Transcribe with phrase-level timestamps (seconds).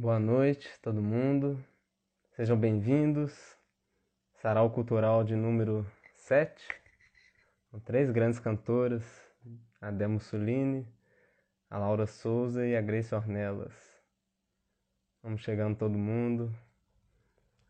[0.00, 1.58] Boa noite, todo mundo.
[2.36, 3.58] Sejam bem-vindos.
[4.34, 6.68] Sarau Cultural de número 7,
[7.68, 9.02] com três grandes cantoras,
[9.80, 10.86] a Dé Mussolini,
[11.68, 13.74] a Laura Souza e a Grace Ornelas.
[15.20, 16.56] Vamos chegando todo mundo.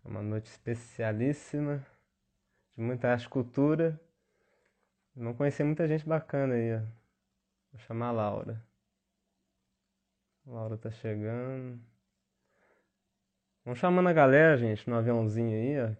[0.04, 1.78] É uma noite especialíssima,
[2.76, 3.98] de muita arte e cultura.
[5.16, 6.80] Não conheci muita gente bacana aí, ó.
[7.72, 8.62] Vou chamar a Laura.
[10.46, 11.80] A Laura tá chegando.
[13.68, 15.90] Vamos chamando a galera, gente, no aviãozinho aí, ó.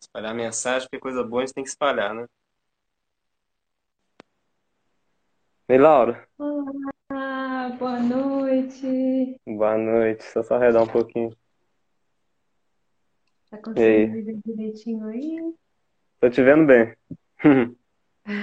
[0.00, 2.28] Espalhar mensagem, porque coisa boa a gente tem que espalhar, né?
[5.68, 6.28] Ei, Laura.
[6.38, 9.36] Olá, boa noite.
[9.44, 10.24] Boa noite.
[10.36, 11.36] Eu só arredar um pouquinho.
[13.50, 15.54] Tá conseguindo me ver direitinho aí?
[16.20, 16.96] Tô te vendo bem.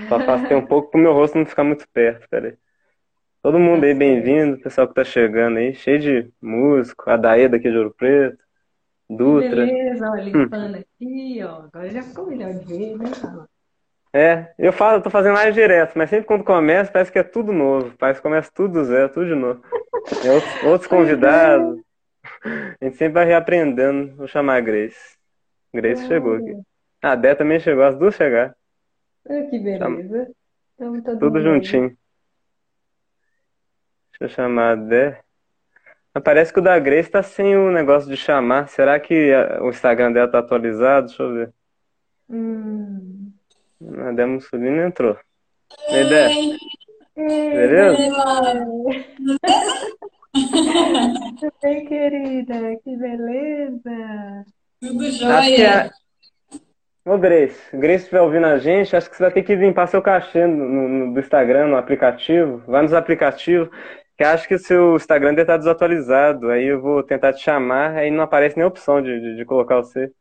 [0.09, 2.57] Só afastei um pouco pro meu rosto não ficar muito perto, peraí.
[3.41, 4.57] Todo mundo Tá aí, bem-vindo.
[4.59, 7.09] Pessoal que tá chegando aí, cheio de músico.
[7.09, 8.37] A Daeda aqui de Ouro Preto.
[9.09, 9.65] Dutra.
[9.65, 10.23] beleza, ó, Hum.
[10.23, 11.63] limpando aqui, ó.
[11.63, 13.05] Agora já ficou melhor de ver, né?
[14.13, 17.23] É, eu falo, eu tô fazendo live direto, mas sempre quando começa parece que é
[17.23, 17.95] tudo novo.
[17.97, 19.61] Parece que começa tudo do zero, tudo de novo.
[20.21, 20.95] Tem outros, outros é.
[20.95, 21.81] convidados.
[22.43, 24.15] A gente sempre vai reaprendendo.
[24.15, 25.17] Vou chamar a Grace.
[25.73, 26.51] Grace chegou aqui.
[26.51, 26.63] Olha,
[27.01, 28.53] A Dé também chegou, as duas chegaram.
[29.27, 30.31] olha que beleza.
[30.71, 32.00] Estamos todo Tudo mundo aí.
[34.21, 35.19] Deixa eu chamar a Dé.
[36.13, 38.67] Mas parece que o da Grace tá sem o negócio de chamar.
[38.69, 41.07] Será que a- o Instagram dela tá atualizado?
[41.07, 41.49] Deixa eu ver.
[42.29, 43.31] Hum.
[44.05, 45.17] A Dé Mussolini entrou.
[45.89, 46.57] E aí, Dé, Oi,
[47.17, 48.13] Ei, beleza?
[51.39, 52.55] Tudo bem, querida?
[52.83, 54.45] Que beleza.
[54.79, 55.85] Tudo jóia?
[55.87, 56.01] é.
[57.03, 60.01] Ô, Grace, Grace estiver ouvindo a gente, acho que você vai ter que limpar seu
[60.03, 62.61] cachê no, no- no- do Instagram, no aplicativo.
[62.67, 63.69] Vai nos aplicativos,
[64.21, 66.51] que acho que o seu Instagram deve estar desatualizado.
[66.51, 69.45] Aí eu vou tentar te chamar, aí não aparece nem a opção de, de, de
[69.45, 70.11] colocar você.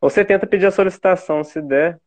[0.00, 2.00] Ou você tenta pedir a solicitação, se der.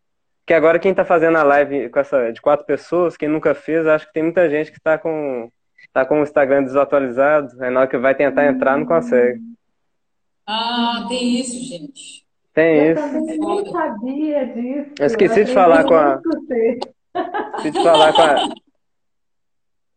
[0.47, 3.85] Que agora quem tá fazendo a live com essa, de quatro pessoas, quem nunca fez,
[3.85, 5.47] acho que tem muita gente que tá com,
[5.93, 7.49] tá com o Instagram desatualizado.
[7.61, 9.39] Aí na hora que vai tentar entrar, não consegue.
[10.47, 12.25] Ah, tem isso, gente.
[12.51, 13.03] Tem Eu isso.
[13.03, 13.69] também nem Foda.
[13.69, 14.91] sabia disso.
[14.99, 16.19] Eu esqueci de falar com a.
[17.57, 18.35] Esqueci de falar com a.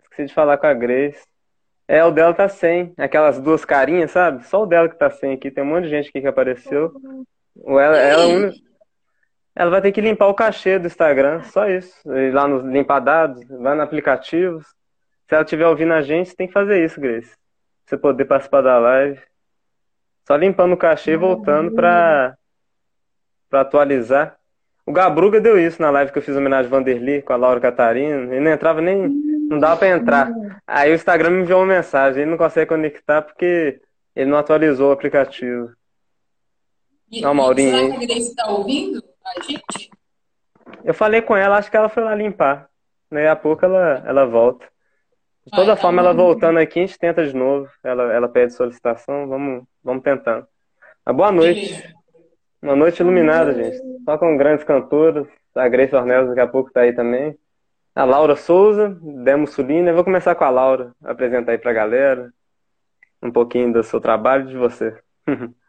[0.02, 1.35] Esqueci de falar com a Grace.
[1.88, 2.92] É, o dela tá sem.
[2.96, 4.44] Aquelas duas carinhas, sabe?
[4.46, 5.50] Só o dela que tá sem aqui.
[5.50, 6.92] Tem um monte de gente aqui que apareceu.
[7.62, 8.52] Ou ela, ela, é a
[9.54, 11.42] ela vai ter que limpar o cachê do Instagram.
[11.44, 11.94] Só isso.
[12.12, 14.66] Ir lá nos limpar dados, vai no aplicativos.
[15.26, 17.30] Se ela estiver ouvindo a gente, tem que fazer isso, Grace.
[17.30, 17.36] Pra
[17.86, 19.20] você poder participar da live.
[20.26, 22.36] Só limpando o cachê e voltando pra,
[23.48, 24.36] pra atualizar.
[24.84, 27.60] O Gabruga deu isso na live que eu fiz homenagem ao Vanderly com a Laura
[27.60, 28.34] Catarina.
[28.34, 29.08] Ele não entrava nem.
[29.48, 30.32] Não dava pra entrar.
[30.66, 32.22] Aí o Instagram me enviou uma mensagem.
[32.22, 33.80] Ele não consegue conectar porque
[34.14, 35.72] ele não atualizou o aplicativo.
[37.10, 39.90] E, Não, Maurinho, será que a Grace está ouvindo a gente?
[40.84, 42.68] Eu falei com ela, acho que ela foi lá limpar.
[43.10, 44.66] Daí a pouco ela, ela volta.
[45.44, 46.26] De toda então forma, ela vamos.
[46.26, 47.68] voltando aqui, a gente tenta de novo.
[47.84, 50.46] Ela, ela pede solicitação, vamos, vamos tentando.
[51.04, 51.72] Mas boa noite.
[51.72, 51.94] Beleza.
[52.62, 53.80] Uma noite iluminada, gente.
[54.04, 55.28] Só com grandes cantoras.
[55.54, 57.38] A Grace Ornelas daqui a pouco tá aí também.
[57.96, 59.88] A Laura Souza, Dé Mussolini.
[59.88, 62.32] Eu vou começar com a Laura, apresentar aí pra galera
[63.22, 64.96] um pouquinho do seu trabalho e de você.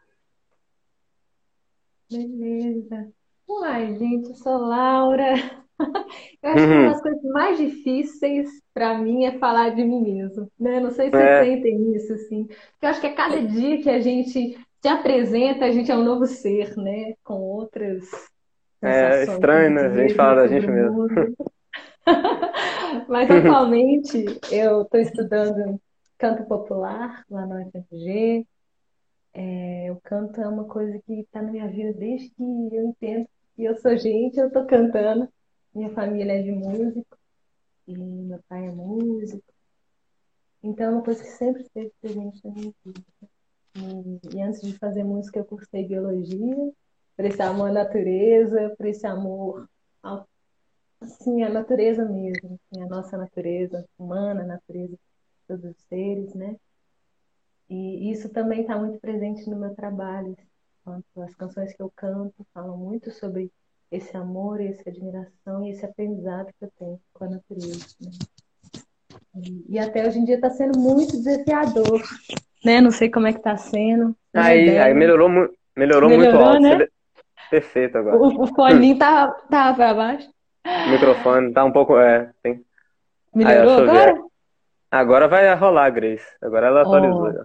[2.10, 3.12] Beleza.
[3.48, 5.34] Uai, gente, eu sou Laura.
[6.42, 10.50] Eu acho que uma das coisas mais difíceis para mim é falar de mim mesmo,
[10.58, 10.80] né?
[10.80, 12.48] Não sei se vocês É, sentem isso, assim.
[12.82, 16.02] Eu acho que a cada dia que a gente se apresenta, a gente é um
[16.04, 17.14] novo ser, né?
[17.22, 18.08] Com outras
[18.82, 19.86] é estranho, né?
[19.86, 21.06] A gente fala da gente mesmo.
[23.08, 25.80] Mas atualmente eu estou estudando
[26.16, 28.46] canto popular lá na UFMG.
[29.34, 33.28] É, o canto é uma coisa que está na minha vida desde que eu entendo
[33.54, 35.28] que eu sou gente, eu estou cantando.
[35.74, 37.16] Minha família é de músico
[37.86, 39.42] e meu pai é músico.
[40.62, 43.04] Então é uma coisa que sempre esteve presente na minha vida.
[43.76, 46.72] E, e antes de fazer música, eu cursei biologia,
[47.16, 49.68] por esse amor à natureza, por esse amor
[50.02, 50.26] ao,
[51.00, 54.98] assim, à natureza mesmo, assim, a nossa natureza humana, a natureza de
[55.46, 56.56] todos os seres, né?
[57.68, 60.36] E isso também está muito presente no meu trabalho.
[61.16, 63.50] As canções que eu canto falam muito sobre
[63.90, 68.10] esse amor, essa admiração e esse aprendizado que eu tenho com a natureza, né?
[69.68, 72.02] E, até hoje em dia está sendo muito desafiador,
[72.64, 72.80] né?
[72.80, 74.16] Não sei como é que está sendo.
[74.34, 76.62] Minha Aí, aí melhorou, mu- melhorou muito Melhorou, alto.
[76.62, 76.86] né?
[77.50, 78.18] Perfeito agora.
[78.18, 80.28] O, o foninho tá, tá para baixo.
[80.86, 81.98] O microfone tá um pouco.
[81.98, 82.62] É, tem.
[83.34, 83.90] Melhorou eu ver.
[83.90, 84.22] agora?
[84.90, 86.26] Agora vai rolar, Grace.
[86.42, 87.32] Agora ela atualizou.
[87.32, 87.44] Já.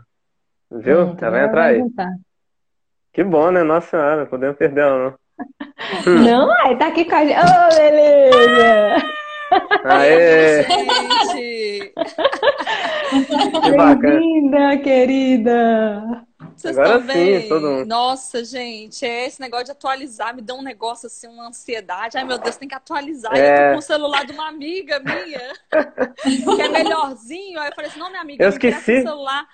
[0.72, 1.16] Viu?
[1.22, 1.80] Ela vai entrar vai aí.
[1.80, 2.10] juntar.
[3.12, 3.64] Que bom, né?
[3.64, 5.24] Nossa senhora, não podemos perder ela, não.
[6.24, 7.40] Não, ai, tá aqui com a gente.
[7.40, 8.96] Ô, beleza!
[9.84, 10.64] Aê!
[10.64, 11.94] Gente,
[13.64, 13.98] Que bacana.
[13.98, 16.26] Bem-vinda, querida!
[16.64, 17.48] Vocês Agora estão sim, bem?
[17.50, 17.86] todo mundo.
[17.88, 22.18] Nossa, gente, é esse negócio de atualizar me dá um negócio assim, uma ansiedade.
[22.18, 23.36] Ai, meu Deus, tem que atualizar.
[23.36, 23.72] E eu tô É.
[23.74, 25.54] com o celular de uma amiga minha,
[26.56, 27.60] que é melhorzinho.
[27.60, 29.00] Aí eu falei assim: não, minha amiga, Eu esqueci.
[29.00, 29.48] o celular.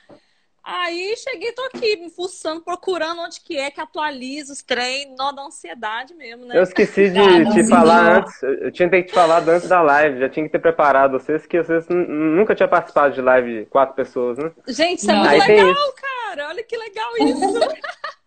[0.62, 5.32] Aí cheguei, tô aqui, me fuçando, procurando onde que é que atualiza os trem, nó
[5.32, 6.56] da ansiedade mesmo, né?
[6.58, 8.44] Eu esqueci de Ah, te falar antes.
[8.44, 10.20] Eu tinha que ter te falado antes da live.
[10.20, 14.38] Já tinha que ter preparado vocês, que vocês nunca tinham participado de live quatro pessoas,
[14.38, 14.52] né?
[14.68, 15.94] Gente, isso é muito legal, isso.
[16.30, 16.48] Cara.
[16.50, 17.60] Olha que legal isso.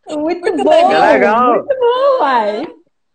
[0.19, 0.73] Muito bom!
[0.93, 1.55] É legal.
[1.55, 2.67] Muito bom, uai!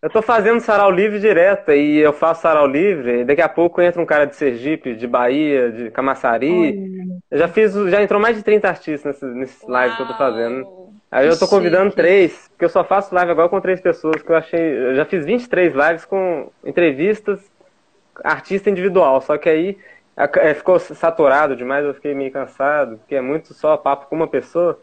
[0.01, 3.21] Eu tô fazendo sarau livre direto e eu faço sarau livre.
[3.21, 7.19] E daqui a pouco entra um cara de Sergipe, de Bahia, de Camaçari.
[7.29, 10.13] Eu já fiz, já entrou mais de 30 artistas nesse, nesse live que eu tô
[10.13, 10.65] fazendo.
[11.11, 11.95] Aí eu tô Que convidando chique.
[11.95, 14.59] três, porque eu só faço live agora com três pessoas, que eu achei.
[14.61, 17.39] Eu já fiz 23 lives com entrevistas,
[18.23, 19.77] artista individual, só que aí
[20.55, 24.79] ficou saturado demais, eu fiquei meio cansado, porque é muito só papo com uma pessoa.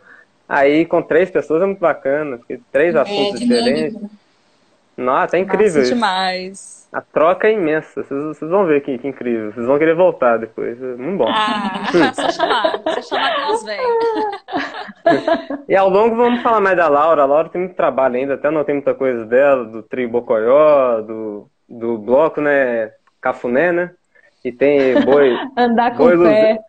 [0.49, 3.93] Aí com três pessoas é muito bacana, porque três É assuntos diferentes.
[3.95, 4.11] dinâmico.
[4.97, 5.95] Nossa, é incrível Massa isso.
[5.95, 6.89] demais.
[6.93, 9.53] A troca é imensa, vocês, vocês vão ver que, que incrível.
[9.53, 11.29] Vocês vão querer voltar depois, é muito bom.
[11.29, 12.81] Ah, só chamar.
[12.95, 13.81] Só chamar que nós vem.
[15.69, 17.23] E ao longo vamos falar mais da Laura.
[17.23, 21.01] A Laura tem muito trabalho ainda, até não tem muita coisa dela, do trio Bocoió,
[21.01, 22.93] do, do bloco, né?
[23.21, 23.91] Cafuné, né?
[24.45, 26.49] E tem boi, Andar com boi fé.
[26.53, 26.61] luze-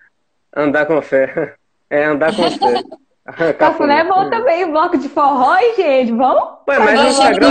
[0.56, 1.56] andar com fé.
[1.88, 3.54] É, andar com fé.
[3.54, 6.12] Cafuné é bom também, o bloco de forró, hein, gente?
[6.14, 6.60] Vamos?
[6.68, 7.50] Ué, mas no Instagram,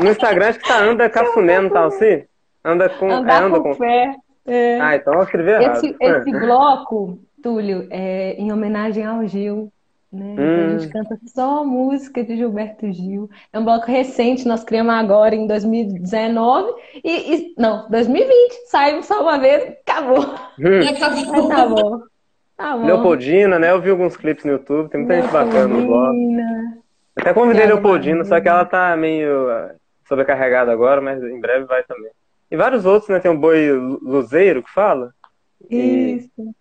[0.00, 2.24] no Instagram acho que tá anda cafuné, não tá assim?
[2.64, 3.74] Anda com, é, andar anda com com.
[3.74, 4.14] fé.
[4.46, 4.80] É.
[4.80, 5.76] Ah, então eu escrevi errado.
[5.76, 9.72] Esse, esse bloco, Túlio, é em homenagem ao Gil,
[10.12, 10.32] né?
[10.34, 10.78] Então a Hum.
[10.78, 13.30] gente canta só música de Gilberto Gil.
[13.52, 16.72] É um bloco recente, nós criamos agora em 2019
[17.02, 18.52] e, e- não, 2020.
[18.68, 20.24] Saímos só uma vez, acabou.
[20.58, 20.80] Hum.
[20.82, 21.48] E acabou.
[21.48, 22.00] Tá bom.
[22.56, 22.86] Tá bom.
[22.86, 23.70] Leopoldina, né?
[23.70, 26.12] Eu vi alguns clipes no YouTube, tem muita gente bacana no bloco.
[26.12, 26.78] Leopoldina.
[27.16, 29.74] Até convidei a Leopoldina, só que ela tá meio ah,
[30.08, 32.10] sobrecarregada agora, mas em breve vai também.
[32.50, 33.18] E vários outros, né?
[33.18, 35.12] Tem o Boi Lu- Luzeiro que fala.
[35.70, 36.54] E, Isso.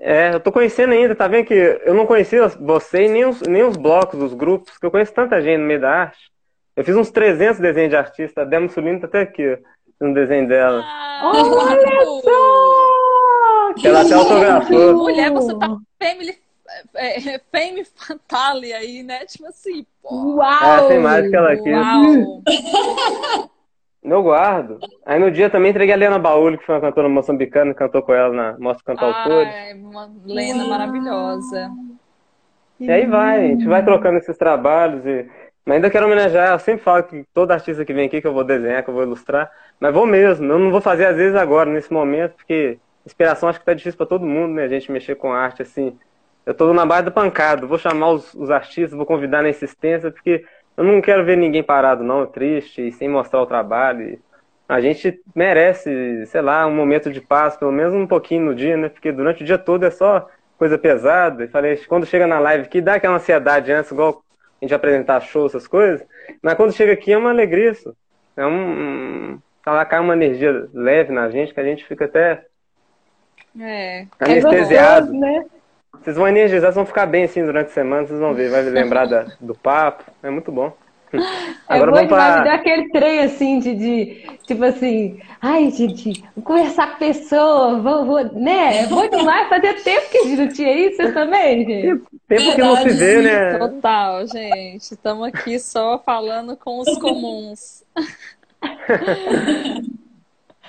[0.00, 3.40] É, eu tô conhecendo ainda, tá vendo que eu não conhecia você e nem os,
[3.42, 6.30] nem os blocos, os grupos, que eu conheço tanta gente no meio da arte.
[6.76, 9.58] Eu fiz uns 300 desenhos de artista, a Demo Sulino tá até aqui,
[10.00, 10.82] ó, no desenho dela.
[10.84, 13.74] Ah, Olha só!
[13.74, 14.94] Que Ela até autografou.
[14.96, 16.36] Mulher, você tá family,
[16.94, 19.24] é, é, fame fatale aí, né?
[19.26, 20.36] Tipo assim, pô.
[20.36, 20.84] Uau!
[20.84, 21.70] É, tem mais que ela aqui.
[21.70, 22.42] Uau.
[24.02, 24.78] Eu guardo.
[25.10, 28.14] Aí no dia também entreguei a Lena Baúlio, que foi uma cantora moçambicana, cantou com
[28.14, 29.52] ela na Mostra Cantautores.
[29.52, 31.68] Ai, uma lenda maravilhosa.
[32.78, 35.28] E aí vai, a gente vai trocando esses trabalhos e.
[35.66, 38.32] Mas ainda quero homenagear, eu sempre falo que todo artista que vem aqui que eu
[38.32, 41.34] vou desenhar, que eu vou ilustrar, mas vou mesmo, eu não vou fazer às vezes
[41.34, 44.62] agora, nesse momento, porque inspiração acho que tá difícil pra todo mundo, né?
[44.62, 45.98] A gente mexer com arte, assim.
[46.46, 50.08] Eu tô na base do pancado, vou chamar os, os artistas, vou convidar na insistência,
[50.08, 50.44] porque
[50.76, 54.02] eu não quero ver ninguém parado, não, triste, e sem mostrar o trabalho.
[54.02, 54.29] E
[54.70, 58.76] a gente merece, sei lá, um momento de paz, pelo menos um pouquinho no dia,
[58.76, 58.88] né?
[58.88, 61.44] Porque durante o dia todo é só coisa pesada.
[61.44, 64.22] E falei, quando chega na live aqui, dá aquela ansiedade antes, igual
[64.60, 66.06] a gente apresentar show, essas coisas.
[66.40, 67.94] Mas quando chega aqui é uma alegria isso.
[68.36, 68.52] É um.
[69.34, 72.44] um tá cai uma energia leve na gente que a gente fica até
[73.58, 74.02] É.
[74.02, 75.08] É anestesiado.
[75.08, 75.44] gostoso, né?
[76.00, 78.62] Vocês vão energizar, vocês vão ficar bem assim durante a semana, vocês vão ver, vai
[78.62, 80.04] lembrar da- do papo.
[80.22, 80.74] É muito bom.
[81.12, 81.18] É
[81.68, 82.54] Agora demais, me dá para.
[82.54, 88.04] aquele trem assim de, de tipo assim, ai, gente, vou conversar com a pessoa, vou,
[88.04, 88.84] vou, né?
[88.84, 92.02] É bom demais, fazia tempo que a gente não tinha isso, vocês também, gente.
[92.28, 93.58] Tempo que não se vê, né?
[93.58, 94.92] Total, gente.
[94.92, 97.82] Estamos aqui só falando com os comuns.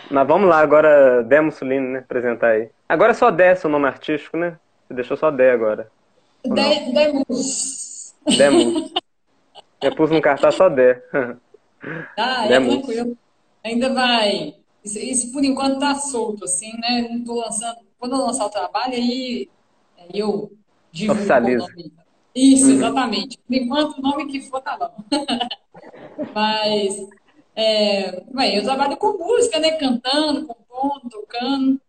[0.10, 2.00] Mas vamos lá, agora Dé Mussolini, né?
[2.00, 2.70] Apresentar aí.
[2.90, 4.58] Agora é só Dé, seu nome artístico, né?
[4.88, 5.88] Você deixou só Dé agora.
[6.44, 6.94] De-
[8.38, 8.92] Demos.
[9.82, 11.04] Eu pus no cartaz só Dé.
[12.18, 12.76] Ah, é Demos.
[12.76, 13.18] tranquilo.
[13.64, 14.56] Ainda vai.
[14.84, 17.08] Isso, isso por enquanto tá solto, assim, né?
[17.12, 17.78] Não tô lançando.
[18.00, 19.50] Quando eu lançar o trabalho, aí,
[20.14, 20.52] eu
[20.92, 21.94] divulgo o nome.
[22.34, 23.38] Isso, exatamente.
[23.38, 25.04] Por enquanto, o nome que for tá bom.
[26.34, 27.08] Mas,
[27.56, 29.72] é, bem, eu trabalho com música, né?
[29.72, 31.82] Cantando, compondo, tocando.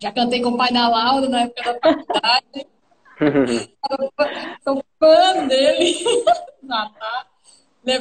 [0.00, 2.66] Já cantei com o pai da Laura na época da faculdade.
[4.62, 6.04] Sou fã dele.
[6.66, 6.90] Tá.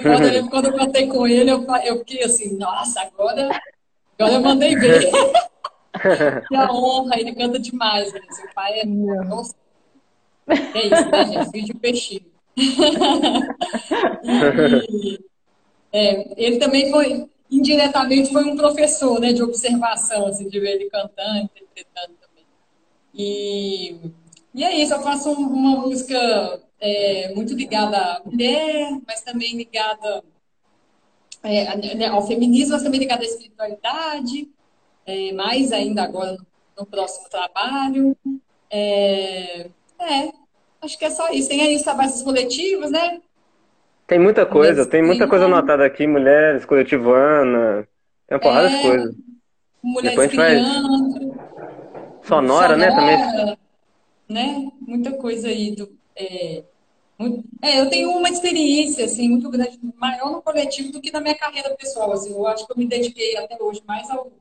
[0.01, 3.49] Quando, eu lembro quando eu cantei com ele, eu, eu fiquei assim, nossa, agora,
[4.17, 5.11] agora eu mandei ver.
[6.47, 8.19] Que a honra, ele canta demais, né?
[8.31, 8.85] Seu pai é.
[8.85, 9.53] Nossa.
[10.47, 11.51] É isso, né, gente?
[11.51, 12.25] Filho de peixinho.
[14.89, 15.19] e,
[15.91, 20.89] é, ele também foi, indiretamente, foi um professor, né, de observação, assim, de ver ele
[20.89, 22.45] cantando, interpretando também.
[23.13, 23.97] E,
[24.53, 30.23] e é isso, eu faço uma música é, muito ligada à mulher, mas também ligada
[31.41, 34.49] é, né, ao feminismo, mas também ligada à espiritualidade,
[35.05, 36.45] é, mais ainda agora no,
[36.79, 38.15] no próximo trabalho.
[38.69, 39.67] É,
[39.99, 40.31] é,
[40.81, 41.49] acho que é só isso.
[41.49, 43.21] Tem aí os trabalhos coletivos, né?
[44.07, 47.87] Tem muita coisa, tem muita coisa anotada aqui, mulheres, coletivana,
[48.27, 49.15] tem uma porrada de É, coisa.
[49.81, 50.51] mulheres Depois vai.
[50.51, 51.35] criando,
[52.23, 52.89] Sonora, né?
[52.91, 53.57] Também.
[54.29, 54.71] Né?
[54.81, 55.97] Muita coisa aí do.
[56.15, 56.63] É,
[57.61, 61.35] é, eu tenho uma experiência assim muito grande, maior no coletivo do que na minha
[61.37, 62.11] carreira pessoal.
[62.11, 64.31] Assim, eu acho que eu me dediquei até hoje mais ao,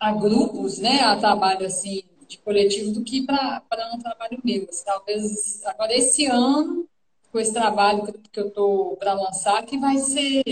[0.00, 1.00] a grupos, né?
[1.02, 3.62] A trabalho assim de coletivo do que para
[3.94, 4.66] um trabalho meu.
[4.70, 6.88] Assim, talvez agora esse ano
[7.32, 10.42] com esse trabalho que, eu tô para lançar que vai ser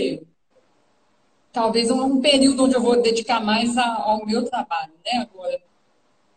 [1.51, 5.21] talvez um, um período onde eu vou dedicar mais a- ao meu trabalho, né?
[5.21, 5.59] Agora,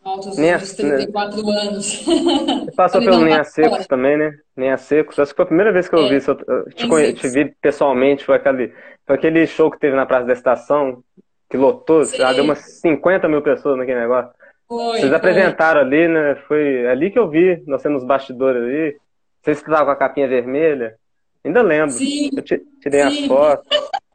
[0.08, 2.04] altos Nem a- dos 34 anos.
[2.04, 4.32] Você passou pelo Nenha Secos também, né?
[4.56, 5.18] Nenha Secos.
[5.18, 6.36] Acho que foi a primeira vez que eu É, vi, isso, eu
[6.70, 8.24] te, Nenha conhe- te vi pessoalmente.
[8.24, 8.72] Foi aquele,
[9.06, 11.02] foi aquele show que teve na Praça da Estação,
[11.50, 12.04] que lotou.
[12.04, 14.30] Já deu umas 50 mil pessoas naquele negócio.
[14.66, 15.16] Foi, Vocês foi.
[15.16, 16.36] apresentaram ali, né?
[16.46, 18.96] Foi ali que eu vi, nós tendo nos bastidores ali.
[19.42, 20.96] Vocês que estavam com a capinha vermelha.
[21.44, 21.90] Ainda lembro.
[21.92, 23.66] Sim, Eu ti- tirei as sim, fotos.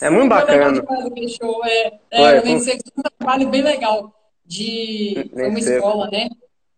[0.00, 0.82] É sim, muito bacana.
[1.28, 1.64] show.
[1.64, 4.12] É, é, eu foi foi um trabalho bem legal.
[4.52, 6.28] De, nem uma escola, né?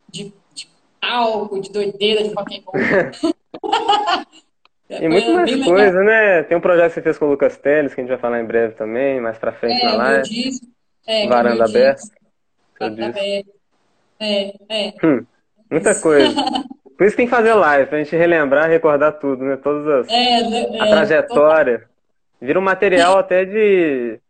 [0.08, 0.68] De, de
[1.02, 2.74] álcool, de doideira, de and roll.
[4.90, 5.74] E muito mais bem legal.
[5.74, 6.42] coisa, né?
[6.44, 8.40] Tem um projeto que você fez com o Lucas Teles, que a gente vai falar
[8.40, 10.28] em breve também, mais pra frente na É, meu live.
[10.28, 10.66] disco.
[11.06, 12.02] É, Varanda aberta,
[12.78, 13.14] Varanda.
[13.18, 13.42] É,
[14.68, 14.92] é.
[15.02, 15.24] Hum,
[15.70, 16.34] muita coisa.
[16.96, 19.56] Por isso tem que fazer live, pra gente relembrar, recordar tudo, né?
[19.56, 20.36] Todas as, É,
[20.80, 21.88] a é, trajetória.
[22.40, 24.20] Vira um material até de.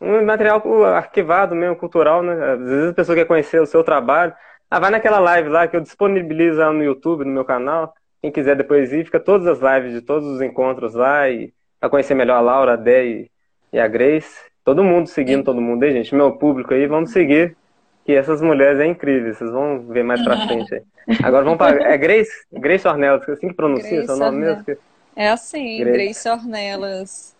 [0.00, 2.52] Um material arquivado mesmo, cultural, né?
[2.52, 4.34] Às vezes a pessoa quer conhecer o seu trabalho.
[4.70, 7.94] Ah, vai naquela live lá que eu disponibilizo lá no YouTube, no meu canal.
[8.20, 11.88] Quem quiser depois ir, fica todas as lives de todos os encontros lá e pra
[11.88, 13.28] conhecer melhor a Laura, a Dé
[13.72, 14.36] e, a Grace.
[14.64, 16.14] Todo mundo seguindo todo mundo aí, gente.
[16.14, 17.56] Meu público aí, vamos seguir.
[18.04, 20.82] Que essas mulheres é incrível, vocês vão ver mais pra frente aí.
[21.22, 21.82] Agora vamos para.
[21.84, 22.30] É Grace?
[22.52, 24.64] Grace Ornelas, assim que pronuncia Grace seu nome mesmo?
[25.14, 25.92] É assim, Grace.
[25.92, 27.36] Grace Ornelas.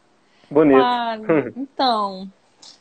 [0.50, 0.80] Bonito.
[0.82, 1.18] Ah,
[1.56, 2.28] então,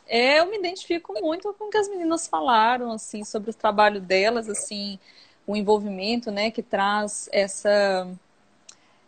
[0.08, 4.48] eu me identifico muito com o que as meninas falaram, assim, sobre o trabalho delas,
[4.48, 4.98] assim,
[5.46, 8.08] o envolvimento, né, que traz essa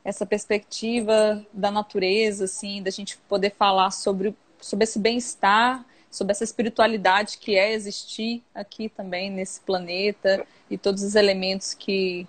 [0.04, 6.44] essa perspectiva da natureza, assim, da gente poder falar sobre, sobre esse bem-estar, sobre essa
[6.44, 12.26] espiritualidade que é existir aqui também nesse planeta e todos os elementos que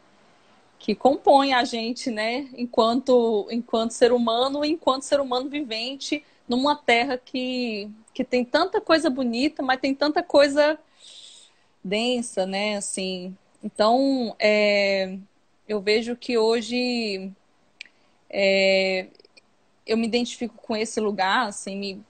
[0.77, 7.17] que compõem a gente, né, enquanto enquanto ser humano, enquanto ser humano vivente numa terra
[7.17, 10.77] que que tem tanta coisa bonita, mas tem tanta coisa
[11.81, 13.33] densa, né, assim.
[13.63, 15.17] Então, é,
[15.65, 17.31] eu vejo que hoje
[18.29, 19.07] é,
[19.87, 22.03] eu me identifico com esse lugar, assim,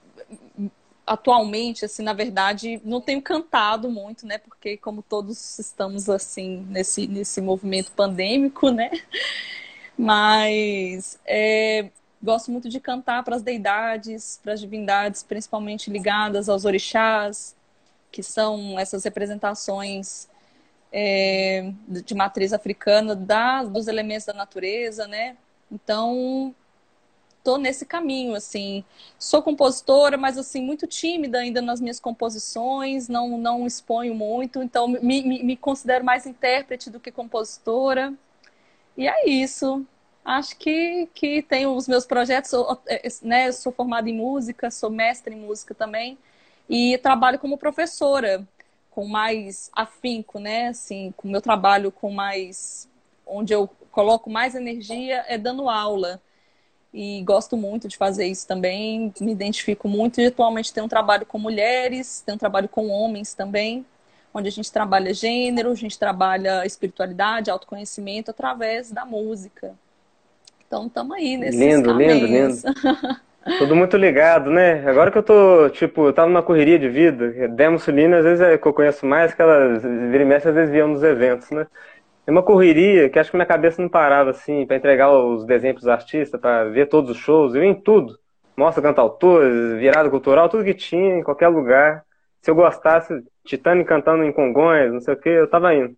[0.58, 0.70] me,
[1.06, 4.38] atualmente, assim, na verdade, não tenho cantado muito, né?
[4.38, 8.90] Porque como todos estamos assim nesse nesse movimento pandêmico, né?
[9.96, 11.90] Mas é,
[12.22, 17.56] gosto muito de cantar para as deidades, para as divindades, principalmente ligadas aos orixás,
[18.12, 20.28] que são essas representações
[20.92, 25.36] é, de matriz africana da, dos elementos da natureza, né?
[25.70, 26.54] Então,
[27.44, 28.84] tô nesse caminho, assim.
[29.18, 34.88] Sou compositora, mas assim, muito tímida ainda nas minhas composições, não, não exponho muito, então
[34.88, 38.12] me, me, me considero mais intérprete do que compositora.
[38.96, 39.86] E é isso.
[40.24, 42.52] Acho que, que tenho os meus projetos,
[43.22, 43.48] né?
[43.48, 46.18] Eu sou formada em música, sou mestre em música também,
[46.68, 48.46] e trabalho como professora,
[48.90, 50.68] com mais afinco, né?
[50.68, 52.88] Assim, com meu trabalho com mais.
[53.26, 56.20] onde eu coloco mais energia é dando aula
[56.92, 61.26] e gosto muito de fazer isso também, me identifico muito e atualmente tenho um trabalho
[61.26, 63.86] com mulheres, tenho um trabalho com homens também,
[64.34, 69.76] onde a gente trabalha gênero, a gente trabalha espiritualidade, autoconhecimento através da música.
[70.70, 72.54] Então estamos aí nesses Lindo, lindo, lindo.
[73.58, 74.88] Tudo muito ligado, né?
[74.88, 78.40] Agora que eu tô, tipo, eu tava numa correria de vida, Demo Sulina, às vezes
[78.40, 81.50] é que eu conheço mais, que elas vira e mexe, às vezes viam nos eventos,
[81.50, 81.66] né?
[82.24, 85.74] É uma correria que acho que minha cabeça não parava assim para entregar os desenhos
[85.74, 88.16] pros artistas, para ver todos os shows, eu ia em tudo.
[88.56, 92.04] Mostra cantautores, virada cultural, tudo que tinha, em qualquer lugar.
[92.40, 93.12] Se eu gostasse,
[93.44, 95.96] Titânio cantando em Congonhas, não sei o que, eu tava indo.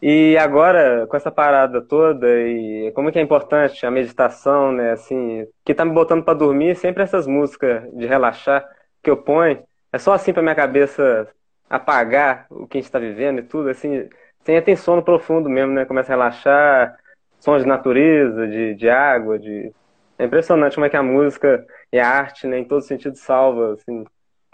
[0.00, 4.92] E agora, com essa parada toda, e como é que é importante a meditação, né?
[4.92, 8.64] Assim, que tá me botando para dormir, sempre essas músicas de relaxar
[9.02, 9.62] que eu ponho.
[9.92, 11.28] É só assim pra minha cabeça
[11.68, 14.08] apagar o que a gente tá vivendo e tudo, assim,
[14.44, 15.84] sem ter sono profundo mesmo, né?
[15.84, 16.96] Começa a relaxar,
[17.40, 19.72] sons de natureza, de, de água, de.
[20.18, 23.74] É impressionante como é que a música e a arte, né, em todo sentido, salva,
[23.74, 24.04] assim.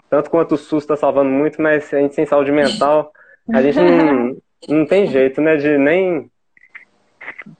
[0.09, 3.11] Tanto quanto o SUS está salvando muito, mas a gente sem saúde mental,
[3.51, 4.37] a gente não,
[4.67, 5.57] não tem jeito, né?
[5.57, 6.29] De nem.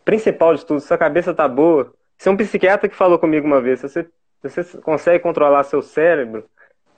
[0.04, 1.94] Principal de tudo, se a cabeça tá boa.
[2.18, 4.04] Se é um psiquiatra que falou comigo uma vez, se você,
[4.48, 6.46] se você consegue controlar seu cérebro,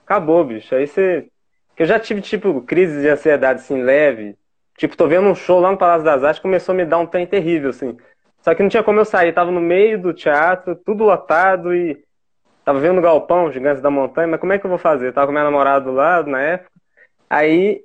[0.04, 0.74] acabou, bicho.
[0.74, 1.28] Aí você.
[1.76, 4.36] Eu já tive, tipo, crise de ansiedade, assim, leve.
[4.76, 7.06] Tipo, tô vendo um show lá no Palácio das Artes, começou a me dar um
[7.06, 7.96] trem terrível, assim.
[8.40, 12.02] Só que não tinha como eu sair, tava no meio do teatro, tudo lotado e
[12.64, 15.08] tava vendo o galpão, Gigantes da Montanha, mas como é que eu vou fazer?
[15.08, 16.70] Eu tava com meu namorado do lado na época.
[17.28, 17.82] Aí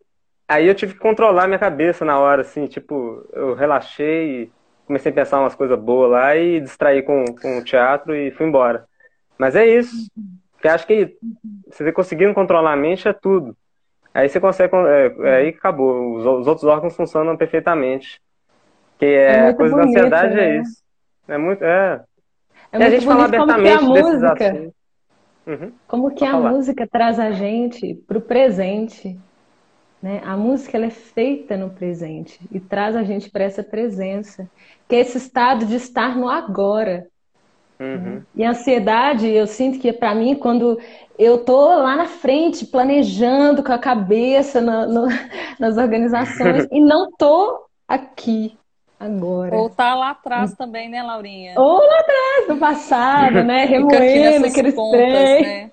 [0.53, 4.51] Aí eu tive que controlar minha cabeça na hora, assim, tipo, eu relaxei,
[4.86, 8.45] comecei a pensar umas coisas boas lá e distraí com, com o teatro e fui
[8.45, 8.86] embora.
[9.36, 10.12] Mas é isso.
[10.51, 11.17] Porque acho que
[11.67, 13.57] você conseguindo controlar a mente é tudo.
[14.13, 14.75] Aí você consegue.
[14.75, 16.17] É, aí acabou.
[16.17, 18.22] Os, os, outros órgãos funcionam perfeitamente.
[19.00, 20.57] Que é, é a coisa bonito, da ansiedade é né?
[20.57, 20.83] é isso.
[21.27, 21.63] É muito.
[21.63, 22.03] É.
[22.72, 24.72] é muito a gente fala abertamente como que a música,
[25.48, 25.72] uhum.
[25.88, 26.51] Como que a falar.
[26.51, 29.19] música traz a gente pro presente.
[30.03, 30.22] Né?
[30.25, 34.50] A música ela é feita no presente e traz a gente para essa presença,
[34.86, 37.07] que é esse estado de estar no agora.
[37.79, 38.22] Uhum.
[38.36, 40.77] E a ansiedade, eu sinto que para mim, quando
[41.17, 45.07] eu tô lá na frente, planejando com a cabeça no, no,
[45.57, 48.57] nas organizações e não tô aqui
[49.00, 49.55] agora.
[49.55, 51.53] Ou tá lá atrás também, né, Laurinha?
[51.55, 53.63] Ou lá atrás, no passado, né?
[53.63, 55.43] Remoendo aqueles pontas, trem.
[55.43, 55.72] Né?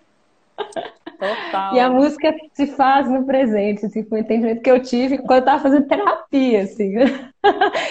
[1.20, 1.74] Total.
[1.74, 5.40] E a música se faz no presente, assim, foi o entendimento que eu tive quando
[5.40, 6.94] eu tava fazendo terapia, assim.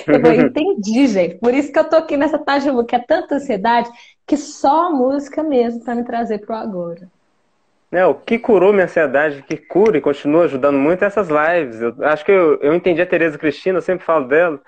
[0.07, 1.35] Eu falei, entendi, gente.
[1.35, 3.89] Por isso que eu tô aqui nessa página, que é tanta ansiedade,
[4.25, 7.07] que só a música mesmo para me trazer pro agora.
[7.91, 11.81] É, o que curou minha ansiedade, que cura e continua ajudando muito é essas lives.
[11.81, 14.59] Eu acho que eu, eu entendi a Tereza Cristina, eu sempre falo dela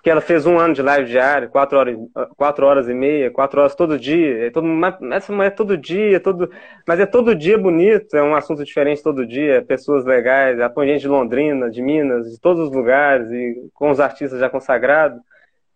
[0.00, 1.94] porque ela fez um ano de live diário, quatro horas,
[2.34, 4.46] quatro horas e meia, quatro horas todo dia.
[4.46, 4.66] É todo,
[5.12, 6.50] essa mulher é todo dia, todo,
[6.88, 11.02] mas é todo dia bonito, é um assunto diferente todo dia, pessoas legais, põe gente
[11.02, 15.20] de Londrina, de Minas, de todos os lugares, e com os artistas já consagrados.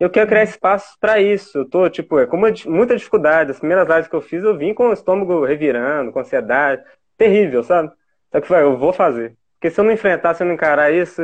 [0.01, 1.59] Eu quero criar espaço para isso.
[1.59, 3.51] Eu tô, tipo, é com muita dificuldade.
[3.51, 6.83] As primeiras lives que eu fiz, eu vim com o estômago revirando, com ansiedade.
[7.19, 7.93] Terrível, sabe?
[8.33, 9.37] Só que foi, eu vou fazer.
[9.61, 11.23] Porque se eu não enfrentar, se eu não encarar isso,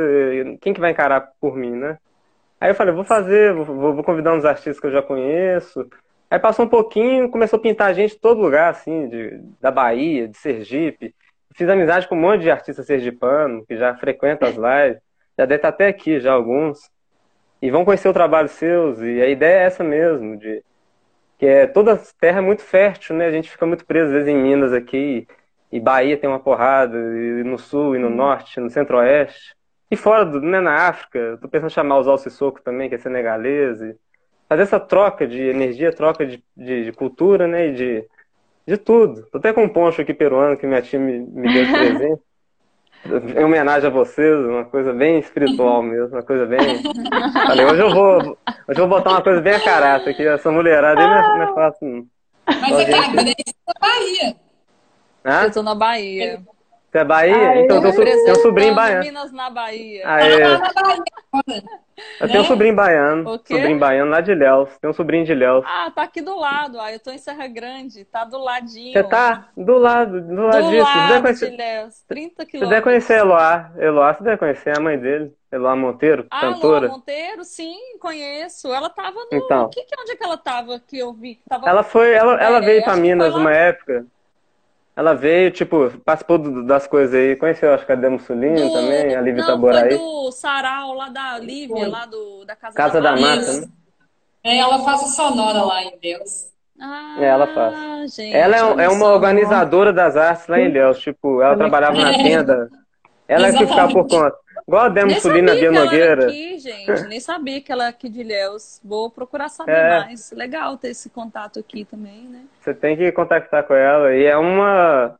[0.61, 1.97] quem que vai encarar por mim, né?
[2.61, 5.89] Aí eu falei, vou fazer, vou, vou convidar uns artistas que eu já conheço.
[6.29, 10.27] Aí passou um pouquinho, começou a pintar gente de todo lugar, assim, de, da Bahia,
[10.27, 11.15] de Sergipe.
[11.55, 15.01] Fiz amizade com um monte de artistas sergipano, que já frequentam as lives.
[15.37, 16.79] Já deve estar até aqui, já alguns.
[17.59, 19.01] E vão conhecer o trabalho seus.
[19.01, 20.63] E a ideia é essa mesmo, de
[21.39, 23.25] que é toda terra é muito fértil, né?
[23.25, 25.27] A gente fica muito preso às vezes em Minas aqui,
[25.71, 29.55] e Bahia tem uma porrada, e no sul e no norte, no centro-oeste.
[29.91, 32.97] E fora, do, né, na África, tô pensando em chamar os Alcissoko também, que é
[32.97, 33.81] senegalês.
[33.81, 33.93] E
[34.47, 37.67] fazer essa troca de energia, troca de, de, de, cultura, né?
[37.67, 38.05] E de,
[38.65, 39.23] de tudo.
[39.29, 42.21] Tô até com um poncho aqui peruano que minha tia me, me deu de presente.
[43.37, 46.59] em homenagem a vocês, uma coisa bem espiritual mesmo, uma coisa bem.
[47.33, 48.37] Falei, hoje eu vou, hoje
[48.69, 51.51] eu vou botar uma coisa bem a caráter aqui, essa mulherada aí não é, não
[51.51, 52.07] é fácil.
[52.45, 53.23] Mas você tá na
[53.79, 54.35] Bahia.
[55.23, 55.43] Ah?
[55.45, 56.41] Eu tô na Bahia.
[56.91, 57.63] Você é Bahia?
[57.63, 59.05] então eu tenho um sobrinho baiano.
[59.05, 60.03] Minas na Bahia.
[60.05, 60.59] Ah, é.
[62.19, 63.39] Eu tenho um sobrinho baiano.
[63.47, 64.77] Sobrinho baiano lá de Léus.
[64.77, 65.63] Tem um sobrinho de Léus.
[65.65, 66.81] Ah, tá aqui do lado.
[66.81, 68.03] Ah, eu tô em Serra Grande.
[68.03, 68.91] Tá do ladinho.
[68.91, 70.83] Você tá do lado, do lado do disso.
[70.83, 71.51] Lado conhecer...
[71.51, 72.03] de Léus.
[72.07, 72.59] 30 quilômetros.
[72.59, 73.71] Você deve conhecer Eloá.
[73.77, 75.33] Eloá, você deve conhecer a mãe dele.
[75.49, 76.85] Eloá Monteiro, ah, cantora.
[76.87, 78.73] Eloá Monteiro, sim, conheço.
[78.73, 79.27] Ela tava no...
[79.31, 79.69] Então.
[79.69, 81.39] Que, que, onde é que ela tava que eu vi?
[81.47, 81.69] Tava...
[81.69, 82.11] Ela foi...
[82.13, 84.05] Ela, ela é, veio pra Minas uma época.
[85.01, 87.35] Ela veio, tipo, participou das coisas aí.
[87.35, 88.71] Conheceu, acho que a Demo Sulino do...
[88.71, 89.89] também, a Lívia Taboraí.
[89.89, 91.87] Foi do Sarau, lá da Lívia, foi.
[91.87, 93.61] lá do, da Casa, Casa da, da Mata.
[93.61, 93.67] né?
[94.43, 96.51] É, ela faz o sonora lá em Deus.
[96.79, 98.15] Ah, é, ela faz.
[98.15, 100.99] Gente, ela é, é uma organizadora das artes lá em Deus.
[100.99, 102.69] Tipo, ela trabalhava na tenda.
[103.27, 104.35] Ela é que ficava por conta.
[104.67, 106.27] Igual a Demo Sulina Bia Nogueira.
[106.27, 107.07] Aqui, gente.
[107.07, 108.79] Nem sabia que ela é aqui de Ilhéus.
[108.83, 109.99] Vou procurar saber é.
[110.01, 110.31] mais.
[110.31, 112.41] Legal ter esse contato aqui também, né?
[112.59, 114.15] Você tem que contactar com ela.
[114.15, 115.15] E é uma,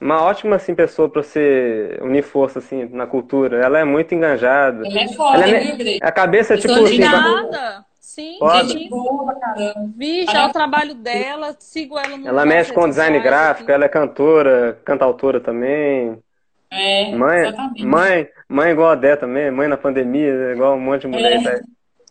[0.00, 3.64] uma ótima assim, pessoa para você unir força assim, na cultura.
[3.64, 4.86] Ela é muito enganjada.
[4.86, 6.98] Ela é foda, ela é, viu, A cabeça é tipo assim.
[6.98, 7.84] Nada.
[8.10, 9.36] Sim, gente boa,
[9.96, 13.72] Vi já o trabalho dela, sigo ela no Ela mexe com design gráfico, aqui.
[13.72, 16.18] ela é cantora, cantautora também.
[16.72, 17.84] É, Mãe, exatamente.
[17.84, 21.32] mãe, mãe igual a Dé também, mãe na pandemia, igual um monte de mulher.
[21.44, 21.58] É.
[21.58, 21.60] tá?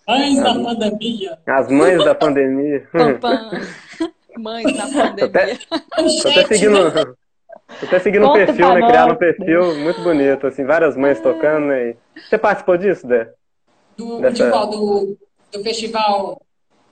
[0.09, 1.37] Antes da pandemia.
[1.47, 2.87] As mães da pandemia.
[4.37, 5.59] Mães na Tô até, pandemia.
[5.69, 7.05] tô até Manchete, seguindo, né?
[7.79, 8.87] tô até seguindo um Conta perfil, pra né?
[8.87, 11.89] Criaram um perfil muito bonito, assim, várias mães tocando, né?
[11.89, 13.29] E- Você participou disso, Dé?
[13.97, 14.67] Do, Dessa- de qual?
[14.69, 15.17] Do,
[15.51, 16.41] do festival.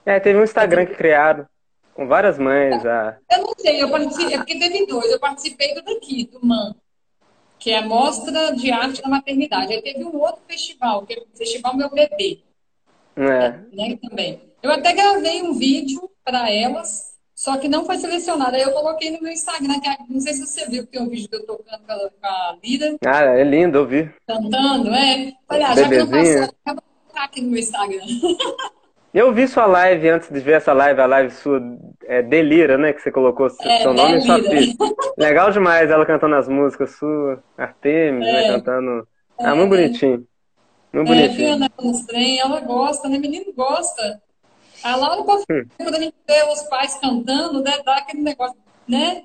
[0.06, 1.45] É, teve um Instagram que criaram,
[1.93, 2.86] com várias mães.
[2.86, 3.17] A...
[3.32, 5.12] Eu não sei, eu participei, é porque teve dois.
[5.12, 6.75] Eu participei do daqui, do MAN,
[7.67, 9.73] que é a Mostra de Arte da Maternidade.
[9.73, 12.39] Aí teve um outro festival, que é o Festival Meu Bebê,
[13.13, 14.41] É, né, também.
[14.63, 18.56] Eu até gravei um vídeo para elas, só que não foi selecionado.
[18.56, 21.01] Aí eu coloquei no meu Instagram, que é- não sei se você viu, que tem
[21.01, 24.10] um vídeo que eu tocando com a, com a Lira, Ah, é lindo, eu vi.
[24.25, 25.34] cantando, é.
[25.45, 26.39] Falei, ah, já que não Bebezinha.
[26.39, 28.06] passou, eu vou colocar aqui no meu Instagram.
[29.17, 31.60] Eu vi sua live antes de ver essa live, a live sua,
[32.06, 32.93] é Delira, né?
[32.93, 34.62] Que você colocou seu É, seu nome e sua Delira.
[34.77, 34.93] filha.
[35.17, 38.43] Legal demais ela cantando as músicas suas, Artemis, né?
[38.43, 38.47] É.
[38.47, 39.08] Cantando.
[39.39, 40.23] Ah, muito bonitinho.
[40.93, 41.69] Muito É, bonitinho.
[41.82, 43.17] Nos trem, ela gosta, né?
[43.17, 44.21] Menino gosta.
[44.84, 45.63] A Laura, Hum.
[45.77, 47.71] quando a gente vê os pais cantando, né?
[47.84, 48.56] Dá aquele negócio,
[48.88, 49.23] né?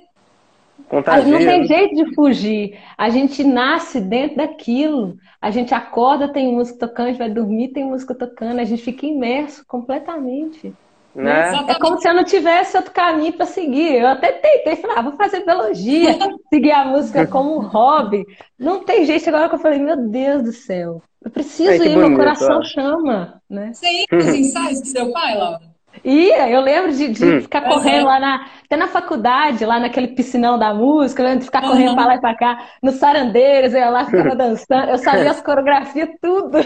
[0.92, 1.32] Contagia.
[1.32, 1.66] Não tem né?
[1.66, 2.78] jeito de fugir.
[2.98, 5.16] A gente nasce dentro daquilo.
[5.40, 8.60] A gente acorda, tem música tocando, a gente vai dormir, tem música tocando.
[8.60, 10.74] A gente fica imerso completamente.
[11.14, 11.64] Né?
[11.66, 14.00] É como se eu não tivesse outro caminho para seguir.
[14.00, 16.10] Eu até tentei, falei, ah, vou fazer biologia,
[16.52, 18.26] seguir a música como um hobby.
[18.58, 19.26] Não tem jeito.
[19.30, 22.58] Agora que eu falei, meu Deus do céu, eu preciso Ai, ir, meu bonito, coração
[22.58, 22.62] ó.
[22.62, 23.72] chama, né?
[23.72, 25.71] Você ia nos ensaios do seu pai, Laura?
[26.04, 27.40] Ia, eu lembro de, de Hum.
[27.42, 31.46] ficar correndo lá na, até na faculdade, lá naquele piscinão da música, eu lembro de
[31.46, 31.94] ficar correndo Uhum.
[31.94, 35.40] pra lá e pra cá, nos sarandeiros, eu ia lá, ficava dançando, eu sabia as
[35.40, 36.58] coreografias, tudo.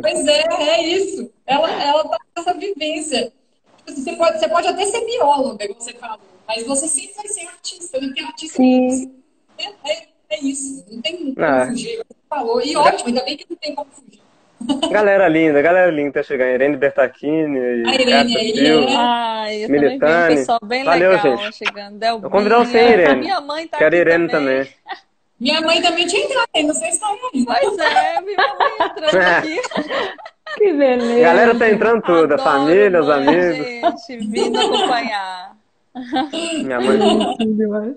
[0.00, 1.30] Pois é, é isso.
[1.46, 3.32] Ela, ela tá com essa vivência.
[3.78, 7.14] Tipo assim, Você pode, você pode até ser bióloga, como você falou, mas você sempre
[7.16, 8.06] vai ser artista, né?
[8.08, 9.22] Porque artista Sim.
[9.58, 10.84] é, é, é isso.
[10.90, 11.66] Não tem como Ah.
[11.66, 12.62] fugir, como você falou.
[12.62, 14.23] E ótimo, ainda bem que não tem como fugir.
[14.90, 16.50] Galera linda, galera linda tá chegando.
[16.50, 18.96] Irene Bertacchini, A Irene.
[18.96, 21.56] Ai, eu também pessoal bem Valeu, legal gente.
[21.56, 21.98] chegando.
[21.98, 22.20] Delbinha.
[22.20, 23.20] Vou convidar você, Irene.
[23.20, 24.68] Minha mãe tá Quero Irene também.
[25.40, 27.44] Minha mãe também tinha entrado aí, não sei se tá aí.
[27.44, 29.36] Pois é, minha mãe entrando É.
[29.38, 29.60] aqui.
[30.56, 31.20] Que beleza.
[31.20, 33.66] Galera tá entrando tudo, a Adoro, família, os amigos.
[34.06, 35.56] Gente, vindo acompanhar.
[36.62, 37.96] Minha mãe.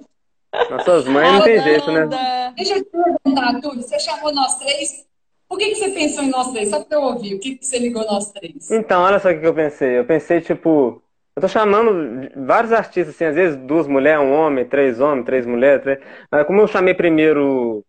[0.72, 2.08] Nossas mães não tem jeito, né?
[2.56, 5.06] Deixa eu te perguntar, Túlio, você chamou nós três.
[5.50, 6.70] Por que, que você pensou em nós três?
[6.70, 7.36] Só pra eu ouvir.
[7.36, 8.70] O que, que você ligou nós três?
[8.70, 10.00] Então, olha só o que eu pensei.
[10.00, 11.02] Eu pensei, tipo,
[11.36, 15.46] eu tô chamando vários artistas, assim, às vezes duas mulheres, um homem, três homens, três
[15.46, 16.00] mulheres, três...
[16.32, 17.84] Mas como eu chamei primeiro,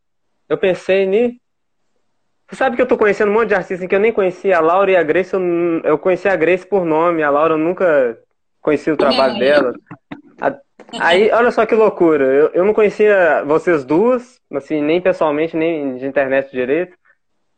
[0.49, 1.41] eu pensei ni.
[2.49, 4.61] Você sabe que eu tô conhecendo um monte de artistas que eu nem conhecia, a
[4.61, 5.41] Laura e a Grace, eu,
[5.85, 8.19] eu conheci a Grace por nome, a Laura eu nunca
[8.63, 9.75] conheci o trabalho dela.
[10.41, 10.59] A-
[11.01, 15.97] Aí, olha só que loucura, eu, eu não conhecia vocês duas, assim, nem pessoalmente, nem
[15.97, 16.97] de internet direito.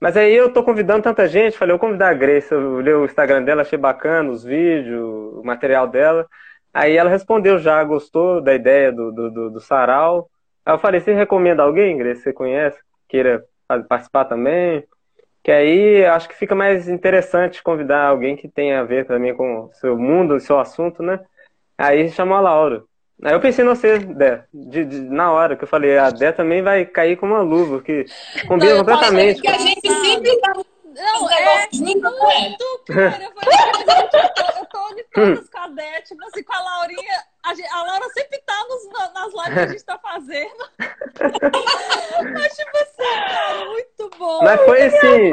[0.01, 2.95] Mas aí eu tô convidando tanta gente, falei, eu vou convidar a Grace, eu olhei
[2.95, 6.27] o Instagram dela, achei bacana os vídeos, o material dela.
[6.73, 10.31] Aí ela respondeu já, gostou da ideia do, do, do, do sarau.
[10.65, 13.45] Aí eu falei, você recomenda alguém, Grace, você conhece, queira
[13.89, 14.85] participar também?
[15.43, 19.65] Que aí acho que fica mais interessante convidar alguém que tenha a ver também com
[19.65, 21.21] o seu mundo, o seu assunto, né?
[21.77, 22.85] Aí chamou a Laura.
[23.23, 26.33] Aí eu pensei em você, Dé, de, de- na hora, que eu falei, a Dé
[26.33, 28.05] também vai cair com uma luva, que
[28.49, 29.35] combina Não, completamente.
[29.43, 33.25] Porque a gente sempre tá Não, é muito, cara.
[33.25, 36.53] Eu falei, gente, eu tô, eu tô de todas com a Dé, tipo assim, com
[36.55, 37.25] a Laurinha.
[37.45, 40.65] A, gente- a Laura sempre tá nos- na- nas lives que a gente tá fazendo.
[42.33, 44.41] Mas, tipo assim, cara, muito bom.
[44.43, 45.31] Mas foi assim.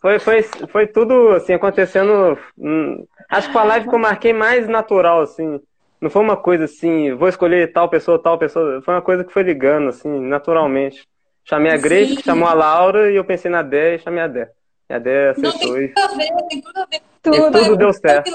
[0.00, 2.38] Foi, foi, foi tudo assim acontecendo.
[2.58, 5.60] hum, acho que foi a live que eu marquei mais natural, assim.
[6.04, 8.82] Não foi uma coisa assim, vou escolher tal pessoa, tal pessoa.
[8.82, 11.08] Foi uma coisa que foi ligando, assim, naturalmente.
[11.42, 12.16] Chamei a Grace, Sim.
[12.16, 14.50] que chamou a Laura, e eu pensei na Dé e chamei a Dé.
[14.90, 15.76] E a Dé Não, aceitou.
[15.76, 17.00] tem tudo a ver, tem tudo a ver.
[17.22, 17.50] Tudo.
[17.52, 18.30] tudo deu certo.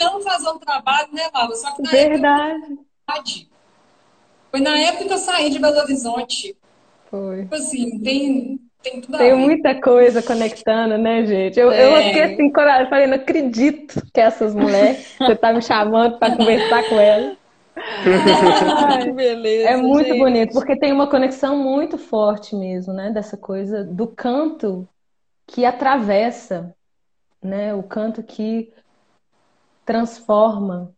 [0.00, 1.54] Não fazer um trabalho, né, Laura?
[1.54, 2.62] Só que na Verdade.
[2.62, 3.22] época,
[4.50, 6.56] foi na época que eu saí de Belo Horizonte.
[7.10, 7.42] Foi.
[7.42, 11.58] Tipo assim, tem, tem tudo Tem muita coisa conectando, né, gente?
[11.58, 16.18] Eu, eu fiquei assim, eu falei, não acredito que essas mulheres, você tá me chamando
[16.18, 17.36] para conversar com elas.
[17.76, 19.68] Ai, que beleza.
[19.70, 20.18] É muito gente.
[20.18, 23.10] bonito, porque tem uma conexão muito forte mesmo, né?
[23.10, 24.88] Dessa coisa do canto
[25.46, 26.74] que atravessa,
[27.42, 27.74] né?
[27.74, 28.72] O canto que
[29.84, 30.92] transforma,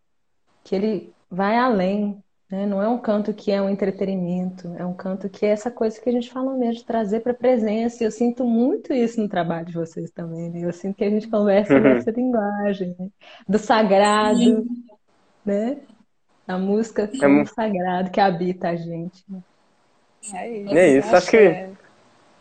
[0.63, 2.24] que ele vai além,
[2.55, 2.67] né?
[2.67, 6.01] Não é um canto que é um entretenimento, é um canto que é essa coisa
[6.01, 8.03] que a gente falou mesmo, de trazer para a presença.
[8.03, 10.61] E eu sinto muito isso no trabalho de vocês também, né?
[10.65, 13.09] Eu sinto que a gente conversa nessa linguagem, né?
[13.49, 14.67] Do sagrado, Sim.
[15.45, 15.83] né?
[16.49, 19.25] A música É como mu- sagrado que habita a gente.
[19.29, 19.43] né?
[20.35, 20.75] É isso.
[20.77, 21.67] É isso, acho que é.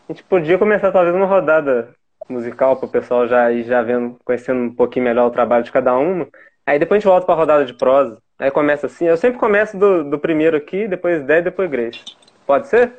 [0.08, 1.94] a gente podia começar talvez uma rodada
[2.28, 5.72] musical para o pessoal já ir já vendo, conhecendo um pouquinho melhor o trabalho de
[5.72, 6.26] cada um.
[6.66, 8.20] Aí depois a gente volta para a rodada de prosa.
[8.44, 9.06] Aí começa assim.
[9.06, 12.00] Eu sempre começo do, do primeiro aqui, depois Dé e depois Grace.
[12.46, 12.92] Pode ser?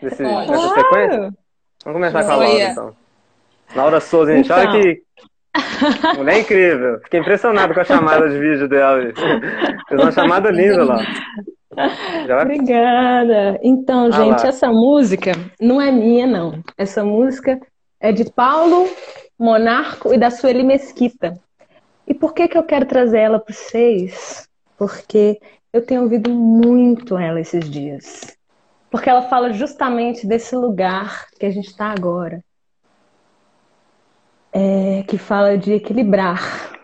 [0.00, 0.48] Desse, Pode.
[0.48, 1.18] Nessa sequência?
[1.84, 2.46] Vamos começar com a Olha.
[2.46, 2.96] Laura, então.
[3.74, 4.52] Laura Souza, gente.
[4.52, 4.80] Olha Então.
[4.80, 5.02] que.
[6.16, 7.00] Mulher incrível.
[7.02, 9.00] Fiquei impressionado com a chamada de vídeo dela.
[9.88, 10.98] Fez uma chamada linda lá.
[12.28, 12.42] Já.
[12.42, 13.58] Obrigada.
[13.60, 14.48] Então, Ah gente, lá.
[14.50, 16.62] essa música não é minha, não.
[16.78, 17.58] Essa música
[17.98, 18.86] é de Paulo
[19.36, 21.34] Monarco e da Sueli Mesquita.
[22.06, 24.48] E por que que eu quero trazer ela para vocês?
[24.76, 25.40] Porque
[25.72, 28.36] eu tenho ouvido muito ela esses dias.
[28.90, 32.44] Porque ela fala justamente desse lugar que a gente está agora.
[34.52, 36.78] É, que fala de equilibrar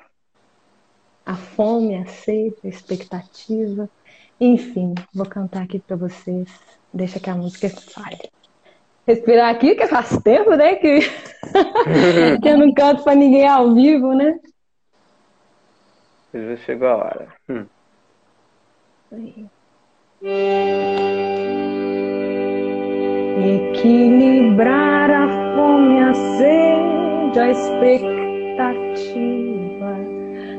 [1.26, 3.90] a fome, a sede, a expectativa.
[4.40, 6.48] Enfim, vou cantar aqui para vocês.
[6.92, 8.30] Deixa que a música fale.
[9.06, 10.76] Respirar aqui, que faz tempo, né?
[10.76, 11.00] Que,
[12.40, 14.38] que eu não canto para ninguém ao vivo, né?
[16.32, 17.28] Já chegou a hora.
[17.50, 17.66] Hum.
[23.80, 27.88] Equilibrar a fome, a sede, a expectativa.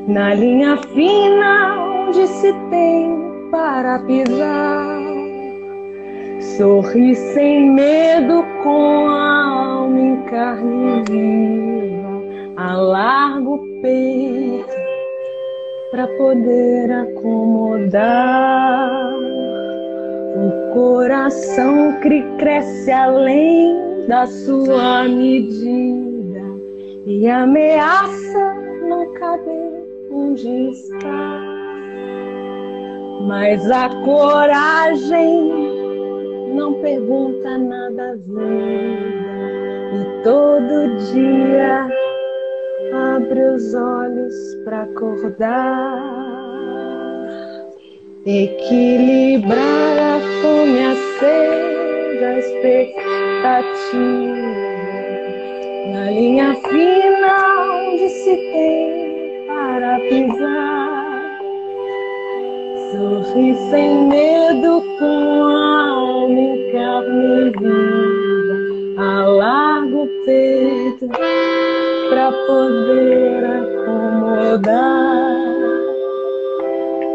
[0.08, 3.16] Na linha fina onde se tem
[3.52, 5.00] para pisar.
[6.58, 12.24] Sorrir sem medo com a alma em carne viva.
[12.58, 14.79] Alarga o peito
[16.00, 18.00] para poder acomodar.
[20.38, 23.76] O coração que cresce além
[24.08, 26.42] da sua medida
[27.06, 28.54] e ameaça
[28.88, 31.42] não caber onde está.
[33.28, 35.52] Mas a coragem
[36.56, 39.20] não pergunta nada à vida
[39.96, 41.90] e todo dia
[42.94, 46.20] abre os olhos para acordar.
[48.26, 53.00] Equilibrar a fome, a sede, a expectativa.
[55.94, 57.34] Na linha fina
[57.72, 61.40] onde se tem para pisar.
[62.92, 69.02] Sorrir sem medo com a alma em carne viva.
[69.02, 71.08] Alarga o peito
[72.10, 73.79] para poder
[74.30, 75.50] acomodar.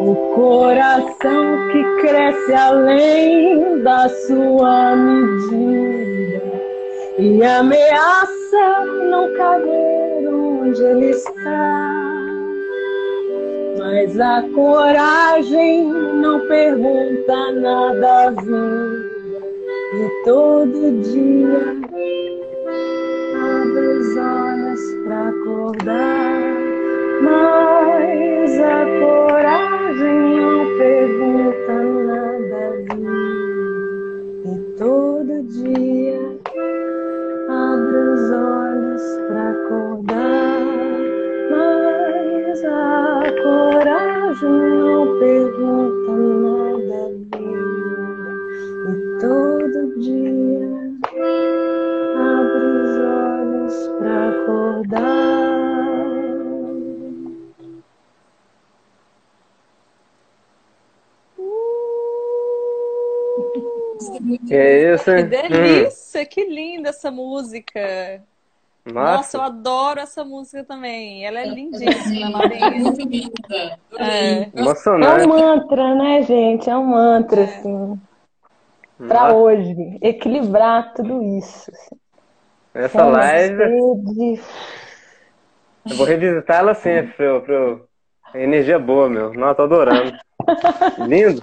[0.00, 6.42] O coração que cresce além da sua medida
[7.18, 12.00] e ameaça não caber onde ele está.
[13.78, 19.14] Mas a coragem não pergunta nada à vida
[19.94, 21.76] e todo dia
[23.36, 26.53] abre os olhos para acordar.
[27.24, 31.74] Mas a coragem não pergunta
[32.06, 33.24] nada à vida
[34.44, 36.20] e todo dia
[37.48, 40.60] abre os olhos para acordar.
[41.50, 46.12] Mas a coragem não pergunta
[46.44, 47.08] nada à
[47.38, 48.32] vida
[48.90, 50.68] e todo dia
[52.16, 55.24] abre os olhos para acordar.
[64.00, 64.13] Isso
[64.50, 68.22] é é isso, Que delícia, que linda essa música.
[68.86, 68.92] Hum.
[68.92, 71.26] Nossa, eu adoro essa música também.
[71.26, 71.70] Ela é também.
[71.70, 72.70] lindíssima, Marinha.
[72.70, 73.78] Muito linda.
[73.98, 74.42] É.
[74.42, 75.26] É um Emocionante.
[75.26, 76.68] mantra, né, gente?
[76.68, 77.44] É um mantra, É.
[77.44, 78.00] assim,
[79.08, 79.98] para Nossa, hoje.
[80.02, 81.70] Equilibrar tudo isso.
[81.70, 81.96] assim.
[82.74, 84.42] Essa live, sede.
[85.90, 87.80] eu vou revisitar ela sempre, pra pra
[88.34, 89.32] Energia boa, meu.
[89.32, 90.12] Nossa, tô adorando.
[91.06, 91.42] Lindo.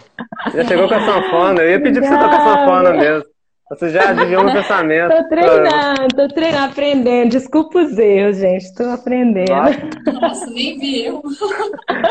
[0.54, 1.62] Já chegou com a sanfona.
[1.62, 2.60] Eu ia pedir pra você tocar Obrigada.
[2.60, 3.32] sanfona mesmo.
[3.70, 5.16] Você já adivinhou meu pensamento.
[5.16, 7.30] Tô treinando, tô treinando, aprendendo.
[7.30, 8.76] Desculpa os erros, gente.
[8.76, 9.50] Tô aprendendo.
[9.52, 11.22] Nossa, Nossa, nem vi eu.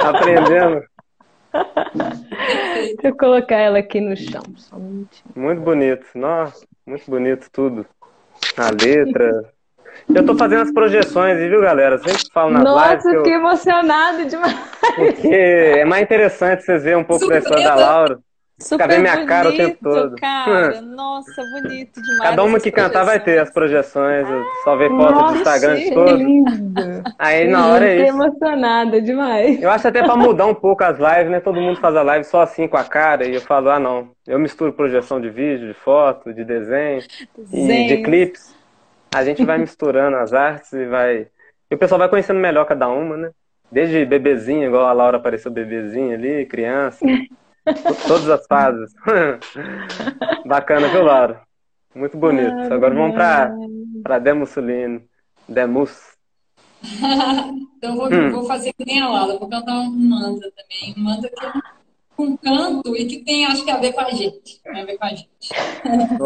[0.03, 0.83] aprendendo.
[1.95, 4.43] Deixa eu colocar ela aqui no chão.
[4.73, 5.25] Minutinho.
[5.37, 6.07] Muito bonito.
[6.15, 7.85] Nossa, muito bonito tudo.
[8.57, 9.53] A letra.
[10.15, 11.97] Eu tô fazendo as projeções, viu, galera?
[11.97, 14.57] Eu sempre falo nas lives Nossa, que eu- fiquei emocionada demais.
[14.97, 17.75] porque é mais interessante vocês verem um pouco da história da.
[17.75, 18.19] Laura.
[18.63, 20.17] Super ver minha cara o tempo bonito, todo.
[20.21, 20.81] cara.
[20.85, 22.21] Nossa, bonito demais.
[22.31, 24.29] Cada uma que cantar vai ter as projeções.
[24.29, 26.13] Eu só ver foto do Nossa, Instagram de que todos.
[26.13, 27.03] lindo.
[27.19, 28.17] Aí na hora é Fiquei isso.
[28.17, 29.63] emocionada demais.
[29.63, 31.41] Eu acho até pra mudar um pouco as lives, né?
[31.41, 34.09] Todo mundo faz a live só assim com a cara e eu falo, ah, não.
[34.29, 37.01] Eu misturo projeção de vídeo, de foto, de desenho
[37.51, 38.55] e de clipes.
[39.15, 41.27] A gente vai misturando as artes e vai.
[41.71, 43.31] E o pessoal vai conhecendo melhor cada uma, né?
[43.71, 47.05] Desde bebezinho, igual a Laura apareceu bebezinho ali, criança.
[47.65, 47.67] to-
[48.09, 48.93] Todas as fases.
[50.47, 51.43] Bacana, viu, Laura?
[51.95, 52.73] Muito bonito.
[52.73, 53.53] Agora vamos pra,
[54.03, 55.05] pra Demussolini.
[55.49, 56.11] Demus.
[57.81, 58.31] Então, eu vou, Hum.
[58.33, 60.95] vou fazer que nem a Laura, vou cantar um mantra também.
[60.99, 61.49] Um mantra que é
[62.21, 64.61] um canto e que tem, acho que, a ver com a gente.
[64.67, 65.29] A ver com a gente.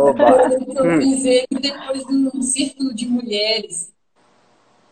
[0.76, 1.00] Eu Hum.
[1.00, 3.92] fiz ele depois de um círculo de mulheres,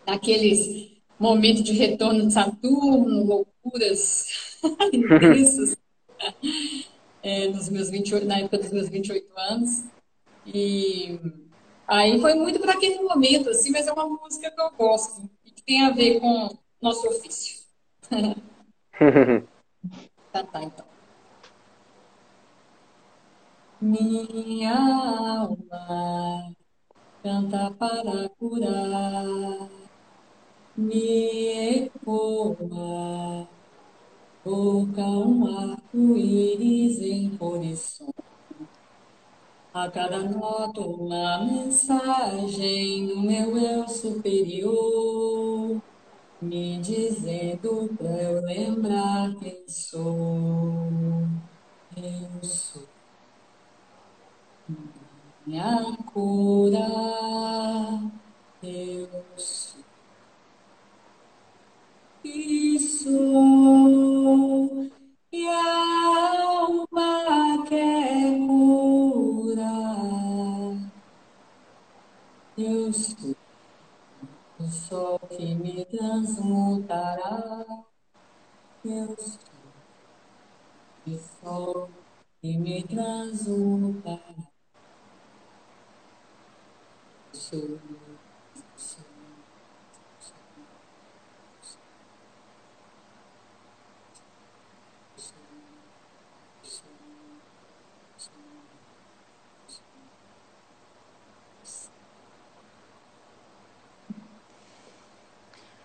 [0.06, 4.26] naqueles momentos de retorno de Saturno, loucuras
[4.92, 5.76] intensas,
[7.22, 9.84] é, nos meus 28, na época dos meus 28 anos.
[10.46, 11.20] E
[11.86, 15.50] aí foi muito para aquele momento, assim, mas é uma música que eu gosto e
[15.50, 17.62] que tem a ver com nosso ofício.
[20.32, 20.91] Tá, tá, então.
[23.82, 24.78] Minha
[25.42, 26.54] alma
[27.22, 29.68] canta para curar,
[30.76, 33.48] me ecoa,
[34.44, 38.12] toca um arco-íris em colição.
[39.74, 45.82] A cada nota uma mensagem do meu eu superior,
[46.40, 51.26] me dizendo pra eu lembrar quem sou.
[51.96, 52.91] Eu sou
[55.46, 56.88] minha cura,
[58.62, 59.08] eu
[63.02, 64.90] sou.
[65.32, 66.04] E a
[66.44, 69.62] alma quer curar.
[72.56, 73.34] Eu sou
[74.60, 77.64] o sol que me transmutará.
[78.84, 79.40] Eu sou
[81.06, 81.90] o sol
[82.40, 84.51] que me transmutará.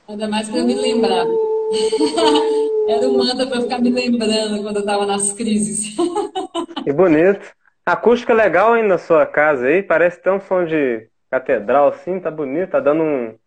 [0.08, 1.26] Ainda mais para me lembrar.
[2.88, 5.96] Era o mantra para ficar me lembrando quando eu estava nas crises.
[6.86, 7.54] Que bonito.
[7.86, 9.84] Acústica legal aí na sua casa aí.
[9.84, 13.38] Parece tão som de catedral assim, tá bonito, tá dando um.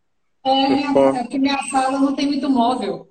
[0.44, 1.16] É, som.
[1.16, 3.08] é porque minha sala não tem muito móvel.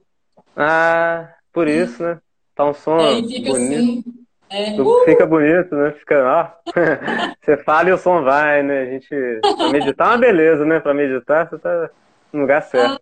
[0.55, 2.19] Ah, por isso, né?
[2.55, 3.79] Tá um som Aí fica bonito.
[3.79, 4.03] assim.
[4.51, 5.91] É, Fica bonito, né?
[5.91, 6.71] Fica, ó.
[7.39, 8.81] Você fala e o som vai, né?
[8.81, 9.09] A gente.
[9.41, 10.79] Pra meditar é uma beleza, né?
[10.79, 11.89] Pra meditar, você tá
[12.33, 12.99] no lugar certo.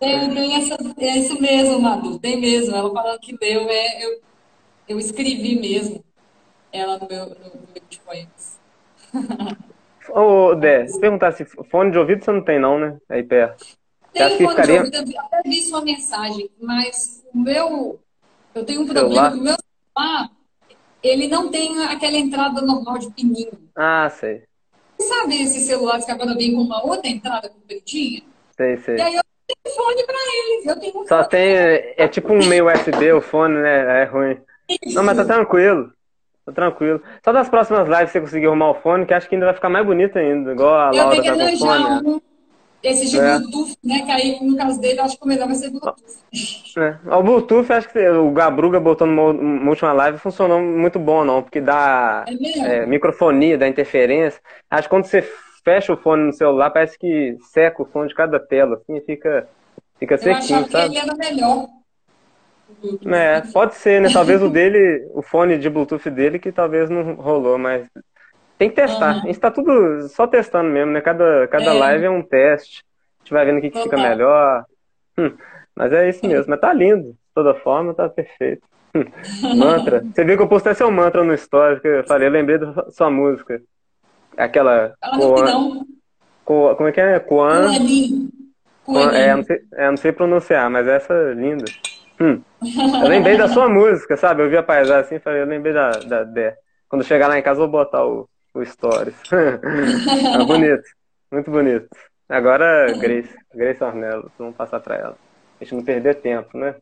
[0.00, 2.74] tem, tem essa, é isso mesmo, Madu, tem mesmo.
[2.74, 4.20] Ela falando que leu, é, eu,
[4.88, 6.02] eu escrevi mesmo
[6.72, 8.58] ela no meu, no meu de poemas.
[10.10, 12.98] Ô, Dé, se perguntar se fone de ouvido você não tem, não, né?
[13.08, 13.64] Aí perto.
[14.12, 14.78] Você Tem fone de ficaria.
[14.78, 18.00] ouvido, eu até vi sua mensagem, mas o meu.
[18.54, 19.30] Eu tenho um Celular?
[19.30, 19.56] problema que o meu
[19.94, 20.30] celular,
[21.02, 23.52] ele não tem aquela entrada normal de pininho.
[23.76, 24.44] Ah, sei.
[24.98, 28.22] Sabe esses celulares que agora vem com uma outra entrada compridinha?
[28.56, 28.96] Sei, sei.
[28.96, 30.66] E aí eu tenho fone pra eles.
[30.66, 31.54] Eu tenho um Só tem.
[31.96, 34.02] É tipo um meio USB o fone, né?
[34.02, 34.38] É ruim.
[34.94, 35.92] Não, mas tá tranquilo.
[36.46, 37.02] Tá tranquilo.
[37.24, 39.68] Só das próximas lives você conseguir arrumar o fone, que acho que ainda vai ficar
[39.68, 40.52] mais bonito ainda.
[40.52, 41.58] Igual a Eu Laura tenho que tá arranjar
[41.98, 42.08] fone.
[42.08, 42.20] um,
[42.82, 43.38] esses de É.
[43.38, 44.02] Bluetooth, né?
[44.06, 45.96] Que aí, no caso dele, eu acho que o melhor vai ser Bluetooth.
[46.76, 47.00] né?
[47.06, 51.60] O Bluetooth, acho que o Gabruga botou numa, última live, funcionou muito bom, não, porque
[51.60, 54.40] dá É é, microfonia, dá interferência.
[54.70, 55.22] Acho que quando você
[55.64, 59.48] fecha o fone no celular, parece que seca o som de cada tela, assim, fica,
[59.98, 60.84] fica Eu sequinho, achava que sabe?
[60.86, 61.66] ele era melhor.
[63.06, 64.08] É, pode ser, né?
[64.12, 67.86] Talvez o dele, o fone de Bluetooth dele, que talvez não rolou, mas
[68.58, 69.10] tem que testar.
[69.10, 69.22] Aham.
[69.22, 71.00] A gente tá tudo só testando mesmo, né?
[71.00, 71.78] Cada, cada É.
[71.78, 72.82] live é um teste.
[73.18, 74.64] A gente vai vendo o que, que fica melhor.
[75.18, 75.32] Hum,
[75.74, 76.50] mas é isso mesmo.
[76.50, 77.10] Mas tá lindo.
[77.12, 78.62] De toda forma, tá perfeito.
[78.94, 79.04] Hum,
[79.56, 80.04] Mantra.
[80.14, 82.90] Você viu que eu postei seu mantra no story, que eu falei, eu lembrei da
[82.90, 83.60] sua música.
[84.36, 84.94] Aquela.
[85.16, 85.84] Koan-.
[86.44, 87.18] Koan- como é que é?
[87.20, 87.66] Koan.
[88.84, 91.64] Koan- É, não sei, é, não sei pronunciar, mas essa é linda.
[92.20, 92.40] Hum.
[93.02, 94.42] Eu lembrei da sua música, sabe?
[94.42, 96.56] Eu vi a paisagem assim e falei, eu lembrei da, da Dé.
[96.88, 99.14] Quando chegar lá em casa, eu vou botar o, o Stories.
[99.32, 100.84] É bonito,
[101.30, 101.88] muito bonito.
[102.28, 105.16] Agora, Grace, Grace Ornello, vamos passar pra ela.
[105.60, 106.74] A gente não perder tempo, né?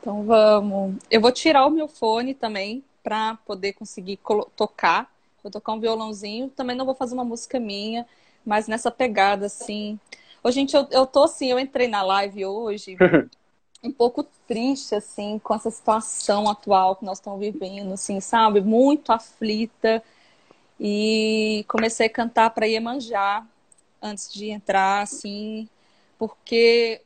[0.00, 0.96] Então vamos.
[1.10, 4.18] Eu vou tirar o meu fone também para poder conseguir
[4.56, 5.10] tocar.
[5.42, 6.48] Vou tocar um violãozinho.
[6.48, 8.06] Também não vou fazer uma música minha,
[8.44, 9.98] mas nessa pegada assim.
[10.42, 12.96] Ô, gente, eu, eu tô assim, eu entrei na live hoje
[13.82, 18.60] um pouco triste, assim, com essa situação atual que nós estamos vivendo, assim, sabe?
[18.60, 20.02] Muito aflita.
[20.78, 23.46] E comecei a cantar para Iemanjá
[24.02, 25.68] antes de entrar, assim,
[26.18, 27.02] porque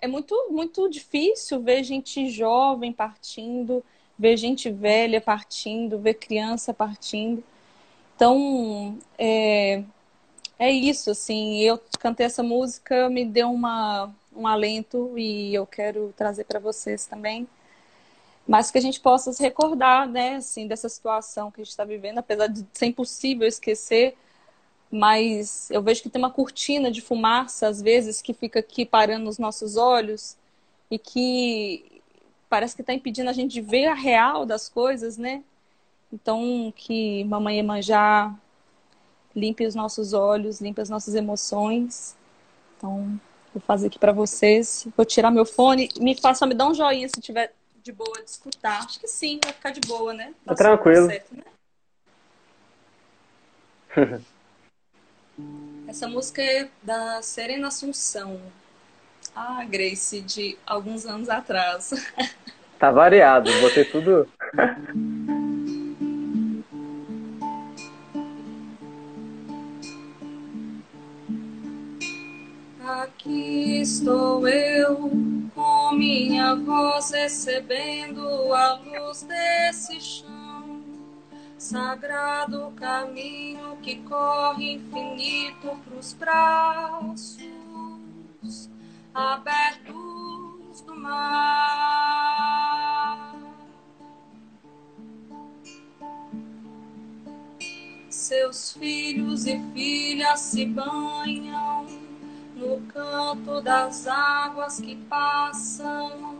[0.00, 3.84] é muito, muito difícil ver gente jovem partindo,
[4.18, 7.42] ver gente velha partindo, ver criança partindo.
[8.14, 9.84] Então, é,
[10.58, 16.12] é isso, assim, eu cantei essa música, me deu uma, um alento e eu quero
[16.16, 17.48] trazer para vocês também.
[18.46, 21.84] Mas que a gente possa se recordar, né, assim, dessa situação que a gente está
[21.84, 24.16] vivendo, apesar de ser impossível esquecer,
[24.90, 29.24] mas eu vejo que tem uma cortina de fumaça, às vezes, que fica aqui parando
[29.24, 30.36] nos nossos olhos
[30.90, 32.00] e que
[32.48, 35.42] parece que está impedindo a gente de ver a real das coisas, né?
[36.12, 38.32] Então, que Mamãe Emanjá
[39.34, 42.16] limpe os nossos olhos, limpe as nossas emoções.
[42.76, 43.20] Então,
[43.56, 44.86] vou fazer aqui para vocês.
[44.94, 45.88] Vou tirar meu fone.
[45.98, 47.52] Me faça, me dá um joinha se tiver
[47.82, 48.84] de boa de escutar.
[48.84, 50.34] Acho que sim, vai ficar de boa, né?
[50.44, 51.06] Tá tranquilo.
[51.06, 51.42] Certo, né?
[55.88, 58.40] Essa música é da Serena Assunção.
[59.34, 61.90] Ah, Grace, de alguns anos atrás.
[62.78, 64.28] Tá variado, botei tudo.
[73.26, 75.10] Aqui estou eu,
[75.52, 80.80] com minha voz recebendo a luz desse chão.
[81.58, 87.36] Sagrado caminho que corre infinito pros braços
[89.12, 92.06] abertos do mar.
[98.08, 101.85] Seus filhos e filhas se banham
[102.56, 106.34] no canto das águas que passam.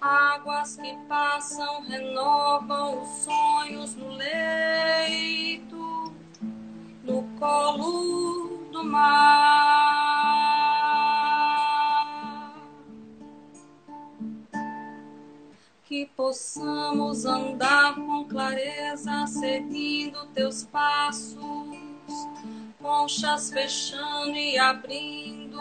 [0.00, 6.12] Águas que passam renovam os sonhos no leito,
[7.02, 9.24] no colo do mar.
[15.84, 21.53] Que possamos andar com clareza, seguindo teus passos
[22.94, 25.58] conchas fechando e abrindo,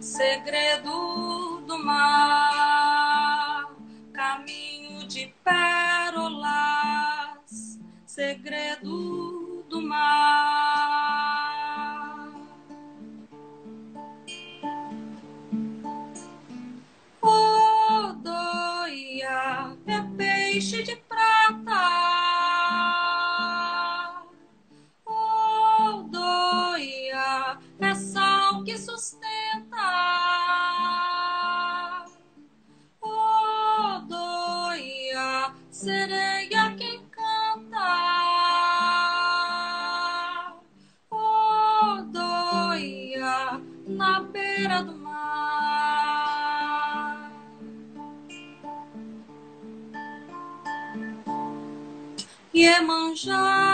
[0.00, 3.70] segredo do mar,
[4.12, 6.50] caminho de pérolas,
[8.04, 10.43] segredo do mar.
[52.64, 53.73] Iemanjá.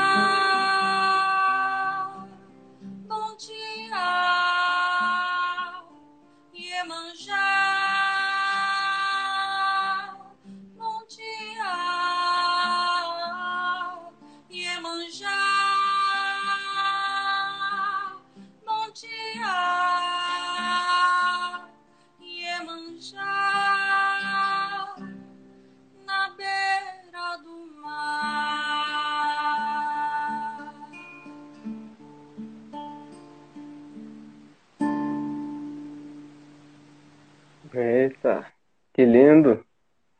[39.00, 39.64] Que lindo.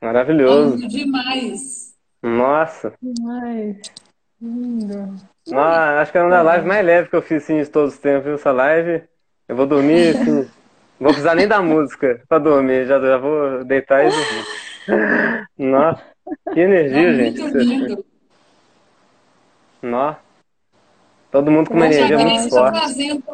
[0.01, 0.77] Maravilhoso.
[0.77, 1.95] Lindo demais.
[2.23, 2.95] Nossa.
[3.03, 3.77] Demais.
[4.41, 5.17] Lindo.
[5.49, 7.95] Nossa, acho que é uma das lives mais leves que eu fiz assim, de todos
[7.95, 8.25] os tempos.
[8.25, 8.35] viu?
[8.37, 9.03] Essa live,
[9.49, 10.33] eu vou dormir assim.
[10.99, 12.87] Não vou precisar nem da música pra dormir.
[12.87, 15.47] Já, já vou deitar e dormir.
[15.59, 16.03] Nossa,
[16.55, 17.41] que energia, É gente.
[17.43, 18.05] muito lindo.
[19.83, 20.19] Nossa.
[21.31, 22.79] Todo mundo com uma energia muito está forte.
[22.79, 23.25] trazendo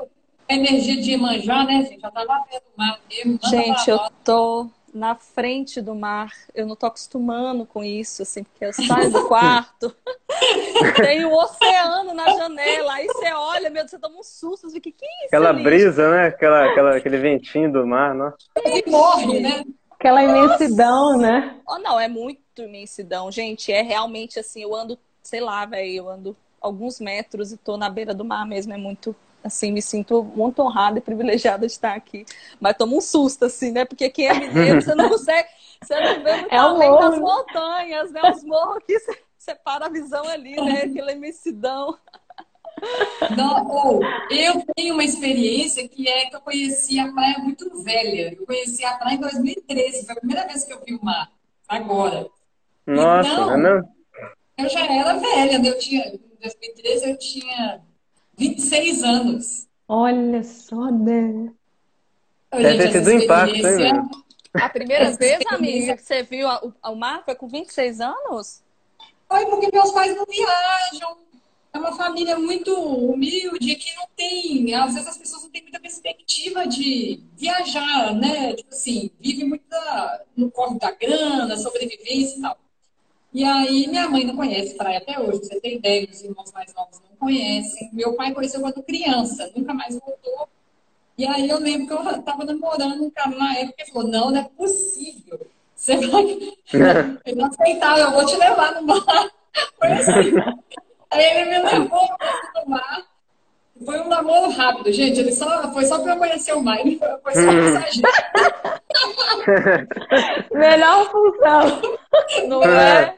[0.48, 2.00] a energia de Iemanjá, né, gente?
[2.00, 3.38] Já tá lá vendo o mar mesmo.
[3.48, 6.32] Gente, eu tô na frente do mar.
[6.54, 9.94] Eu não tô acostumando com isso, assim, porque eu saio do quarto,
[10.96, 14.80] tem o oceano na janela, aí você olha, meu Deus, você toma um susto, você
[14.80, 15.62] fica, que que é isso Aquela ali?
[15.62, 16.26] brisa, né?
[16.28, 18.36] Aquela, aquela, aquele ventinho do mar, nossa.
[18.64, 19.64] E morre, né?
[19.92, 21.58] Aquela imensidão, né?
[21.68, 23.72] Oh, não, é muito imensidão, gente.
[23.72, 27.88] É realmente assim, eu ando, sei lá, velho, eu ando alguns metros e tô na
[27.88, 28.72] beira do mar mesmo.
[28.72, 29.14] É muito,
[29.46, 32.24] assim, me sinto muito honrada e privilegiada de estar aqui.
[32.60, 33.84] Mas tomo um susto, assim, né?
[33.84, 35.48] Porque quem é mineiro, você não consegue,
[35.82, 37.00] você não vê muito É o além morro.
[37.10, 38.20] das montanhas, né?
[38.30, 40.82] Os morros que você separa a visão ali, né?
[40.82, 41.96] Aquela imensidão.
[43.36, 48.34] Não, eu tenho uma experiência que é que eu conheci a praia muito velha.
[48.38, 51.30] Eu conheci a praia em 2013, foi a primeira vez que eu vi o mar.
[51.68, 52.28] Agora.
[52.86, 53.88] Nossa, Então, não é mesmo?
[54.58, 55.68] Eu já era velha, né?
[55.68, 57.80] Eu tinha, em 2013 eu tinha
[58.36, 59.66] 26 anos.
[59.88, 61.52] Olha só, né?
[62.52, 64.10] Deve ter um impacto, hein?
[64.54, 68.62] A primeira vez, amiga, que você viu a- o, o mar foi com 26 anos?
[69.28, 71.18] Foi porque meus pais não viajam.
[71.72, 74.74] É uma família muito humilde que não tem.
[74.74, 78.54] Às vezes as pessoas não têm muita perspectiva de viajar, né?
[78.54, 82.58] Tipo assim, vive muito da- no corre da grana, sobrevivência e tal.
[83.36, 86.50] E aí minha mãe não conhece praia até hoje, pra você ter ideia, os irmãos
[86.52, 87.90] mais novos não conhecem.
[87.92, 90.48] Meu pai conheceu quando criança, nunca mais voltou.
[91.18, 94.30] E aí eu lembro que eu estava namorando um cara na época e falou, não,
[94.30, 95.38] não é possível.
[95.74, 96.38] Você vai.
[97.26, 99.04] Eu não aceitava, eu vou te levar no mar.
[99.78, 100.32] Foi assim.
[101.10, 102.08] Aí ele me levou
[102.54, 103.04] no mar.
[103.84, 105.20] Foi um namoro rápido, gente.
[105.20, 106.80] Ele só, foi só para eu conhecer o mar.
[106.80, 108.08] Ele foi, foi só passageiro.
[110.54, 111.82] Melhor função.
[112.48, 113.14] Não é?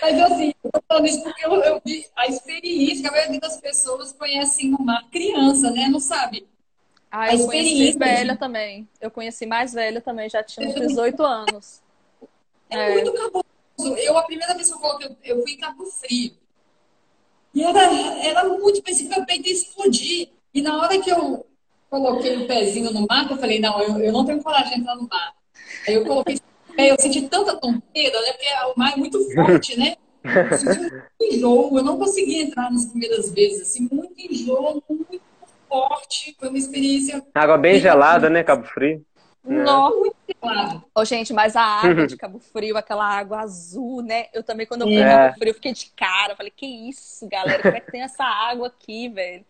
[0.00, 3.40] Mas assim, eu tô falando isso porque eu, eu vi a experiência que a maioria
[3.40, 5.88] das pessoas conhecem no mar criança, né?
[5.88, 6.46] Não sabe?
[7.10, 8.88] Ah, A eu conheci experiência, velha também.
[9.00, 11.80] Eu conheci mais velha também, já tinha uns 18 anos.
[12.70, 12.90] É, É.
[12.94, 13.98] muito cabuloso.
[13.98, 16.32] Eu, a primeira vez que eu coloquei, eu fui em Cabo Frio.
[17.54, 17.80] E era,
[18.24, 20.28] era muito, que meu peito ia explodir.
[20.52, 21.46] E na hora que eu
[21.88, 24.96] coloquei o pezinho no mar, eu falei, não, eu, eu não tenho coragem de entrar
[24.96, 25.34] no mar.
[25.86, 26.38] Aí eu coloquei,
[26.86, 28.32] eu senti tanta tonteira, né?
[28.32, 29.96] Porque o mar é muito forte, né?
[30.24, 35.20] Eu senti muito enjoo, eu não consegui entrar nas primeiras vezes, assim, muito enjoo, muito
[35.68, 36.36] forte.
[36.38, 39.04] Foi uma experiência Água bem gelada, né, Cabo Frio?
[39.44, 39.96] Nossa.
[39.96, 40.84] muito gelada.
[40.94, 44.26] Ô, gente, mas a água de Cabo Frio, aquela água azul, né?
[44.32, 45.08] Eu também, quando eu fui em É.
[45.08, 46.36] Cabo Frio, eu fiquei de cara.
[46.36, 47.62] Falei, que isso, galera?
[47.62, 49.44] Como é que tem essa água aqui, velho?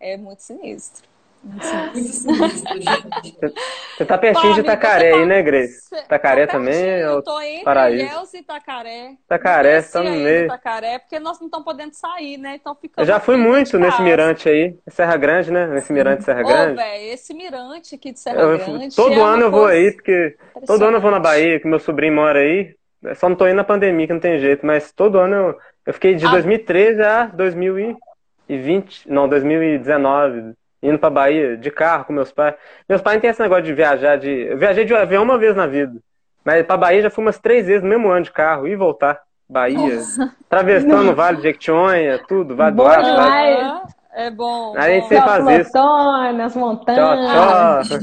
[0.00, 1.11] É muito sinistro.
[1.44, 2.32] Muito sinistro.
[2.36, 3.54] Muito sinistro, gente.
[3.96, 5.94] Você tá pertinho de Itacaré você aí, tá- né, Grace?
[6.04, 8.04] Itacaré tô também pertinho, é Eu o tô entre paraíso.
[8.04, 9.10] Ilhéus e Itacaré.
[9.24, 10.44] Itacaré, Desci tá no meio.
[10.44, 12.56] Itacaré, porque nós não estamos podendo sair, né?
[12.60, 14.02] Então fica Eu já fui muito nesse casa.
[14.02, 15.66] mirante aí, Serra Grande, né?
[15.66, 16.76] Nesse mirante de Serra Ô, Grande.
[16.76, 18.94] velho, esse mirante aqui de Serra Eu- Grande.
[18.94, 20.36] todo é ano eu vou aí, porque
[20.66, 21.18] todo ano eu vou na.
[21.22, 22.74] Bahia, que meu sobrinho mora aí.
[23.02, 25.58] Eu Só não tô indo na pandemia, que não tem jeito, mas todo ano eu,
[25.86, 26.30] eu fiquei de Ah.
[26.30, 32.54] 2013 a 2020, não, 2019, indo pra Bahia de carro com meus pais.
[32.88, 34.28] Meus pais não têm esse negócio de viajar de.
[34.30, 35.98] Eu viajei de avião uma vez na vida.
[36.44, 39.20] Mas pra Bahia já fui umas três vezes no mesmo ano de carro, e voltar.
[39.48, 40.00] Bahia,
[40.46, 43.58] atravessando o Vale de Jequitinhonha, tudo, Vale do Aço, demais.
[43.58, 43.82] Aham,
[44.14, 44.74] É bom.
[44.78, 45.08] Aí bom.
[45.08, 45.78] você faz isso.
[45.78, 47.88] As Tchau, montanhas.
[47.88, 47.98] tchau.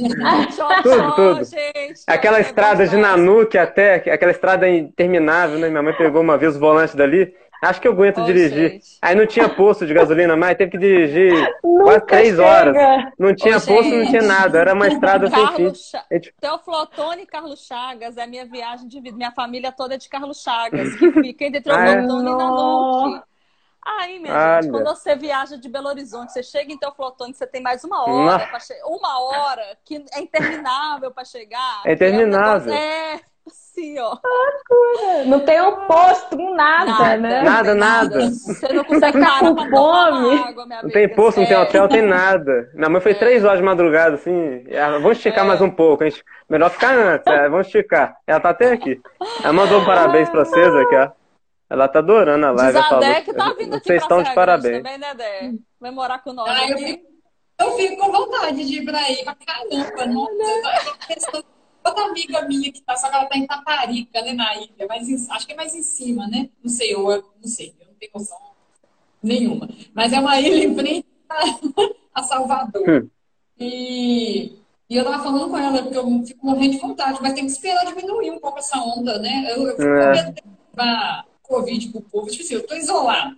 [0.56, 1.44] Tchau, Tudo, tchau, tudo.
[1.46, 2.02] gente.
[2.08, 2.96] Aquela É estrada de.
[2.98, 5.70] Nanuque até, aquela estrada interminável, né?
[5.70, 7.34] Minha mãe pegou uma vez o volante dali.
[7.62, 8.72] Acho que eu aguento Ô, dirigir.
[8.72, 8.86] gente.
[9.02, 12.44] Aí não tinha posto de gasolina mais, teve que dirigir quase três chega.
[12.48, 12.76] horas.
[13.20, 14.10] Não tinha Ô, posto, não gente.
[14.12, 14.60] tinha nada.
[14.60, 15.74] Era uma estrada sem fim.
[15.76, 16.06] Cha...
[16.12, 19.18] Gente, Teoflotone e Carlos Chagas é a minha viagem de vida.
[19.18, 22.38] Minha família toda é de Carlos Chagas, que fica entre Teoflotone Ah, e.
[22.38, 23.24] Nanuque.
[23.86, 24.62] Aí, minha Olha.
[24.62, 28.04] gente, quando você viaja de Belo Horizonte, você chega em Teoflotone, você tem mais uma
[28.08, 28.74] hora che...
[28.86, 31.82] uma hora que é interminável para chegar.
[31.86, 32.72] É interminável.
[32.74, 33.30] É, negócio- é
[33.80, 34.18] assim, ó.
[35.26, 37.42] Não tem um posto, um nada, né?
[37.42, 38.30] Nada, nada.
[38.30, 39.56] Você não consegue pra fome.
[39.70, 42.70] uma água, minha não tem posto, não tem hotel, não tem nada.
[42.74, 44.64] Minha mãe foi três horas de madrugada, assim.
[45.02, 45.48] Vamos esticar É.
[45.48, 46.04] mais um pouco.
[46.04, 46.24] A gente...
[46.50, 48.16] Melhor ficar antes, é, vamos esticar.
[48.26, 49.00] Ela tá até aqui.
[49.44, 51.12] Ela mandou um parabéns pra vocês aqui, ó.
[51.70, 52.78] Ela tá adorando a live.
[52.78, 54.78] ela falou, Dizadé que tá vindo aqui Vocês estão de parabéns.
[54.78, 55.52] Também, né, Dé?
[55.80, 57.04] Vai morar com nós Ah, eu fico,
[57.62, 59.94] eu fico com vontade de ir pra aí pra caramba.
[59.94, 61.46] Tô pensando,
[61.90, 65.08] outra amiga minha que tá, só que ela tá em Taparica, né, na ilha, mas
[65.10, 66.50] em- acho que é mais em cima, né?
[66.64, 68.38] Não sei, eu não sei, eu não tenho noção
[69.22, 69.70] nenhuma.
[69.94, 71.40] Mas é uma ilha em frente a,
[72.22, 72.90] a Salvador.
[72.90, 73.10] Hum.
[73.60, 74.54] E,
[74.90, 77.52] e eu tava falando com ela, porque eu fico morrendo de vontade, mas tem que
[77.52, 79.46] esperar diminuir um pouco essa onda, né?
[79.50, 80.12] Eu, eu fico com É.
[80.14, 82.28] medo de levar Covid pro povo.
[82.28, 83.36] Tipo assim, eu tô isolada.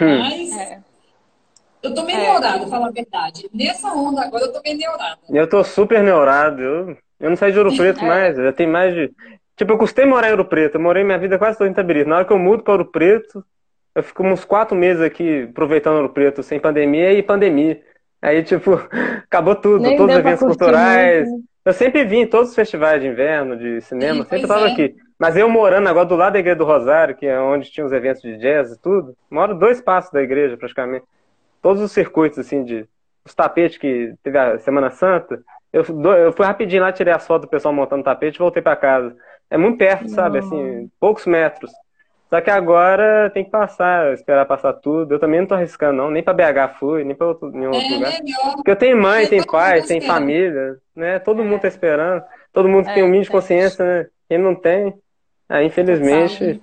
[0.00, 0.18] Hum.
[0.18, 0.82] Mas É.
[1.82, 2.30] eu tô meio É.
[2.32, 3.48] neurada, pra falar a verdade.
[3.52, 5.18] Nessa onda agora eu tô meio neurada.
[5.30, 6.60] Eu tô super neurado.
[6.60, 8.06] Eu, eu não saí de Ouro Preto É.
[8.06, 8.36] mais.
[8.36, 9.10] Já tem mais de.
[9.56, 10.76] Tipo, eu custei morar em Ouro Preto.
[10.76, 12.08] Eu morei minha vida quase toda em Itabirito.
[12.08, 13.44] Na hora que eu mudo para Ouro Preto,
[13.94, 17.80] eu fico uns quatro meses aqui aproveitando Ouro Preto, sem pandemia e pandemia.
[18.22, 18.72] Aí, tipo,
[19.26, 19.82] acabou tudo.
[19.82, 21.26] Nem Todos os eventos culturais.
[21.28, 21.44] muito, né?
[21.64, 24.68] Eu sempre vim em todos os festivais de inverno, de cinema, Sim, sempre pois tava
[24.68, 24.72] é.
[24.72, 24.94] aqui.
[25.18, 27.92] Mas eu morando agora do lado da Igreja do Rosário, que é onde tinha os
[27.92, 31.04] eventos de jazz e tudo, moro dois passos da igreja praticamente.
[31.60, 32.86] todos os circuitos, assim, de
[33.26, 35.42] os tapetes que teve a Semana Santa.
[35.72, 35.84] Eu,
[36.16, 39.14] eu fui rapidinho lá, tirei as fotos do pessoal montando tapete e voltei para casa.
[39.50, 40.38] É muito perto, sabe?
[40.38, 41.70] Assim, poucos metros.
[42.28, 45.14] Só que agora tem que passar, esperar passar tudo.
[45.14, 46.10] Eu também não tô arriscando, não.
[46.10, 48.12] Nem pra BH fui, nem pra outro, nenhum outro é lugar.
[48.22, 48.54] Melhor.
[48.56, 51.18] Porque eu tenho mãe, tenho pai, tenho família, né?
[51.18, 52.22] Todo mundo tá esperando.
[52.52, 54.06] Todo mundo é, tem um mínimo de consciência, né?
[54.28, 54.94] Quem não tem,
[55.48, 56.62] ah, infelizmente,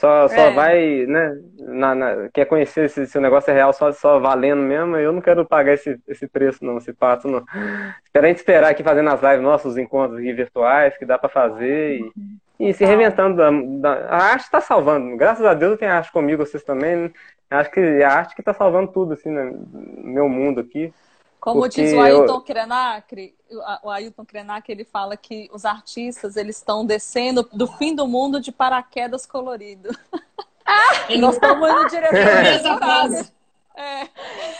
[0.00, 0.50] só, só é.
[0.50, 1.38] vai, né?
[1.58, 4.96] Na, na, quer conhecer se, se o negócio é real só, só valendo mesmo.
[4.96, 7.44] Eu não quero pagar esse, esse preço, não, esse pato, não.
[8.02, 12.00] Espera a gente esperar aqui fazendo as lives, nossos encontros virtuais, que dá para fazer.
[12.58, 13.36] E, e se reinventando.
[13.36, 15.14] Da, da, a arte está salvando.
[15.18, 16.96] Graças a Deus eu tenho arte comigo, vocês também.
[16.96, 17.10] Né?
[17.50, 19.66] Acho que é a arte que está salvando tudo, assim, no
[20.02, 20.94] meu mundo aqui.
[21.40, 22.40] Como diz o Ailton eu...
[22.42, 23.34] Krenak,
[23.82, 28.40] o Ailton Krenak, ele fala que os artistas, eles estão descendo do fim do mundo
[28.40, 29.88] de paraquedas colorido.
[30.66, 33.32] Ah, nós estamos indo direto nessa frase.
[33.74, 34.08] É.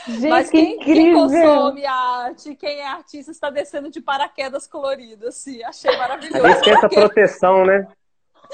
[0.08, 5.62] Gente, Mas quem, quem, consome arte, quem é artista, está descendo de paraquedas colorido, assim.
[5.62, 6.46] Achei maravilhoso.
[6.46, 7.86] A gente tem essa proteção, né?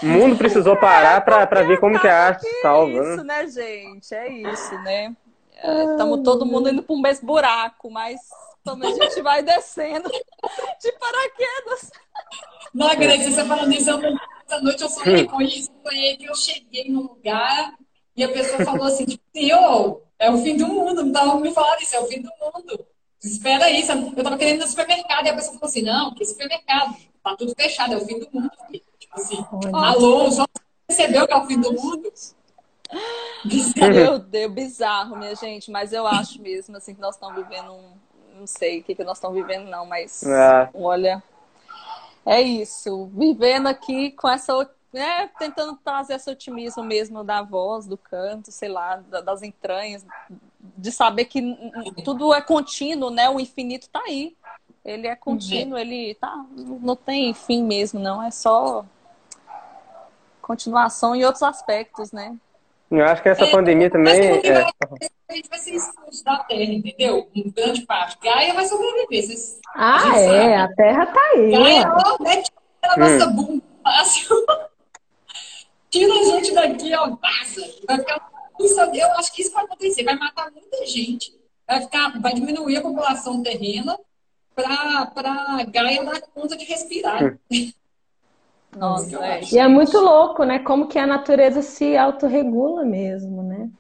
[0.02, 2.92] O mundo precisou parar é, para ver como que a arte que salva.
[2.92, 4.14] É isso, né, gente?
[4.14, 5.16] É isso, né?
[5.90, 8.20] Estamos todo mundo indo para um mesmo buraco, mas
[8.64, 10.08] também a gente vai descendo
[10.80, 11.90] de paraquedas.
[12.74, 15.70] Não, Grace, você falando isso, essa noite eu sonhei com isso.
[15.82, 17.74] Sonhei que eu cheguei num lugar
[18.16, 21.52] e a pessoa falou assim, tipo, eu é o fim do mundo, não tava me
[21.52, 22.86] falando isso, é o fim do mundo.
[23.22, 26.24] Espera aí, eu tava querendo ir no supermercado, e a pessoa falou assim, não, que
[26.24, 26.96] supermercado?
[27.22, 28.50] Tá tudo fechado, é o fim do mundo.
[28.98, 30.46] Tipo assim, alô, só
[30.86, 32.12] percebeu que é o fim do mundo?
[33.76, 37.93] Meu Deus, bizarro, minha gente, mas eu acho mesmo assim que nós estamos vivendo um.
[38.39, 40.68] Não sei o que, que nós estamos vivendo, não, mas é.
[40.74, 41.22] olha.
[42.24, 43.11] É isso.
[43.14, 44.53] Vivendo aqui com essa
[44.93, 50.05] né, tentando trazer esse otimismo mesmo da voz, do canto, sei lá, das entranhas,
[50.59, 51.43] de saber que
[52.05, 53.28] tudo é contínuo, né?
[53.28, 54.37] O infinito está aí.
[54.84, 55.78] Ele é contínuo, uhum.
[55.78, 56.45] ele tá,
[56.80, 58.22] não tem fim mesmo, não.
[58.22, 58.84] É só
[60.41, 62.37] continuação em outros aspectos, né?
[62.91, 64.41] Eu acho que essa é, pandemia também.
[64.45, 64.62] É...
[65.28, 67.28] A gente vai ser expulso da Terra, entendeu?
[67.34, 68.16] Em grande parte.
[68.22, 69.26] Gaia vai sobreviver.
[69.26, 70.55] Vocês, ah, a é, sabe.
[70.55, 71.51] a Terra tá aí.
[71.51, 73.34] Gaia, ó, mete a nossa hum.
[73.34, 74.47] bunda fácil.
[75.91, 77.74] tira a gente daqui, ó, vaza.
[77.87, 78.30] Vai ficar,
[78.95, 81.34] eu acho que isso vai acontecer, vai matar muita gente.
[81.66, 83.99] Vai, ficar, vai diminuir a população terrena
[84.55, 87.37] para Gaia dar conta de respirar.
[88.76, 89.40] Nossa, é.
[89.52, 90.58] E é muito louco, né?
[90.58, 93.70] Como que a natureza se autorregula mesmo, né?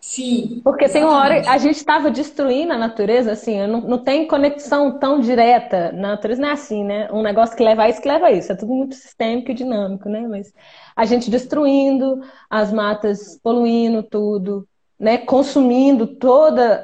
[0.00, 0.62] Sim.
[0.64, 1.08] Porque exatamente.
[1.08, 5.20] tem uma hora a gente estava destruindo a natureza, assim, não, não tem conexão tão
[5.20, 5.92] direta.
[5.92, 7.08] Na natureza não é assim, né?
[7.12, 8.50] Um negócio que leva a isso que leva a isso.
[8.50, 10.26] É tudo muito sistêmico e dinâmico, né?
[10.26, 10.52] Mas
[10.96, 14.66] a gente destruindo as matas, poluindo tudo,
[14.98, 15.18] né?
[15.18, 16.80] Consumindo toda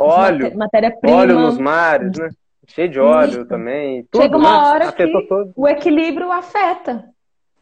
[0.54, 1.16] matéria-prima.
[1.16, 2.28] Óleo nos mares, né?
[2.66, 3.46] Cheio de óleo Isso.
[3.46, 4.04] também.
[4.10, 4.68] Tudo, Chega uma né?
[4.68, 5.52] hora que todo.
[5.56, 7.08] o equilíbrio afeta.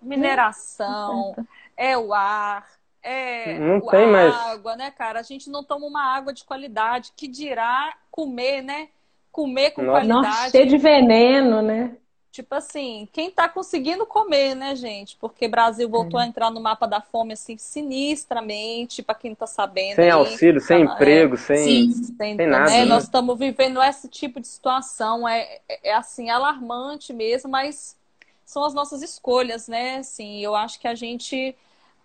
[0.01, 1.49] Mineração, afeta.
[1.77, 2.67] é o ar,
[3.03, 4.35] é não tem a mais.
[4.35, 5.21] água, né, cara?
[5.21, 7.13] A gente não toma uma água de qualidade.
[7.17, 8.89] Que dirá comer, né?
[9.33, 9.99] Comer com Nossa.
[10.07, 10.27] qualidade.
[10.27, 11.97] Nossa, cheio de veneno, né?
[12.35, 15.17] Tipo assim, quem tá conseguindo comer, né, gente?
[15.21, 16.25] Porque Brasil voltou é.
[16.25, 19.95] a entrar no mapa da fome, assim, sinistramente, para quem não tá sabendo.
[19.95, 22.69] Sem auxílio, sem é, emprego, sem, sem, sem nada.
[22.69, 22.85] Né?
[22.87, 25.29] Nós estamos vivendo esse tipo de situação.
[25.29, 27.97] É, é, é, assim, alarmante mesmo, mas
[28.45, 29.99] são as nossas escolhas, né?
[29.99, 31.55] Assim, eu acho que a gente,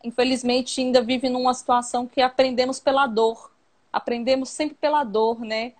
[0.04, 3.52] infelizmente, ainda vive numa situação que aprendemos pela dor.
[3.92, 5.74] Aprendemos sempre pela dor, né?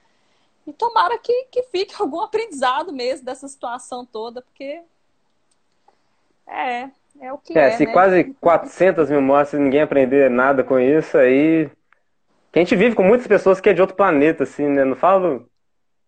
[0.70, 4.82] E tomara que, que fique algum aprendizado mesmo dessa situação toda, porque
[6.48, 6.90] é,
[7.20, 7.70] é o que é.
[7.70, 7.92] é se né?
[7.92, 11.70] quase 400 mil mortes e ninguém aprender nada com isso, aí.
[12.52, 14.84] Que a gente vive com muitas pessoas que é de outro planeta, assim, né?
[14.84, 15.48] Não falo.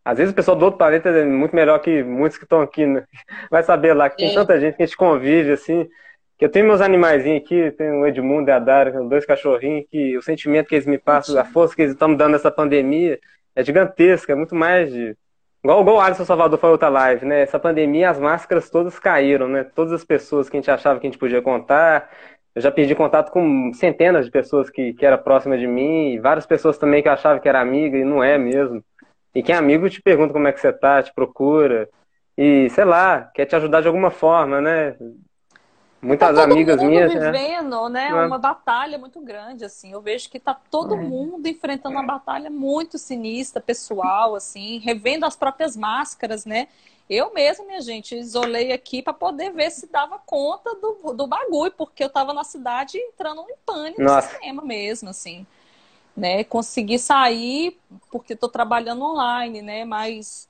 [0.03, 2.86] Às vezes o pessoal do outro planeta é muito melhor que muitos que estão aqui,
[2.86, 3.03] né?
[3.49, 4.34] Vai saber lá que tem é.
[4.34, 5.88] tanta gente que a gente convive, assim.
[6.38, 10.18] Que eu tenho meus animaizinhos aqui, tenho o Edmundo e a Dara, dois cachorrinhos, que
[10.18, 13.20] o sentimento que eles me passam, a força que eles estão me dando nessa pandemia,
[13.56, 15.16] é gigantesca, é muito mais de.
[15.64, 17.41] Igual, igual o Alisson Salvador foi outra live, né?
[17.41, 19.64] Essa pandemia, as máscaras todas caíram, né?
[19.64, 22.10] Todas as pessoas que a gente achava que a gente podia contar.
[22.56, 26.20] Eu já perdi contato com centenas de pessoas que, que era próxima de mim, e
[26.20, 28.84] várias pessoas também que eu achava que era amiga e não é mesmo.
[29.34, 31.88] E quem é amigo te pergunta como é que você tá, te procura.
[32.38, 34.95] E, sei lá, quer te ajudar de alguma forma, né?
[36.02, 37.14] Muitas tá amigas minhas.
[37.14, 37.32] Né?
[37.32, 38.10] vivendo, né?
[38.10, 38.26] né?
[38.26, 39.91] Uma batalha muito grande, assim.
[39.91, 40.97] Eu vejo que tá todo é.
[40.97, 46.68] mundo enfrentando uma batalha muito sinistra, pessoal, assim, revendo as próprias máscaras, né?
[47.08, 51.72] Eu mesma, minha gente, isolei aqui para poder ver se dava conta do, do bagulho,
[51.78, 55.45] porque eu tava na cidade entrando em pânico no sistema mesmo, assim.
[56.18, 56.43] né?
[56.45, 57.78] Conseguir sair
[58.10, 59.86] porque estou trabalhando online, né?
[59.86, 60.49] Mas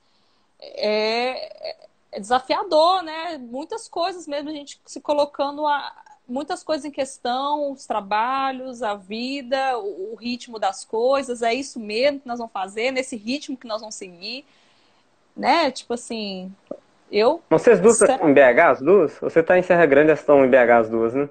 [0.61, 1.75] é,
[2.11, 3.37] é, desafiador, né?
[3.37, 5.93] Muitas coisas mesmo, a gente se colocando a,
[6.27, 11.79] muitas coisas em questão, os trabalhos, a vida, o, o, ritmo das coisas, é isso
[11.79, 14.45] mesmo que nós vamos fazer, nesse ritmo que nós vamos seguir,
[15.35, 15.71] né?
[15.71, 16.53] Tipo assim,
[17.11, 17.41] eu...
[17.49, 18.27] Vocês duas será...
[18.27, 19.17] em BH, as duas?
[19.19, 21.29] Você tá em Serra Grande, elas estão em BH as duas, né?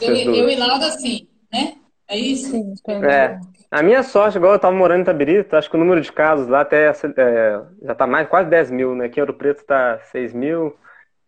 [0.00, 1.76] eu, eu e Laura, sim, né?
[2.08, 2.50] É isso?
[2.50, 2.74] Sim,
[3.04, 3.38] é.
[3.72, 6.46] A minha sorte, igual eu tava morando em Itabirito, acho que o número de casos
[6.46, 9.06] lá até é, já tá mais, quase 10 mil, né?
[9.06, 10.76] Aqui em Ouro Preto tá 6 mil.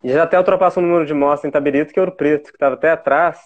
[0.03, 2.57] E já até ultrapassou o número de mortes em Itabirito, que é Ouro Preto, que
[2.59, 3.39] tava até atrás.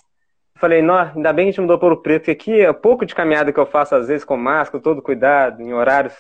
[0.56, 3.06] Falei, não, ainda bem que a gente mudou para Ouro Preto, que aqui é pouco
[3.06, 6.14] de caminhada que eu faço, às vezes, com máscara, todo cuidado, em horários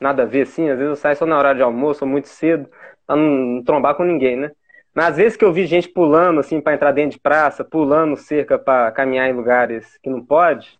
[0.00, 0.68] nada a ver, assim.
[0.68, 2.68] Às vezes eu saio só na hora de almoço, ou muito cedo,
[3.06, 4.50] pra não trombar com ninguém, né?
[4.92, 8.16] Mas às vezes que eu vi gente pulando, assim, para entrar dentro de praça, pulando
[8.16, 10.79] cerca para caminhar em lugares que não pode,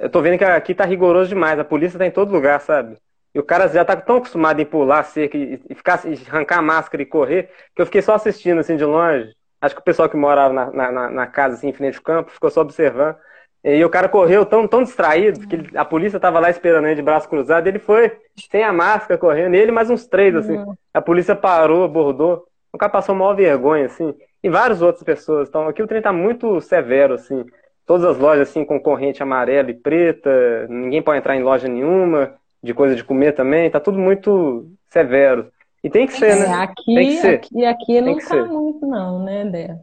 [0.00, 1.58] eu tô vendo que aqui tá rigoroso demais.
[1.58, 2.96] A polícia tá em todo lugar, sabe?
[3.34, 6.62] E o cara já tá tão acostumado em pular cerca e, ficar, e arrancar a
[6.62, 9.32] máscara e correr, que eu fiquei só assistindo, assim, de longe.
[9.60, 12.30] Acho que o pessoal que morava na, na, na casa, assim, em frente ao campo,
[12.30, 13.14] ficou só observando.
[13.62, 17.02] E o cara correu tão, tão distraído, que a polícia tava lá esperando ele de
[17.02, 18.10] braço cruzado, ele foi
[18.50, 20.56] sem a máscara correndo, ele mais uns três, assim.
[20.56, 20.74] Uhum.
[20.94, 22.46] A polícia parou, abordou.
[22.72, 24.14] O cara passou maior vergonha, assim.
[24.42, 25.48] E várias outras pessoas.
[25.48, 27.44] Então, aqui o trem tá muito severo, assim
[27.90, 30.30] todas as lojas assim com corrente amarela e preta,
[30.68, 35.50] ninguém pode entrar em loja nenhuma, de coisa de comer também, tá tudo muito severo.
[35.82, 36.54] E tem que ser, né?
[36.54, 37.34] Aqui, tem que ser.
[37.34, 38.44] aqui, aqui não tá ser.
[38.44, 39.80] muito não, né, Dé?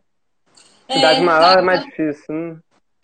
[0.89, 2.33] Cidade é, maior tá, é mais difícil.
[2.33, 2.57] Hum.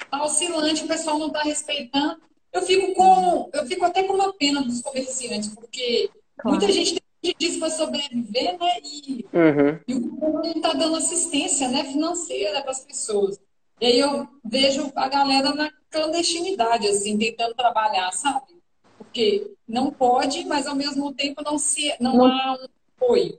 [0.10, 2.22] Tá oscilante, o pessoal não tá respeitando.
[2.54, 6.58] Eu fico com, eu fico até com uma pena dos comerciantes, porque claro.
[6.58, 8.80] muita gente tem disso para sobreviver, né?
[8.82, 9.80] E, uhum.
[9.86, 13.38] e o governo não está dando assistência né, financeira para as pessoas.
[13.84, 18.54] E aí eu vejo a galera na clandestinidade, assim, tentando trabalhar, sabe?
[18.98, 22.26] Porque não pode, mas ao mesmo tempo não, se, não, não...
[22.28, 23.38] há um apoio.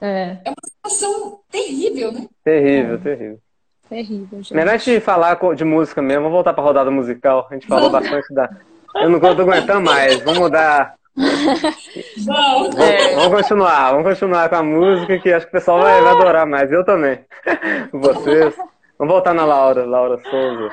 [0.00, 0.38] É.
[0.44, 2.28] é uma situação terrível, né?
[2.44, 2.98] Terrível, é.
[2.98, 3.40] terrível.
[3.88, 4.54] Terrível, gente.
[4.54, 7.48] Melhor de falar de música mesmo, vamos voltar para a rodada musical.
[7.50, 8.48] A gente falou bastante da.
[8.94, 10.94] Eu não estou aguentando mais, vamos mudar.
[11.16, 13.14] Vamos, é.
[13.16, 16.46] vamos continuar, vamos continuar com a música que acho que o pessoal vai, vai adorar
[16.46, 16.70] mais.
[16.70, 17.18] Eu também.
[17.92, 18.54] Vocês.
[18.98, 20.68] Vamos voltar na Laura, Laura Souza.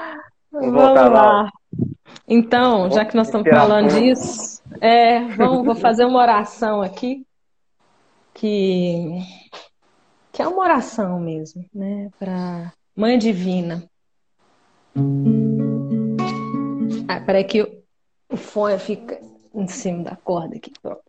[0.51, 1.23] Vamos, vamos voltar lá.
[1.23, 1.51] Laura.
[2.27, 7.25] Então, já que nós estamos falando disso, é, vamos, vou fazer uma oração aqui,
[8.33, 9.19] que,
[10.31, 13.83] que é uma oração mesmo, né, para Mãe Divina.
[17.07, 17.61] Ah, peraí que
[18.29, 19.19] o, fone fica
[19.53, 20.71] em cima da corda aqui.
[20.81, 21.01] Pronto.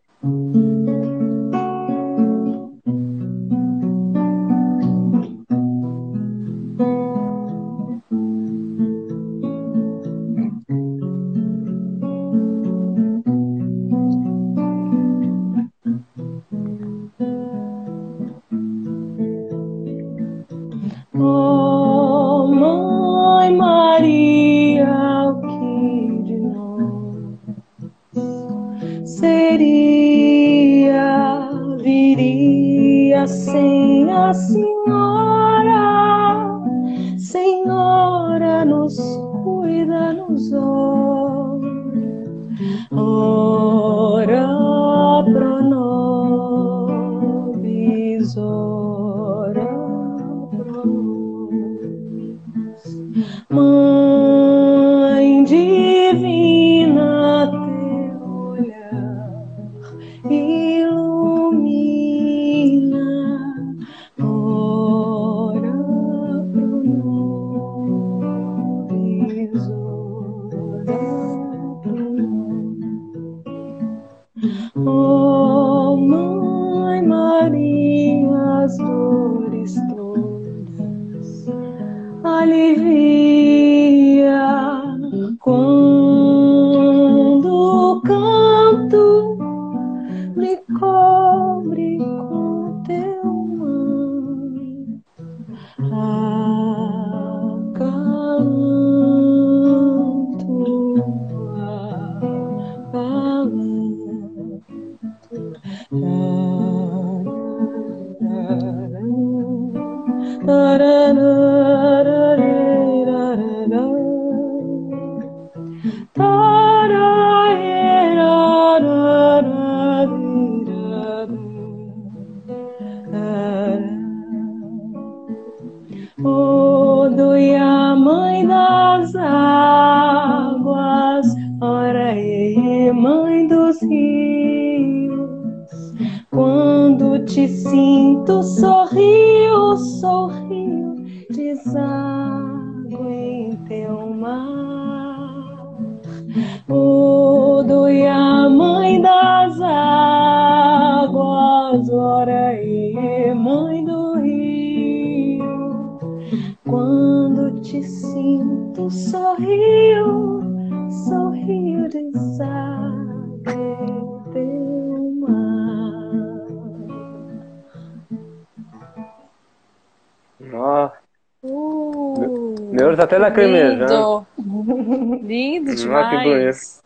[176.23, 176.39] Bonito.
[176.39, 176.83] demais.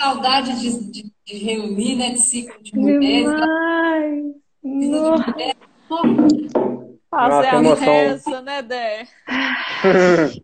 [0.00, 2.10] Saudade de, de, de reunir, né?
[2.10, 3.24] De ciclo de mulheres.
[3.30, 4.24] Demais!
[4.62, 5.34] Nossa.
[7.10, 7.86] Fazer Nossa, a emoção.
[7.86, 9.06] reza, né, Dé?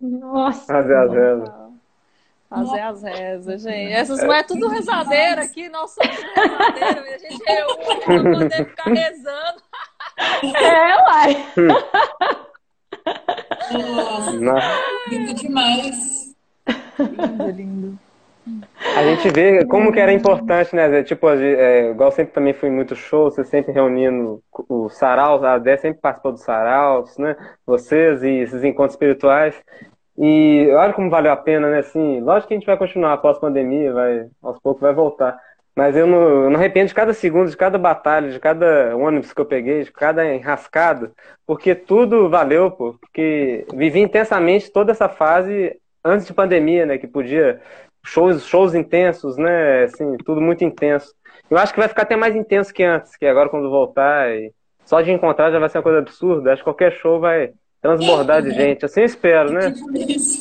[0.00, 0.66] Nossa.
[0.72, 1.50] Fazer as rezas.
[2.48, 3.92] Fazer as rezas, gente.
[3.92, 8.90] Essas mulheres tudo rezadeira aqui, nós somos rezadeiros e a gente reúne pra poder ficar
[8.90, 9.62] rezando.
[10.56, 11.46] É, uai.
[13.72, 14.82] Nossa, Nossa.
[15.08, 16.29] lindo demais.
[17.02, 17.98] Lindo, lindo.
[18.96, 21.02] A gente vê como que era importante, né?
[21.02, 25.58] Tipo, é, igual sempre também fui em muitos shows, você sempre reunindo o sarau, a
[25.58, 27.36] Dé sempre participou dos saraus, né?
[27.66, 29.54] Vocês e esses encontros espirituais.
[30.18, 31.78] E olha como valeu a pena, né?
[31.78, 35.38] Assim, lógico que a gente vai continuar após a pandemia, vai, aos poucos vai voltar.
[35.76, 39.32] Mas eu não, eu não arrependo de cada segundo, de cada batalha, de cada ônibus
[39.32, 41.12] que eu peguei, de cada enrascada,
[41.46, 42.94] porque tudo valeu, pô.
[43.00, 46.98] Porque vivi intensamente toda essa fase antes de pandemia, né?
[46.98, 47.60] Que podia
[48.04, 49.84] shows, shows intensos, né?
[49.84, 51.12] Assim, tudo muito intenso.
[51.50, 54.52] Eu acho que vai ficar até mais intenso que antes, que agora quando voltar, e
[54.84, 56.52] só de encontrar já vai ser uma coisa absurda.
[56.52, 58.84] Acho que qualquer show vai transbordar de gente.
[58.84, 59.72] Assim eu espero, né?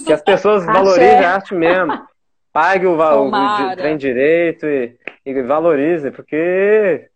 [0.06, 2.08] Que as pessoas valorizem a arte mesmo.
[2.52, 3.32] Pague o, va- o
[3.76, 4.96] trem direito e,
[5.26, 7.08] e valorize, porque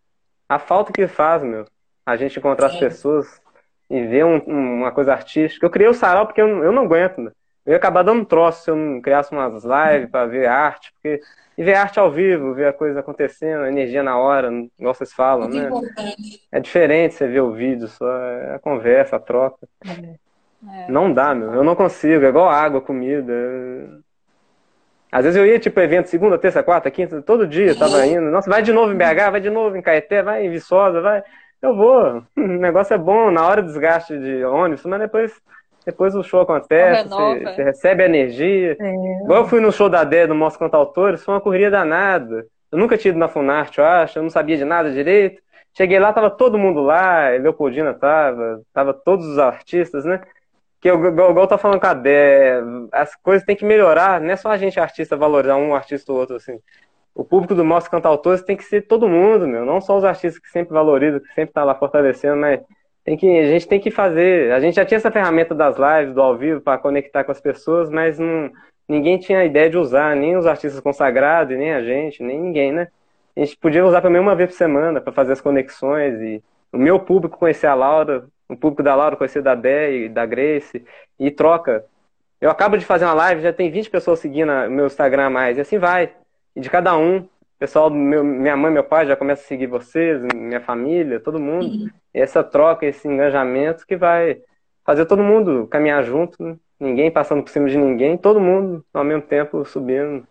[0.48, 1.64] a falta que faz, meu,
[2.06, 2.78] a gente encontrar as É.
[2.78, 3.40] pessoas
[3.90, 5.66] e ver um- um- uma coisa artística.
[5.66, 7.30] Eu criei o sarau porque eu, não- eu não aguento, né?
[7.64, 10.92] Eu ia acabar dando um troço se eu não criasse umas lives para ver arte,
[10.92, 11.20] porque
[11.56, 15.12] e ver arte ao vivo, ver a coisa acontecendo, a energia na hora, igual vocês
[15.12, 15.68] falam, Muito né?
[15.68, 16.42] importante.
[16.50, 19.66] É diferente você ver o vídeo, só é a conversa, a troca.
[19.86, 20.90] É.
[20.90, 21.52] Não dá, meu.
[21.54, 22.24] Eu não consigo.
[22.24, 23.32] É igual água, comida.
[25.12, 28.30] Às vezes eu ia, tipo, evento segunda, terça, quarta, quinta, todo dia eu tava indo.
[28.30, 31.22] Nossa, vai de novo em BH, vai de novo em Caeté, vai em Viçosa, vai.
[31.62, 32.22] Eu vou.
[32.36, 35.40] O negócio é bom, na hora desgaste de ônibus, mas depois,
[35.84, 38.76] depois o show acontece, você, você recebe a energia.
[38.78, 39.22] É.
[39.22, 42.46] Igual eu fui no show da Dé do Mostra Cantautores, foi uma correria danada.
[42.72, 45.42] Eu nunca tinha ido na Funarte, eu acho, eu não sabia de nada direito.
[45.76, 50.20] Cheguei lá, tava todo mundo lá, Leopoldina tava, tava todos os artistas, né?
[50.80, 52.60] Que eu, igual, igual eu tô falando com a Dé,
[52.92, 56.18] as coisas têm que melhorar, não é só a gente artista valorizar um artista ou
[56.18, 56.58] outro, assim.
[57.14, 60.40] O público do Mostra Cantautores tem que ser todo mundo, meu, não só os artistas
[60.40, 62.60] que sempre valorizam, que sempre tá lá fortalecendo, mas
[63.04, 64.52] tem que, a gente tem que fazer.
[64.52, 67.40] A gente já tinha essa ferramenta das lives, do ao vivo, para conectar com as
[67.40, 68.50] pessoas, mas não,
[68.88, 72.72] ninguém tinha a ideia de usar, nem os artistas consagrados, nem a gente, nem ninguém,
[72.72, 72.88] né?
[73.36, 76.42] A gente podia usar pelo menos uma vez por semana para fazer as conexões e
[76.72, 80.24] o meu público conhecer a Laura, o público da Laura conhecer da Dé e da
[80.24, 80.84] Grace
[81.18, 81.84] e troca.
[82.40, 85.58] Eu acabo de fazer uma live, já tem 20 pessoas seguindo meu Instagram a mais,
[85.58, 86.12] e assim vai.
[86.54, 87.28] E de cada um,
[87.58, 91.90] pessoal meu, minha mãe, meu pai já começa a seguir vocês, minha família, todo mundo.
[92.12, 94.38] E essa troca, esse engajamento que vai
[94.84, 96.56] fazer todo mundo caminhar junto, né?
[96.78, 100.26] ninguém passando por cima de ninguém, todo mundo ao mesmo tempo subindo.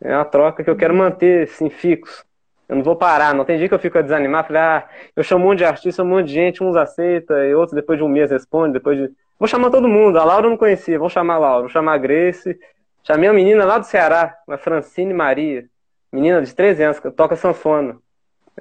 [0.00, 2.24] É uma troca que eu quero manter assim, fixo.
[2.68, 5.22] Eu não vou parar, não tem dia que eu fico a desanimar, falei, ah, eu
[5.22, 8.04] chamo um monte de artista, um monte de gente, uns aceita, e outros depois de
[8.04, 9.10] um mês responde, depois de.
[9.38, 10.18] Vou chamar todo mundo.
[10.18, 12.58] A Laura eu não conhecia, vou chamar a Laura, vou chamar a Grace.
[13.02, 15.64] Chamei uma menina lá do Ceará, uma Francine Maria,
[16.12, 17.96] menina de 13 anos, que toca sanfona.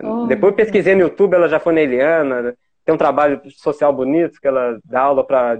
[0.02, 3.93] Oh, Depois eu pesquisei no YouTube, ela já foi na Eliana, tem um trabalho social
[3.93, 5.56] bonito, que ela dá aula para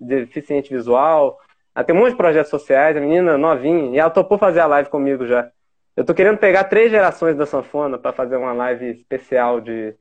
[0.00, 1.38] deficiente visual.
[1.74, 4.66] Ela tem um monte de projetos sociais, a menina novinha, e ela topou fazer a
[4.66, 5.50] live comigo já.
[5.96, 9.94] Eu tô querendo pegar três gerações da sanfona para fazer uma live especial de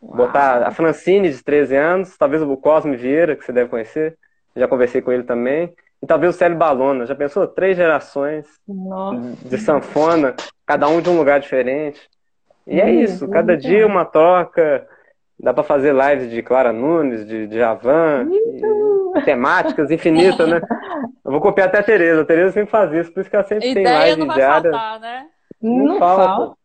[0.00, 4.16] botar a Francine de 13 anos, talvez o Cosme Vieira, que você deve conhecer,
[4.54, 7.06] já conversei com ele também, e talvez o Célio Balona.
[7.06, 7.46] Já pensou?
[7.46, 9.48] Três gerações Nossa.
[9.48, 10.34] de sanfona,
[10.66, 12.00] cada um de um lugar diferente.
[12.66, 14.86] E é isso, cada dia uma troca.
[15.40, 18.28] Dá para fazer lives de Clara Nunes, de Javan,
[19.16, 20.60] e temáticas infinitas, né?
[21.24, 22.22] Eu vou copiar até a Tereza.
[22.22, 24.36] A Tereza sempre faz isso, por isso que ela sempre tem Ideia live não vai
[24.36, 24.70] diária.
[24.70, 25.26] faltar, né?
[25.62, 26.24] Não, Não falta.
[26.24, 26.56] falta.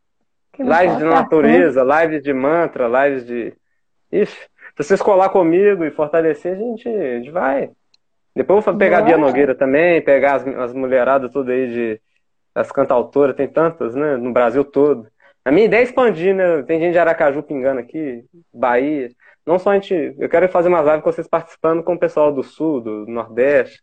[0.53, 3.53] Que não Lives de falta natureza, lives de mantra, lives de.
[4.11, 4.47] Ixi, se
[4.83, 7.69] vocês colar comigo e fortalecer, a gente, a gente vai.
[8.35, 9.27] Depois eu vou pegar a Bia Bora.
[9.27, 12.01] Nogueira também, pegar as, as mulheradas tudo aí de,
[12.55, 14.17] as cantautoras, tem tantas, né?
[14.17, 15.07] No Brasil todo.
[15.45, 16.63] A minha ideia é expandir, né?
[16.63, 18.23] Tem gente de Aracaju pingando aqui,
[18.53, 19.09] Bahia.
[19.45, 20.15] Não só a gente.
[20.17, 23.81] Eu quero fazer umas lives com vocês participando com o pessoal do Sul, do Nordeste.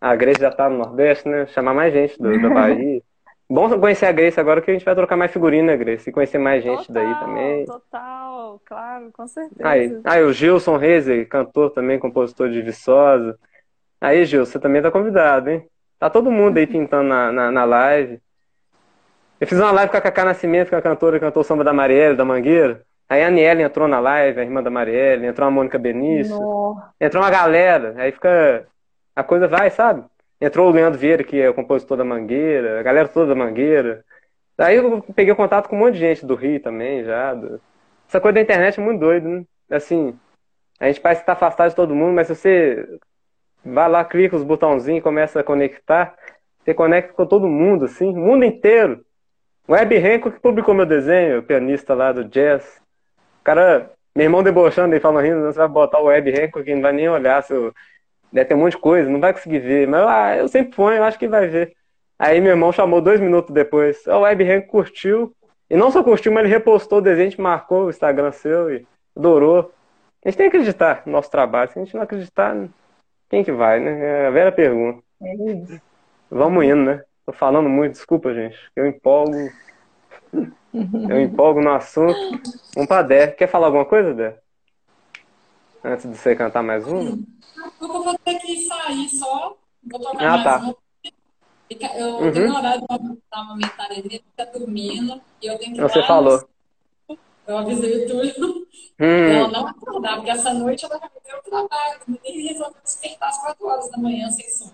[0.00, 1.46] A Grace já tá no Nordeste, né?
[1.48, 3.02] Chamar mais gente do, da Bahia.
[3.50, 6.08] Bom conhecer a Grace agora que a gente vai trocar mais figurinha, né, Grace?
[6.08, 7.64] E conhecer mais gente total, daí também.
[7.64, 9.68] Total, claro, com certeza.
[9.68, 13.38] Aí, aí o Gilson Rezer, cantor também, compositor de Viçosa.
[14.00, 15.68] Aí, Gil, você também tá convidado, hein?
[15.98, 18.20] Tá todo mundo aí pintando na, na, na live.
[19.40, 21.44] Eu fiz uma live com a Cacá Nascimento, que é a cantora que cantou o
[21.44, 22.84] samba da Marielle, da Mangueira.
[23.08, 26.48] Aí a Aniele entrou na live, a irmã da Marielle, entrou a Mônica Benício,
[27.00, 28.66] entrou uma galera, aí fica.
[29.14, 30.04] A coisa vai, sabe?
[30.40, 34.04] Entrou o Leandro Vieira, que é o compositor da Mangueira, a galera toda da Mangueira.
[34.58, 37.34] Aí eu peguei contato com um monte de gente do Rio também, já.
[37.34, 37.60] do-
[38.08, 39.44] Essa coisa da internet é muito doido, né?
[39.70, 40.18] Assim,
[40.80, 42.98] a gente parece que tá afastado de todo mundo, mas se você
[43.64, 46.14] vai lá, clica os botãozinhos começa a conectar,
[46.64, 49.04] você conecta com todo mundo, assim, mundo inteiro.
[49.66, 52.80] O Web Hancock que publicou meu desenho, o pianista lá do jazz.
[53.40, 56.74] O cara, meu irmão debochando e falando rindo, você vai botar o Web Hancock que
[56.74, 57.72] não vai nem olhar, seu...
[58.32, 59.86] deve ter um monte de coisa, não vai conseguir ver.
[59.86, 61.74] Mas ah, eu sempre ponho, eu acho que vai ver.
[62.18, 64.06] Aí meu irmão chamou dois minutos depois.
[64.06, 65.32] O Web Hancock curtiu.
[65.70, 68.86] E não só curtiu, mas ele repostou o desenho, marcou o Instagram seu e
[69.16, 69.70] adorou.
[70.24, 71.70] A gente tem que acreditar no nosso trabalho.
[71.70, 72.56] Se a gente não acreditar,
[73.28, 74.24] quem que vai, né?
[74.24, 75.02] É a velha pergunta.
[75.22, 75.80] É isso.
[76.30, 77.02] Vamos indo, né?
[77.26, 78.56] Tô falando muito, desculpa, gente.
[78.74, 79.36] Eu empolgo.
[81.08, 82.18] Eu empolgo no assunto.
[82.74, 83.28] Vamos pra Dé.
[83.28, 84.38] Quer falar alguma coisa, Dé?
[85.84, 87.18] Antes de você cantar mais uma?
[87.80, 89.56] Eu vou ter que sair só.
[89.84, 90.58] Vou tocar Ah, mais tá.
[90.58, 90.76] uma.
[91.70, 92.32] Eu Uhum.
[92.32, 95.20] tenho um horário para amamentar ele, ele fica dormindo.
[95.42, 96.48] E eu tenho que Você falou.
[97.48, 98.34] Eu avisei o Túlio.
[99.00, 102.00] Hum, Ela não acordar, porque essa noite ela já me deu trabalho.
[102.24, 104.72] E resolveu despertar às 4 horas da manhã sem sono.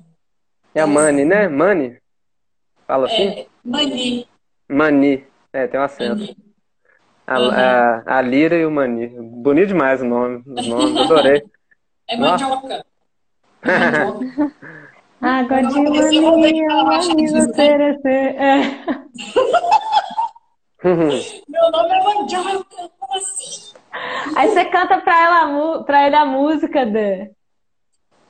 [0.75, 1.47] é a Mani, né?
[1.49, 1.97] Mani?
[2.87, 3.23] Fala assim?
[3.23, 4.29] É, Mani.
[4.69, 5.27] Mani.
[5.53, 6.35] É, tem um acento.
[7.27, 7.51] A, Uhum.
[7.51, 9.07] a, a Lira e o Mani.
[9.09, 10.43] Bonito demais o nome.
[10.47, 11.43] Os nomes, adorei.
[12.07, 12.85] É mandioca.
[13.65, 14.53] Mandioca.
[15.23, 17.47] Água de mania, mania né?
[17.49, 18.35] oferecer.
[18.37, 18.61] É.
[20.85, 22.91] Meu nome é mandioca.
[22.99, 23.73] Como assim?
[24.37, 27.31] Aí você canta pra, ela, pra ele a música, Dê.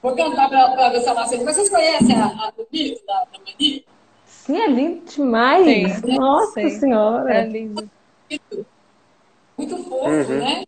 [0.02, 1.44] Vou cantar pra, pra ver se ela aceita.
[1.52, 3.84] Vocês conhecem a, a do mito da, da Mani?
[4.26, 5.92] Sim, é lindo demais.
[5.94, 6.70] Sim, Nossa sim.
[6.70, 7.34] Senhora.
[7.34, 7.88] É lindo.
[9.56, 10.38] Muito fofo, Uhum.
[10.38, 10.64] né?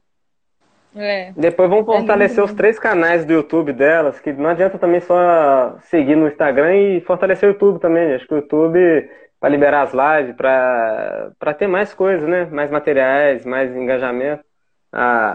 [0.98, 1.32] É.
[1.36, 2.46] Depois vamos fortalecer lindo.
[2.50, 7.00] os três canais do YouTube delas, que não adianta também só seguir no Instagram e
[7.02, 8.14] fortalecer o YouTube também.
[8.14, 9.10] Acho que o YouTube
[9.40, 12.46] vai liberar as lives para para ter mais coisas, né?
[12.46, 14.44] Mais materiais, mais engajamento.
[14.92, 15.34] Ah,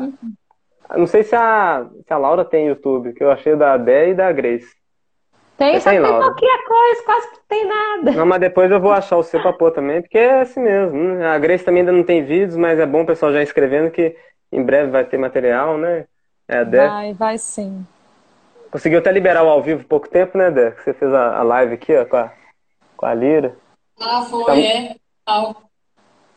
[0.96, 4.14] não sei se a, se a Laura tem YouTube, que eu achei da Dé e
[4.14, 4.68] da Grace.
[5.58, 6.26] Tem, Tem, só que tem Laura.
[6.26, 8.12] pouquinha coisa, quase que não tem nada.
[8.12, 10.98] Não, mas depois eu vou achar o seu pra pôr também, porque é assim mesmo.
[11.16, 11.28] né?
[11.28, 14.16] A Grace também ainda não tem vídeos, mas é bom o pessoal já escrevendo que
[14.52, 16.06] em breve vai ter material, né?
[16.48, 16.88] É a Dé.
[16.88, 17.86] Vai, vai sim.
[18.72, 20.72] Conseguiu até liberar o ao vivo pouco tempo, né, Dé?
[20.72, 22.32] Você fez a, a live aqui, ó, com a,
[22.98, 23.56] com a Lira.
[24.02, 24.96] Ah, foi, Tá- é.
[25.26, 25.64] Tal.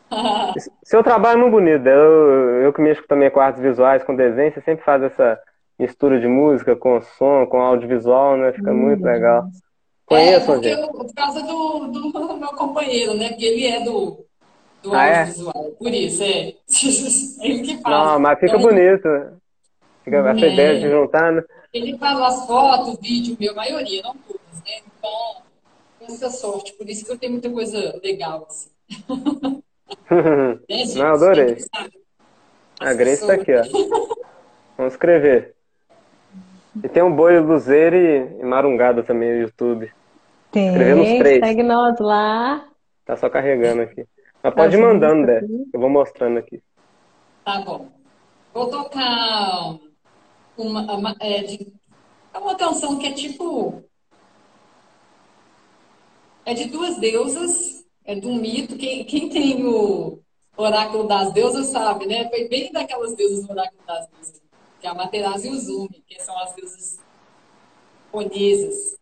[0.83, 1.85] Seu trabalho é muito bonito.
[1.87, 5.39] Eu, eu que mexo também com artes visuais, com desenho, você sempre faz essa
[5.77, 8.53] mistura de música com som, com audiovisual, né?
[8.53, 9.43] Fica muito legal.
[9.43, 9.49] É,
[10.05, 10.79] Conheço, gente.
[10.79, 13.29] eu- por causa do, do meu companheiro, né?
[13.29, 14.25] Porque ele é do,
[14.83, 15.19] do Ah, é?
[15.21, 15.71] audiovisual.
[15.77, 16.53] Por isso, é.
[17.43, 18.05] Ele que faz.
[18.05, 19.09] Não, mas fica Então, bonito.
[20.03, 20.53] Fica essa É.
[20.53, 21.43] ideia de juntar, né?
[21.73, 24.81] Ele faz as fotos, vídeo, meu, a maioria, não todas, né?
[24.85, 25.41] Então,
[26.01, 26.73] essa sorte.
[26.73, 28.69] Por isso que eu tenho muita coisa legal, assim.
[30.69, 30.97] Né, gente?
[30.97, 31.57] Não, adorei.
[32.79, 33.39] A Grace tá pessoas.
[33.39, 34.15] aqui, ó.
[34.77, 35.55] Vamos escrever.
[36.83, 39.91] E tem um boi luzeiro e, e marungada também no YouTube.
[40.51, 41.39] Tem, Escrevendo os três.
[41.39, 42.67] segue nós lá.
[43.05, 44.05] Tá só carregando aqui.
[44.43, 45.69] Mas pode ir As mandando, aqui.
[45.73, 46.61] Eu vou mostrando aqui.
[47.43, 47.91] Tá bom.
[48.53, 49.77] Vou tocar
[50.57, 51.73] uma, uma, é, de,
[52.33, 53.83] é uma canção que é tipo.
[56.45, 58.77] É de duas deusas, é de um mito.
[58.77, 60.19] Quem, quem tem o
[60.55, 62.29] Oráculo das Deusas sabe, né?
[62.29, 64.41] Foi bem daquelas deusas do Oráculo das Deusas,
[64.79, 66.99] que é a Materazzi e o Zumi, que são as deusas
[68.15, 68.97] japonesas.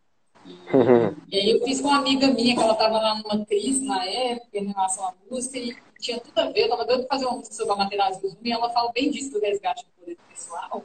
[1.31, 3.85] E, e aí eu fiz com uma amiga minha, que ela estava lá numa crise
[3.85, 7.15] na época em relação à música, e tinha tudo a ver, eu estava doida para
[7.15, 9.39] fazer uma música sobre a Materazzi e o Zumi, e ela fala bem disso do
[9.39, 10.83] resgate do poder pessoal.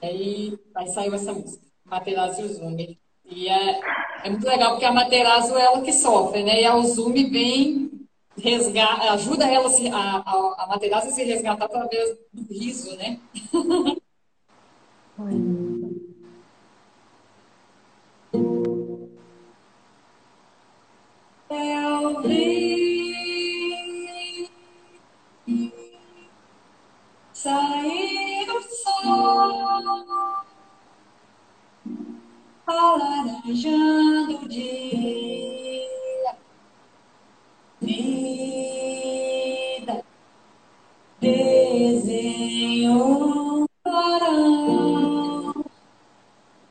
[0.00, 2.98] E aí, aí saiu essa música, Materazzi e o Zumi.
[3.26, 3.80] E é,
[4.24, 6.60] é muito legal, porque a Materazzi é ela que sofre, né?
[6.60, 7.90] E a Uzumi vem
[8.36, 12.96] resgata, ajuda ela a, se, a, a, a Materazzi a se resgatar através do riso,
[12.96, 13.18] né?
[21.94, 22.54] eu vi
[27.32, 30.44] sair o sol,
[32.66, 36.36] alaranjando o dia,
[37.80, 38.34] vida,
[41.20, 42.98] desenho
[43.82, 45.52] clarão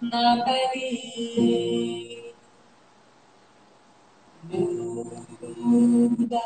[0.02, 2.34] na pele.
[5.64, 6.42] Muda,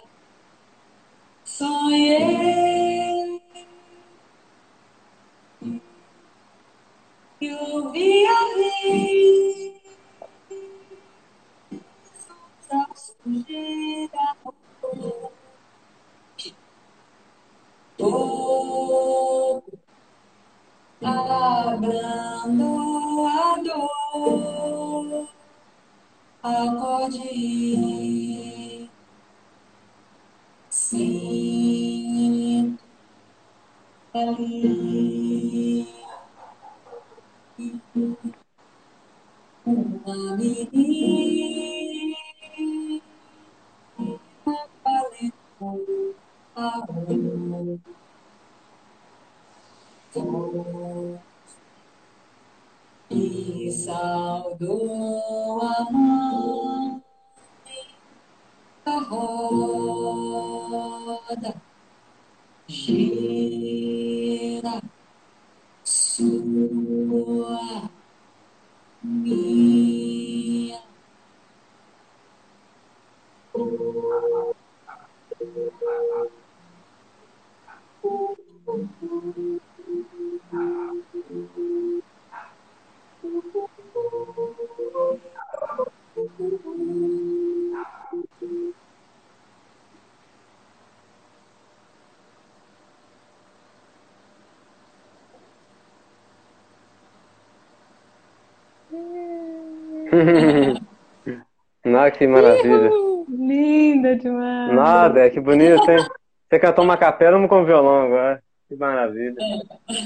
[1.43, 3.06] sonhei
[7.53, 9.81] ouvi ali
[14.13, 14.25] a
[17.97, 19.63] todo
[21.01, 22.67] abrando
[23.27, 25.27] a dor.
[26.43, 27.29] Acorde
[30.69, 32.83] sinto
[34.13, 35.26] ali
[39.65, 42.17] uma menina
[46.85, 47.79] valendo
[50.15, 51.19] amor
[53.09, 57.01] e saudou a mãe
[58.85, 59.66] da roda
[101.85, 102.91] Nossa, que maravilha.
[103.29, 104.73] Linda demais.
[104.73, 105.97] Nada, que bonito, hein?
[106.49, 108.41] Você cantou uma capela com violão agora.
[108.67, 109.35] Que maravilha.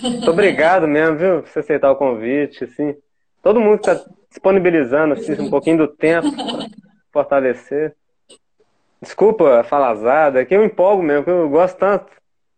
[0.04, 2.96] Muito obrigado mesmo, viu, por você aceitar o convite, assim.
[3.42, 6.68] Todo mundo que está disponibilizando assim, um pouquinho do tempo para
[7.12, 7.96] fortalecer.
[9.02, 12.06] Desculpa a falazada, é que eu empolgo mesmo, que eu gosto tanto.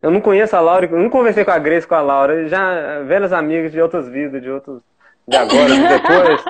[0.01, 2.99] Eu não conheço a Laura, eu não conversei com a Grace, com a Laura, já
[3.04, 4.82] velhas amigas de outras vidas, de outros,
[5.26, 6.43] de agora, de depois,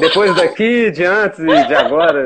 [0.00, 2.24] depois daqui, de antes e de agora.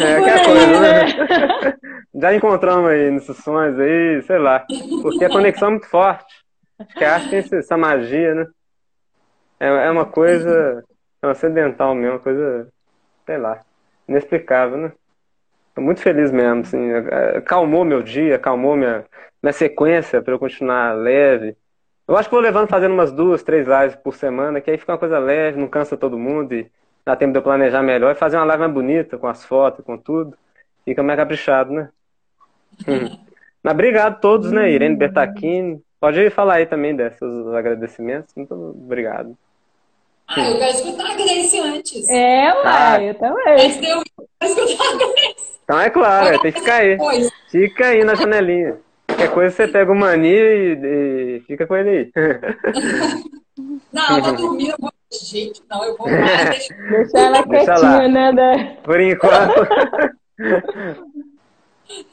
[0.00, 1.76] É aquela coisa, né?
[2.14, 4.66] Já encontramos aí nesses sonhos aí, sei lá.
[5.02, 6.42] Porque a conexão é muito forte.
[6.78, 8.46] Acho que a arte tem essa magia, né?
[9.60, 10.82] É, é uma coisa
[11.20, 12.68] transcendental mesmo, uma coisa,
[13.24, 13.60] sei lá,
[14.08, 14.92] inexplicável, né?
[15.74, 16.90] Tô muito feliz mesmo, assim.
[17.46, 19.04] Calmou meu dia, calmou minha,
[19.42, 21.56] minha sequência para eu continuar leve.
[22.06, 24.92] Eu acho que vou levando fazendo umas duas, três lives por semana, que aí fica
[24.92, 26.70] uma coisa leve, não cansa todo mundo e
[27.04, 29.84] dá tempo de eu planejar melhor e fazer uma live mais bonita, com as fotos,
[29.84, 30.36] com tudo.
[30.84, 31.88] Fica mais caprichado, né?
[32.88, 33.18] Hum.
[33.62, 34.70] Mas obrigado a todos, né?
[34.70, 35.80] Irene Bertacchini.
[36.00, 37.22] Pode falar aí também desses
[37.54, 38.34] agradecimentos.
[38.34, 39.36] Muito obrigado.
[40.26, 42.08] Ah, eu quero escutar a Grace antes.
[42.10, 43.02] É, ué, Ah.
[43.02, 43.54] eu também.
[43.54, 44.02] Antes de eu
[44.40, 45.52] quero escutar a Grace.
[45.62, 46.90] Então é claro, tem que ficar aí.
[46.96, 47.30] Depois.
[47.50, 48.78] Fica aí na janelinha.
[49.06, 52.10] Qualquer coisa você pega o mani e, e fica com ele aí.
[53.92, 54.90] Não, eu vou dormir, eu vou.
[55.12, 58.08] Gente, não, eu vou lá, deixa Deixa ela Deixa quietinha, lá.
[58.08, 58.32] né?
[58.32, 58.74] Da...
[58.82, 59.68] Por enquanto.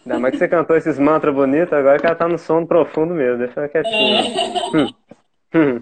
[0.05, 3.13] Ainda mais que você cantou esses mantras bonitos, agora que ela tá no sono profundo
[3.13, 4.23] mesmo, deixa ela quietinha.
[4.73, 4.93] Hum.
[5.55, 5.81] Hum.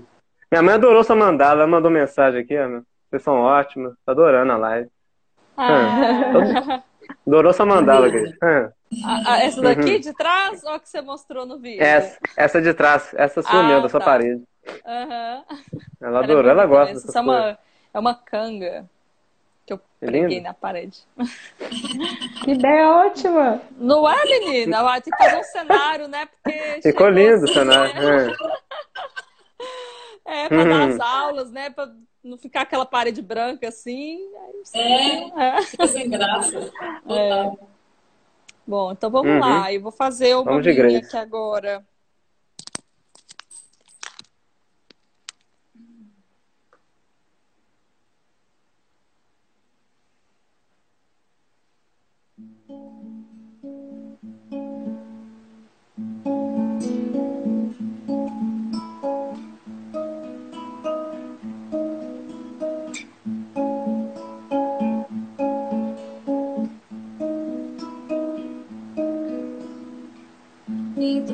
[0.52, 2.82] Minha mãe adorou sua mandala, ela mandou mensagem aqui, ó.
[3.10, 4.90] Vocês são ótimos, tá adorando a live.
[5.58, 6.82] Ah,
[7.26, 8.32] Adorou sua mandala, Cris.
[8.44, 8.70] Ah.
[9.06, 11.84] a- a- essa daqui de trás ou a que você mostrou no vídeo?
[11.84, 14.06] Essa, essa de trás, essa sua Ah, mesmo, da sua tá.
[14.06, 14.42] parede.
[14.86, 15.46] Aham.
[16.02, 17.60] Ela é adorou, ela gosta dessas Isso é uma,
[17.94, 18.90] é uma canga
[19.66, 20.44] que eu preguei lindo.
[20.44, 21.00] na parede.
[22.44, 23.62] Que ideia ótima.
[23.78, 24.82] Não é, menina?
[24.84, 26.26] Vai ter que fazer um cenário, né?
[26.28, 27.94] Porque Ficou lindo o assim, cenário.
[27.96, 28.28] né?
[28.28, 28.38] É.
[30.30, 30.88] É, pra dar Uhum.
[30.96, 31.70] as aulas, né?
[31.70, 31.90] Pra
[32.24, 34.20] não ficar aquela parede branca assim.
[34.46, 35.62] Aí É, É.
[35.64, 36.74] fica sem graça.
[37.08, 37.58] Total.
[38.66, 39.40] Bom, então vamos Uhum.
[39.40, 39.72] lá.
[39.72, 41.86] Eu vou fazer uma Vamos minha aqui agora.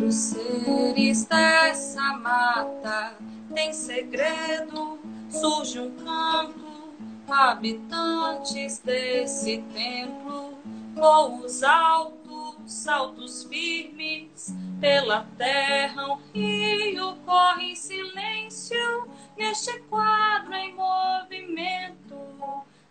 [0.05, 3.15] Os seres dessa mata
[3.55, 4.99] tem segredo,
[5.29, 6.93] surge um canto,
[7.25, 10.57] habitantes desse templo,
[10.93, 19.07] voos altos, saltos firmes, pela terra um rio corre em silêncio,
[19.37, 22.17] neste quadro em movimento,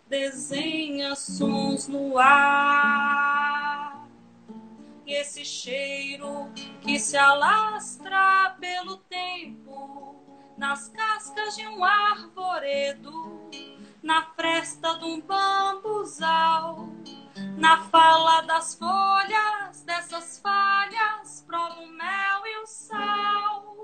[0.09, 3.92] desenha sons no ar
[5.05, 6.51] esse cheiro
[6.81, 10.23] que se alastra pelo tempo
[10.57, 13.49] nas cascas de um arvoredo,
[14.01, 16.89] na fresta de um bambuzal,
[17.57, 23.75] na fala das folhas dessas falhas, prova o mel e o sal.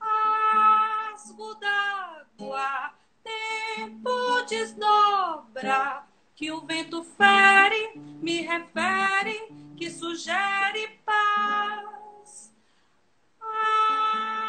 [0.00, 6.04] Asgo d'água, tempo desdobra,
[6.40, 12.50] que o vento fere, me refere que sugere paz.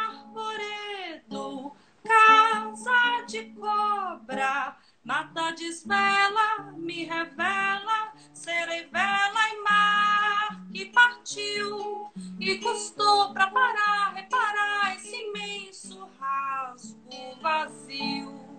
[0.08, 12.10] Arvoredo, casa de cobra, mata desvela, me revela, serei vela e mar que partiu
[12.40, 18.51] e custou para parar, reparar esse imenso rasgo vazio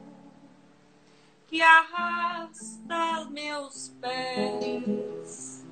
[1.52, 5.66] que arrasta meus pés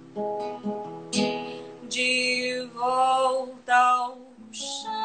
[1.89, 4.19] de volta ao
[4.53, 5.00] chão.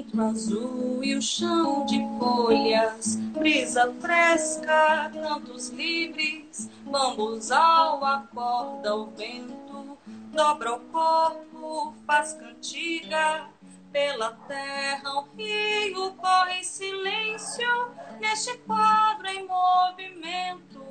[0.00, 9.98] Pinto azul e o chão de folhas, brisa fresca, cantos livres, bambuzal acorda o vento,
[10.32, 13.46] dobra o corpo, faz cantiga,
[13.92, 20.82] pela terra um rio corre em silêncio, neste quadro em movimento,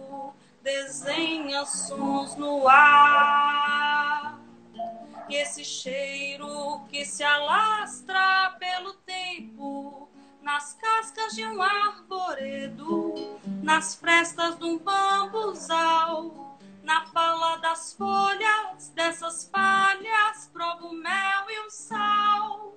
[0.62, 4.40] desenha sons no ar.
[5.28, 8.96] E esse cheiro que se alastra pelo
[10.50, 13.14] nas cascas de um arvoredo,
[13.62, 21.68] nas frestas de um bambuzal, na fala das folhas dessas palhas, prova o mel e
[21.68, 22.74] o sal.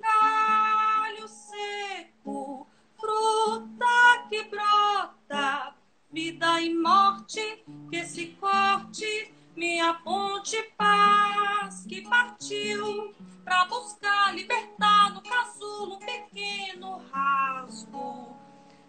[0.00, 2.66] Galho seco,
[2.98, 5.74] fruta que brota,
[6.10, 13.14] vida e morte que se corte minha fonte paz que partiu
[13.46, 18.36] para buscar libertar no casulo um pequeno rasgo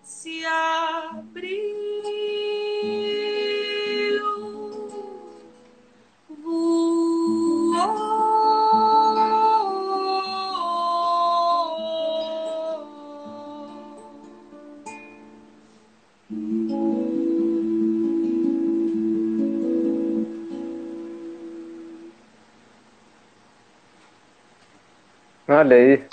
[0.02, 1.62] se abriu.
[6.28, 6.97] Voou.
[25.48, 26.04] Olha aí.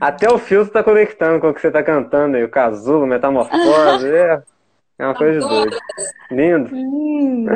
[0.00, 4.08] Até o fio está conectando com o que você está cantando aí, o casulo, metamorfose.
[4.12, 4.42] É,
[4.98, 5.76] é uma coisa de doido.
[6.30, 6.74] Lindo.
[6.74, 7.52] Lindo,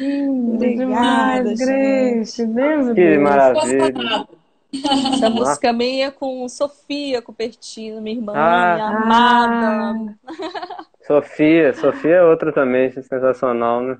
[0.00, 2.46] lindo demais, Grace.
[2.46, 3.22] Que Deus.
[3.22, 4.26] maravilha.
[5.12, 8.74] Essa música minha com Sofia Cupertino, minha irmã, Ah.
[8.74, 10.14] minha amada.
[11.06, 13.98] Sofia, Sofia é outra também, sensacional, né?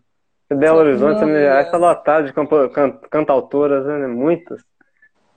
[0.53, 1.33] Belo Horizonte, Sofia.
[1.33, 1.61] né?
[1.61, 4.07] Essa lotada de campo- can- cantautoras, né?
[4.07, 4.63] Muitas.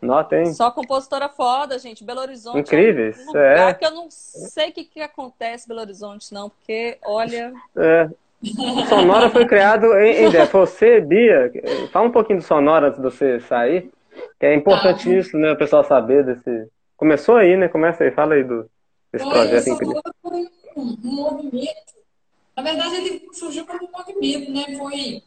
[0.02, 0.54] Nota, hein?
[0.54, 2.04] Só compositora foda, gente.
[2.04, 3.74] Belo Horizonte Incríveis, é um lugar é.
[3.74, 8.10] que eu não sei o que, que acontece em Belo Horizonte, não, porque, olha, É.
[8.40, 11.52] O Sonora foi criado em, em Você, Bia,
[11.92, 13.92] fala um pouquinho do Sonora antes de você sair,
[14.40, 15.52] que é importantíssimo, né?
[15.54, 16.70] O pessoal saber desse.
[16.96, 17.68] Começou aí, né?
[17.68, 18.70] Começa aí, fala aí do,
[19.12, 20.02] desse Foi, projeto incrível.
[20.22, 21.94] Foi um, um movimento.
[22.56, 24.78] Na verdade, ele surgiu como um movimento, né?
[24.78, 25.24] Foi,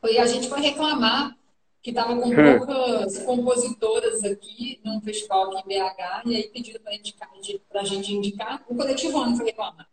[0.00, 1.36] foi a gente foi reclamar
[1.82, 2.58] que estava com Hum.
[2.58, 8.62] poucas compositoras aqui num festival aqui em BH, e aí pediram para a gente indicar,
[8.68, 9.88] o coletivo ano foi reclamar,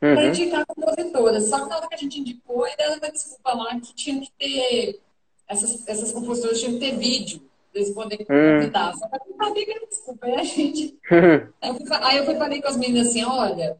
[0.00, 0.26] para Uhum.
[0.28, 1.48] indicar compositoras.
[1.48, 4.20] Só que na hora que a gente indicou, ele deu uma desculpa lá que tinha
[4.20, 5.00] que ter,
[5.46, 8.56] essas, essas compositoras tinham que ter vídeo, para eles poderem Hum.
[8.58, 8.94] convidar.
[8.96, 10.98] Só que eu não sabia que era desculpa, aí a gente
[11.60, 13.78] Aí eu fui Aí eu fui falei com as meninas assim, olha,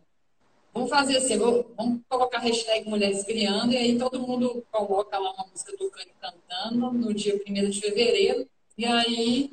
[0.73, 5.33] vamos fazer assim, vamos colocar a hashtag Mulheres Criando, e aí todo mundo coloca lá
[5.33, 9.51] uma música tocando e cantando no dia 1 de fevereiro, e aí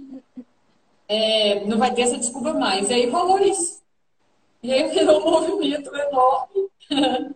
[1.08, 2.90] é, não vai ter essa desculpa mais.
[2.90, 3.84] E aí rolou isso.
[4.62, 6.70] E aí virou um movimento enorme.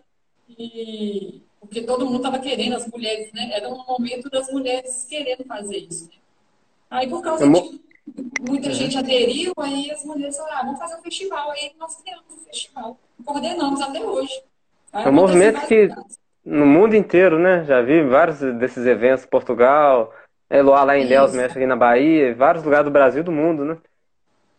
[0.58, 3.50] e, porque todo mundo estava querendo, as mulheres, né?
[3.52, 6.06] Era um momento das mulheres querendo fazer isso.
[6.06, 6.14] Né?
[6.90, 7.80] Aí, por causa de
[8.40, 8.74] muita uhum.
[8.74, 11.50] gente aderiu, aí as mulheres falaram, ah, vamos fazer um festival.
[11.52, 12.98] Aí nós criamos um festival.
[13.24, 14.42] Coordenamos até hoje.
[14.92, 15.88] É um movimento que
[16.44, 17.64] no mundo inteiro, né?
[17.64, 20.12] Já vi vários desses eventos, Portugal,
[20.48, 23.64] Eloá lá em Deus, México aqui na Bahia, vários lugares do Brasil e do mundo,
[23.64, 23.76] né?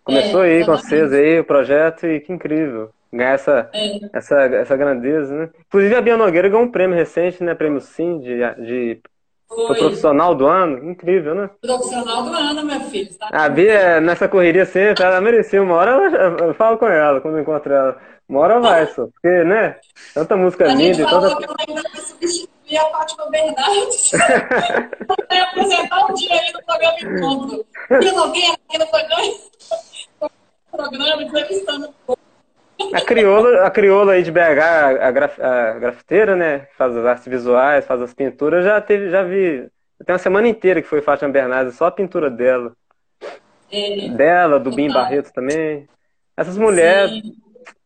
[0.03, 2.89] Começou é, aí com vocês aí o projeto e que incrível.
[3.13, 3.99] Ganhar essa, é.
[4.13, 5.49] essa, essa grandeza, né?
[5.67, 7.53] Inclusive a Bia Nogueira ganhou um prêmio recente, né?
[7.53, 9.01] Prêmio Sim de, de
[9.49, 9.77] foi.
[9.77, 10.89] profissional do ano.
[10.89, 11.49] Incrível, né?
[11.61, 13.13] Profissional do ano, meu filho.
[13.19, 15.61] Tá a Bia, nessa correria sempre, ela merecia.
[15.61, 17.97] Uma hora eu, eu falo com ela quando eu encontro ela.
[18.27, 19.07] Uma hora vai, só.
[19.07, 19.75] Porque, né?
[20.13, 21.35] Tanta música a linda e tanta.
[21.35, 24.11] Que eu ainda vai substituir a Fátima Bernardes.
[25.29, 27.65] vai apresentar um dia aí no programa Encontro.
[27.99, 28.87] Bia Nogueira aqui no
[30.71, 32.19] programa, entrevistando o povo.
[32.93, 36.67] A crioula, a crioula aí de BH, a, graf, a grafiteira, né?
[36.77, 39.69] Faz as artes visuais, faz as pinturas, já teve, já vi.
[40.05, 42.73] Tem uma semana inteira que foi Fátima Bernardes, só a pintura dela.
[43.71, 45.87] É, dela, do Bim Barreto também.
[46.35, 47.21] Essas mulheres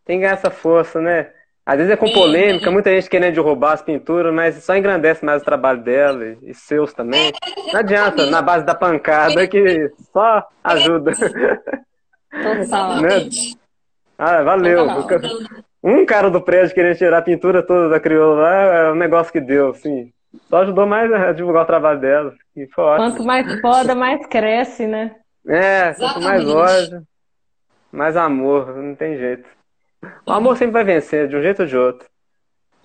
[0.06, 1.32] têm que ganhar essa força, né?
[1.66, 5.42] Às vezes é com polêmica, muita gente querendo roubar as pinturas, mas só engrandece mais
[5.42, 7.34] o trabalho dela e, seus também.
[7.74, 11.12] Não adianta, na base da pancada, que só ajuda.
[12.32, 13.02] Total.
[13.02, 13.30] né?
[14.16, 14.86] Ah, valeu.
[15.84, 19.34] Um cara do prédio querendo tirar a pintura toda da crioula lá, é um negócio
[19.34, 20.12] que deu, assim.
[20.48, 22.34] Só ajudou mais a divulgar o trabalho dela.
[22.56, 23.10] E foi ótimo.
[23.10, 25.16] Quanto mais foda, mais cresce, né?
[25.48, 27.04] É, quanto mais loja,
[27.92, 29.55] mais amor, não tem jeito.
[30.26, 32.08] O amor sempre vai vencer, de um jeito ou de outro.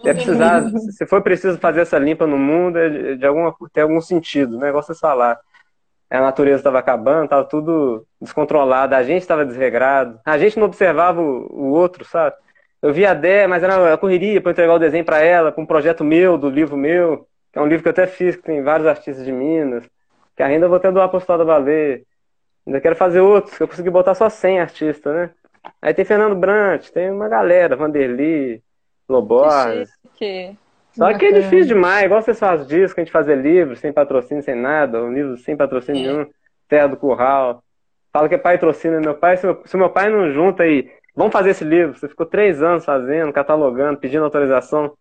[0.02, 3.82] Se, é precisar, se for preciso fazer essa limpa no mundo, é de alguma, tem
[3.82, 4.68] algum sentido, né?
[4.68, 5.38] Igual você falar
[6.10, 11.20] a natureza estava acabando, estava tudo descontrolado, a gente estava desregrado, a gente não observava
[11.20, 12.34] o, o outro, sabe?
[12.82, 15.66] Eu via a Dé, mas era correria para entregar o desenho para ela, para um
[15.66, 18.62] projeto meu, do livro meu, que é um livro que eu até fiz, que tem
[18.62, 19.84] vários artistas de Minas,
[20.36, 22.04] que ainda vou ter doar postado a valer.
[22.66, 25.30] Ainda quero fazer outros, que eu consegui botar só 100 artistas, né?
[25.80, 28.62] Aí tem Fernando Brant, tem uma galera, Vanderly,
[29.08, 29.90] Loborges.
[30.14, 30.56] Que
[30.92, 34.42] só que é difícil demais, igual vocês fazem disco, a gente fazer livro sem patrocínio,
[34.42, 36.12] sem nada, um livro sem patrocínio é.
[36.12, 36.26] nenhum,
[36.68, 37.62] Terra do Curral.
[38.12, 41.32] Fala que é patrocínio, meu pai, se meu, se meu pai não junta aí, vamos
[41.32, 41.96] fazer esse livro.
[41.96, 44.92] Você ficou três anos fazendo, catalogando, pedindo autorização.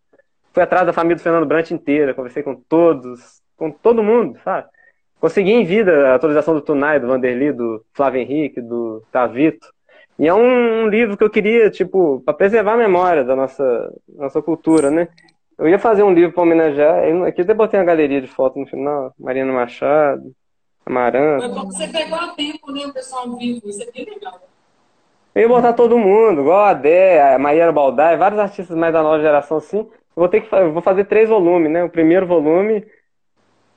[0.53, 4.67] Fui atrás da família do Fernando Brant inteira, conversei com todos, com todo mundo, sabe?
[5.19, 9.67] Consegui em vida a autorização do Tunai, do Vanderly, do Flávio Henrique, do Tavito.
[10.19, 13.93] E é um, um livro que eu queria, tipo, para preservar a memória da nossa,
[14.09, 15.07] nossa cultura, né?
[15.57, 18.61] Eu ia fazer um livro para homenagear, eu, aqui até botei uma galeria de fotos
[18.61, 20.33] no final, Mariana Machado,
[20.85, 21.47] Amaranta.
[21.47, 24.41] Foi bom que você pegou a tempo, né, o pessoal vivo, isso é bem legal.
[25.35, 29.01] Eu ia botar todo mundo, igual a Dé, a Maíra Baldai, vários artistas mais da
[29.01, 29.77] nova geração assim.
[29.79, 31.83] Eu vou ter que eu vou fazer três volumes, né?
[31.83, 32.85] O primeiro volume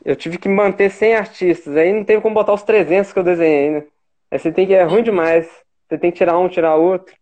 [0.05, 3.23] eu tive que manter 100 artistas, aí não teve como botar os 300 que eu
[3.23, 3.85] desenhei, né?
[4.31, 5.49] Aí você tem que é ruim demais.
[5.93, 7.15] Você tem que tirar um, tirar outro.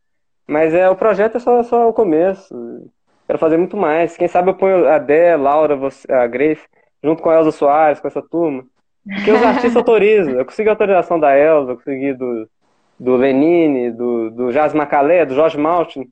[0.47, 2.55] Mas é o projeto é só, só o começo.
[3.27, 4.17] Quero fazer muito mais.
[4.17, 6.63] Quem sabe eu ponho a Dé, a Laura, você, a Grace,
[7.03, 8.65] junto com a Elza Soares, com essa turma.
[9.05, 10.35] Porque os artistas autorizam.
[10.35, 12.49] Eu consegui a autorização da Elza, eu consegui do,
[12.97, 16.09] do Lenine, do, do Jazz Macalé, do Jorge Maltin.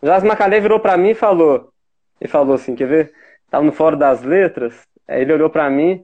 [0.00, 1.68] O Jazz Macalé virou para mim e falou.
[2.18, 3.12] E falou assim, quer ver?
[3.50, 6.02] Tava no Fórum das Letras, aí ele olhou para mim.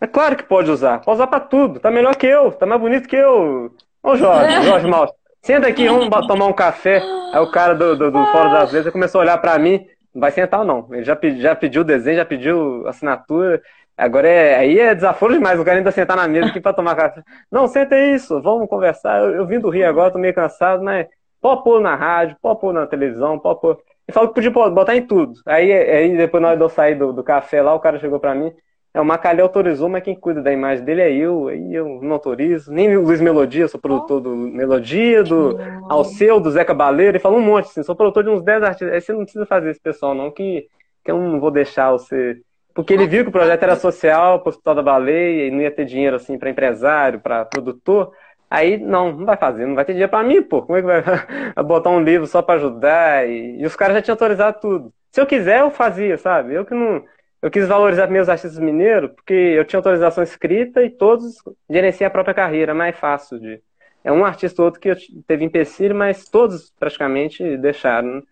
[0.00, 1.80] É claro que pode usar, pode usar para tudo.
[1.80, 3.74] Tá melhor que eu, tá mais bonito que eu.
[4.02, 5.17] Ô Jorge, Jorge Maltin.
[5.48, 7.00] Senta aqui, vamos tomar um café.
[7.32, 9.82] Aí o cara do, do, do Fórum das Letras começou a olhar para mim.
[10.14, 10.86] Não vai sentar, não.
[10.92, 13.62] Ele já, pedi, já pediu o desenho, já pediu assinatura.
[13.96, 15.58] Agora é, aí é desaforo demais.
[15.58, 17.22] O cara ainda sentar na mesa aqui para tomar café.
[17.50, 19.22] Não, senta isso, vamos conversar.
[19.22, 21.06] Eu, eu vim do Rio agora, tô meio cansado, mas
[21.40, 23.78] pode pôr na rádio, pode pôr na televisão, pode pôr.
[24.06, 25.32] Ele falou que podia botar em tudo.
[25.46, 28.20] Aí, aí depois, na hora de eu sair do, do café lá, o cara chegou
[28.20, 28.52] para mim.
[28.92, 32.12] É, o Macalé autorizou, mas quem cuida da imagem dele é eu, aí eu não
[32.12, 32.72] autorizo.
[32.72, 35.58] Nem o Luiz Melodia, sou produtor do Melodia, do
[35.88, 38.92] Alceu, do Zeca Baleiro, ele falou um monte, assim, sou produtor de uns 10 artistas.
[38.92, 40.66] Aí você não precisa fazer esse pessoal, não, que,
[41.04, 42.40] que eu não vou deixar você.
[42.74, 45.60] Porque ele viu que o projeto era social, para o Hospital da Baleia, e não
[45.60, 48.12] ia ter dinheiro assim para empresário, para produtor.
[48.50, 50.62] Aí, não, não vai fazer, não vai ter dinheiro para mim, pô.
[50.62, 51.24] Como é que vai, vai
[51.64, 53.28] botar um livro só para ajudar?
[53.28, 54.92] E, e os caras já tinham autorizado tudo.
[55.12, 56.54] Se eu quiser, eu fazia, sabe?
[56.54, 57.02] Eu que não
[57.40, 61.36] eu quis valorizar meus artistas mineiros porque eu tinha autorização escrita e todos
[61.70, 63.60] gerenciam a própria carreira, mais fácil de.
[64.04, 64.94] É um artista ou outro que
[65.26, 68.16] teve empecilho, mas todos praticamente deixaram.
[68.16, 68.22] Né?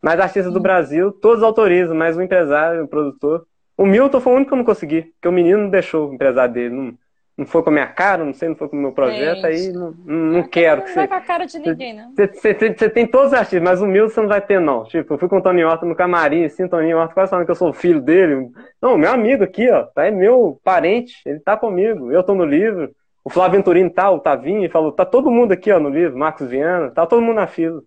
[0.00, 3.46] Mas artistas do Brasil, todos autorizam, mas o empresário, o produtor.
[3.76, 6.14] O Milton foi o único que eu não consegui, porque o menino não deixou o
[6.14, 6.74] empresário dele.
[6.74, 6.98] Não,
[7.36, 9.46] não foi com a minha cara, não sei, não foi com o meu projeto, Gente.
[9.46, 11.00] aí não, não quero que Não você.
[11.00, 12.08] vai com a cara de ninguém, né?
[12.16, 14.84] Você, você- você- tem todos os artistas, mas o Milton você não vai ter, não.
[14.84, 17.44] Tipo, eu fui com o Tony Horta no camarim, assim, o Tony Horta quase falando
[17.44, 18.48] que eu sou filho dele.
[18.80, 22.44] Não, meu amigo aqui, ó, tá, é meu parente, ele tá comigo, eu tô no
[22.44, 22.90] livro.
[23.22, 26.46] O Flávio Venturini tá, o Tavinho, falou, tá todo mundo aqui, ó, no livro, Marcos
[26.48, 27.82] Viana, tá todo mundo na fila.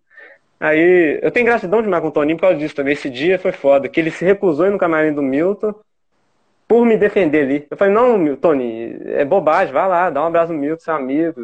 [0.60, 2.92] Aí, eu tenho gratidão demais com o Toninho por causa disso também.
[2.94, 5.74] Esse dia foi foda, que ele se recusou ir no camarim do Milton
[6.70, 7.68] por me defender ali.
[7.70, 11.42] Eu falei, não, Tony, é bobagem, vai lá, dá um abraço no Milton, seu amigo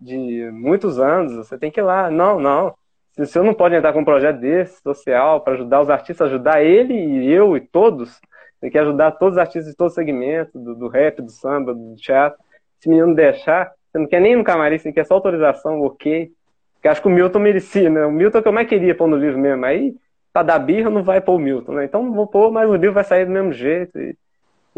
[0.00, 2.08] de muitos anos, você tem que ir lá.
[2.08, 2.72] Não, não.
[3.12, 6.28] Se o senhor não pode entrar com um projeto desse, social, para ajudar os artistas,
[6.28, 8.20] ajudar ele e eu e todos,
[8.60, 11.96] tem que ajudar todos os artistas de todo segmento, do, do rap, do samba, do
[11.96, 12.38] teatro.
[12.78, 16.30] Se menino deixar, você não quer nem no camarim, você quer só autorização, ok.
[16.74, 18.06] Porque acho que o Milton merecia, né?
[18.06, 19.64] O Milton é que eu mais queria pôr no livro mesmo.
[19.64, 19.92] Aí,
[20.32, 21.84] pra dar birra, não vai pôr o Milton, né?
[21.84, 23.98] Então não vou pôr, mas o livro vai sair do mesmo jeito.
[23.98, 24.16] E,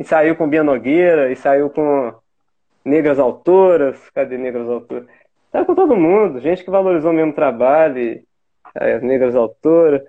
[0.01, 2.15] e saiu com Bia Nogueira, e saiu com
[2.83, 4.09] Negras Autoras.
[4.15, 5.07] Cadê Negras Autoras?
[5.53, 8.25] Saiu com todo mundo, gente que valorizou o mesmo trabalho, e,
[8.75, 10.03] as Negras Autoras.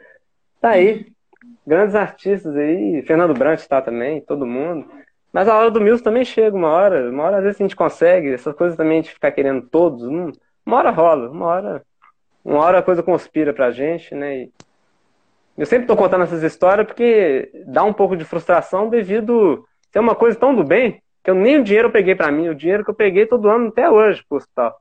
[0.61, 1.11] Tá aí.
[1.67, 4.89] Grandes artistas aí, Fernando Brant tá também, todo mundo.
[5.33, 7.09] Mas a hora do Milton também chega, uma hora.
[7.09, 10.03] Uma hora às vezes a gente consegue, essas coisas também a gente ficar querendo todos.
[10.65, 11.83] Uma hora rola, uma hora.
[12.45, 14.43] Uma hora a coisa conspira pra gente, né?
[14.43, 14.51] E
[15.57, 20.15] eu sempre tô contando essas histórias porque dá um pouco de frustração devido ser uma
[20.15, 22.83] coisa tão do bem que eu nem o dinheiro eu peguei pra mim, o dinheiro
[22.83, 24.79] que eu peguei todo ano até hoje pro hospital.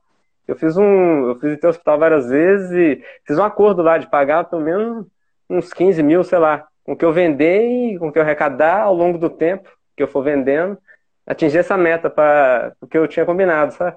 [0.48, 4.08] Eu fiz um, eu fiz o hospital várias vezes e fiz um acordo lá de
[4.08, 5.06] pagar pelo menos
[5.48, 8.22] uns 15 mil, sei lá, com o que eu vender e com o que eu
[8.22, 10.78] arrecadar ao longo do tempo que eu for vendendo,
[11.26, 13.96] atingir essa meta para o que eu tinha combinado, sabe?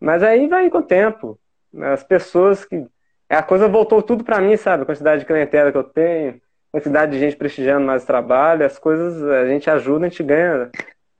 [0.00, 1.38] Mas aí vai com o tempo.
[1.80, 2.86] As pessoas que.
[3.28, 4.82] A coisa voltou tudo para mim, sabe?
[4.82, 6.40] A quantidade de clientela que eu tenho,
[6.76, 10.70] quantidade de gente prestigiando mais trabalho, as coisas a gente ajuda, a gente ganha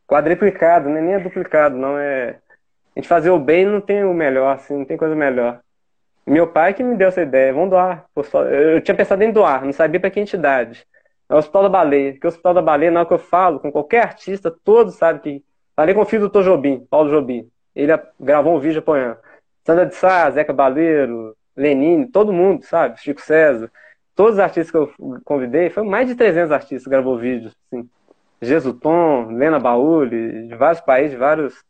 [0.07, 1.01] quadriplicado, né?
[1.01, 2.39] nem é duplicado, não é.
[2.95, 5.61] A gente fazer o bem não tem o melhor, assim, não tem coisa melhor.
[6.27, 8.05] Meu pai que me deu essa ideia, vamos doar.
[8.51, 10.87] Eu tinha pensado em doar, não sabia para que entidade.
[11.27, 13.59] É o Hospital da Baleia, porque o Hospital da Baleia, na hora que eu falo
[13.59, 15.45] com qualquer artista, todos sabem que.
[15.74, 16.45] Falei com o filho do Dr.
[16.45, 17.49] Jobim, Paulo Jobim.
[17.74, 19.19] Ele gravou um vídeo apoiando.
[19.65, 23.01] Sandra de Sá, Zeca Baleiro, Lenine, todo mundo, sabe?
[23.01, 23.70] Chico César.
[24.16, 27.86] Todos os artistas que eu convidei, foi mais de 300 artistas que gravou vídeos, assim.
[28.40, 31.64] Jesutom, Lena Baúli, de vários países, de vários.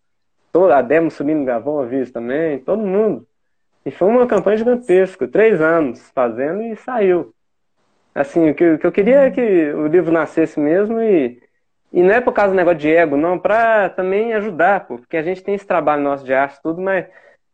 [0.73, 3.27] A Demo Subindo gravou um vídeo também, todo mundo.
[3.85, 7.35] E foi uma campanha gigantesca, três anos fazendo e saiu.
[8.15, 11.39] Assim, o que, o que eu queria é que o livro nascesse mesmo e,
[11.93, 15.19] e não é por causa do negócio de ego, não, para também ajudar, pô, porque
[15.19, 17.07] a gente tem esse trabalho nosso de arte tudo, mas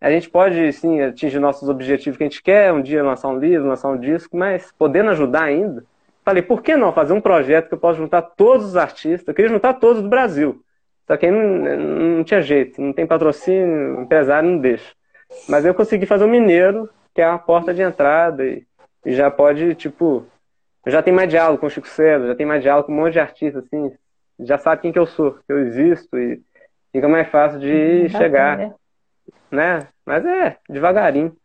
[0.02, 3.38] a gente pode, sim, atingir nossos objetivos que a gente quer, um dia lançar um
[3.38, 5.84] livro, lançar um disco, mas podendo ajudar ainda,
[6.24, 9.28] falei, por que não fazer um projeto que eu possa juntar todos os artistas?
[9.28, 10.60] Eu queria juntar todos do Brasil,
[11.06, 14.92] só que aí não, não tinha jeito, não tem patrocínio, empresário não deixa.
[15.48, 18.66] Mas eu consegui fazer o Mineiro, que é a porta de entrada, e,
[19.06, 20.26] e já pode, tipo,
[20.84, 23.12] já tenho mais diálogo com o Chico César, já tenho mais diálogo com um monte
[23.12, 23.92] de artistas, assim,
[24.40, 26.42] já sabe quem que eu sou, que eu existo, e
[26.90, 28.74] fica mais fácil de chegar, né?
[29.48, 29.88] né?
[30.04, 31.36] Mas é, devagarinho.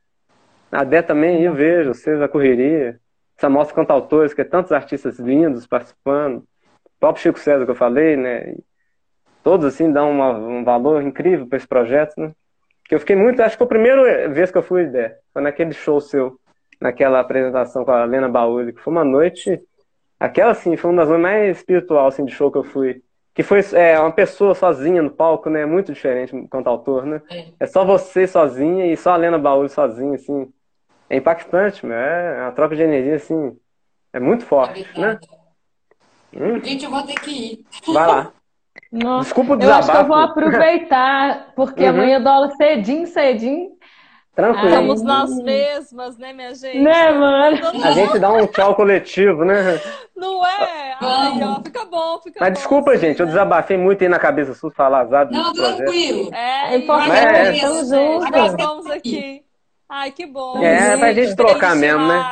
[0.72, 3.00] A Dé também, eu vejo, vocês, a correria,
[3.38, 7.76] essa mostra cantautores, que é tantos artistas lindos participando, o próprio Chico César que eu
[7.76, 8.56] falei, né?
[9.44, 12.34] Todos, assim, dão uma, um valor incrível para esse projeto, né?
[12.86, 15.42] Que eu fiquei muito, acho que foi a primeira vez que eu fui, Dé, foi
[15.42, 16.40] naquele show seu,
[16.82, 19.62] naquela apresentação com a Lena Baúli, que foi uma noite,
[20.20, 23.02] aquela, assim, foi uma das mais espiritual, assim, de show que eu fui.
[23.38, 25.66] Que foi é, uma pessoa sozinha no palco, né?
[25.66, 27.22] Muito diferente do cantautor, né?
[27.60, 30.52] É só você sozinha e só a Lena Baúli sozinha, assim.
[31.10, 31.98] É impactante, meu.
[31.98, 33.60] É uma troca de energia, assim.
[34.14, 35.20] É muito forte, É né?
[36.34, 36.60] Hum.
[36.64, 37.66] Gente, eu vou ter que ir.
[37.94, 38.34] Vai lá.
[38.92, 40.18] Nossa, Desculpa o eu acho que eu vou desabafo.
[40.18, 41.92] aproveitar, porque Uhum.
[41.92, 43.77] amanhã eu dou aula cedinho, cedinho.
[44.38, 44.68] Tranquilo.
[44.70, 46.78] Estamos nas mesmas, né, minha gente?
[46.80, 47.58] Né, mano?
[47.84, 49.82] A gente dá um tchau coletivo, né?
[50.16, 50.96] Não é?
[51.02, 52.54] Ai, ó, fica bom, fica Mas bom.
[52.54, 53.32] desculpa, assim, gente, eu né?
[53.32, 56.30] desabafei muito aí na cabeça sua falar azado Não, tranquilo.
[56.36, 57.54] É, É importante, É.
[57.56, 58.30] estamos gente, juntos.
[58.30, 59.42] Nós estamos aqui.
[59.90, 60.64] Ai, que bom.
[60.64, 62.24] É, pra gente trocar mesmo, né?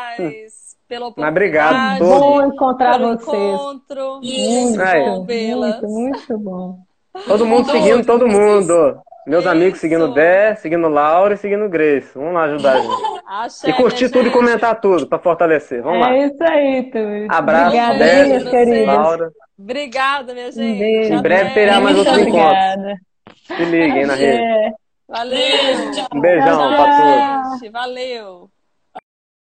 [0.87, 1.97] Pela Mas obrigado.
[2.05, 3.33] Bom encontrar pelo vocês.
[3.35, 4.19] encontro.
[4.21, 5.23] Isso.
[5.25, 5.81] Vê-las.
[5.81, 6.77] Muito, muito bom.
[7.25, 8.95] Todo mundo seguindo todo mundo.
[9.27, 9.49] Meus Isso.
[9.51, 12.11] amigos seguindo Dé, seguindo Laura e seguindo Grace.
[12.13, 13.15] Vamos lá ajudar a gente.
[13.27, 14.33] Axé, E curtir tudo e gente.
[14.33, 15.81] comentar tudo pra fortalecer.
[15.81, 16.13] Vamos lá.
[16.15, 17.27] É isso aí, Túlio.
[17.31, 18.85] Abraço, Obrigada, Dé, minhas queridas.
[18.95, 19.29] Laura.
[19.57, 20.77] Obrigada, minha gente.
[20.79, 21.13] beijo.
[21.13, 22.17] Em breve terá mais encontros.
[22.19, 22.95] obrigada.
[23.47, 24.73] Se liguem na rede.
[25.07, 25.37] Valeu.
[26.13, 26.85] Um beijão tchau.
[26.85, 27.71] todos.
[27.71, 28.49] Valeu.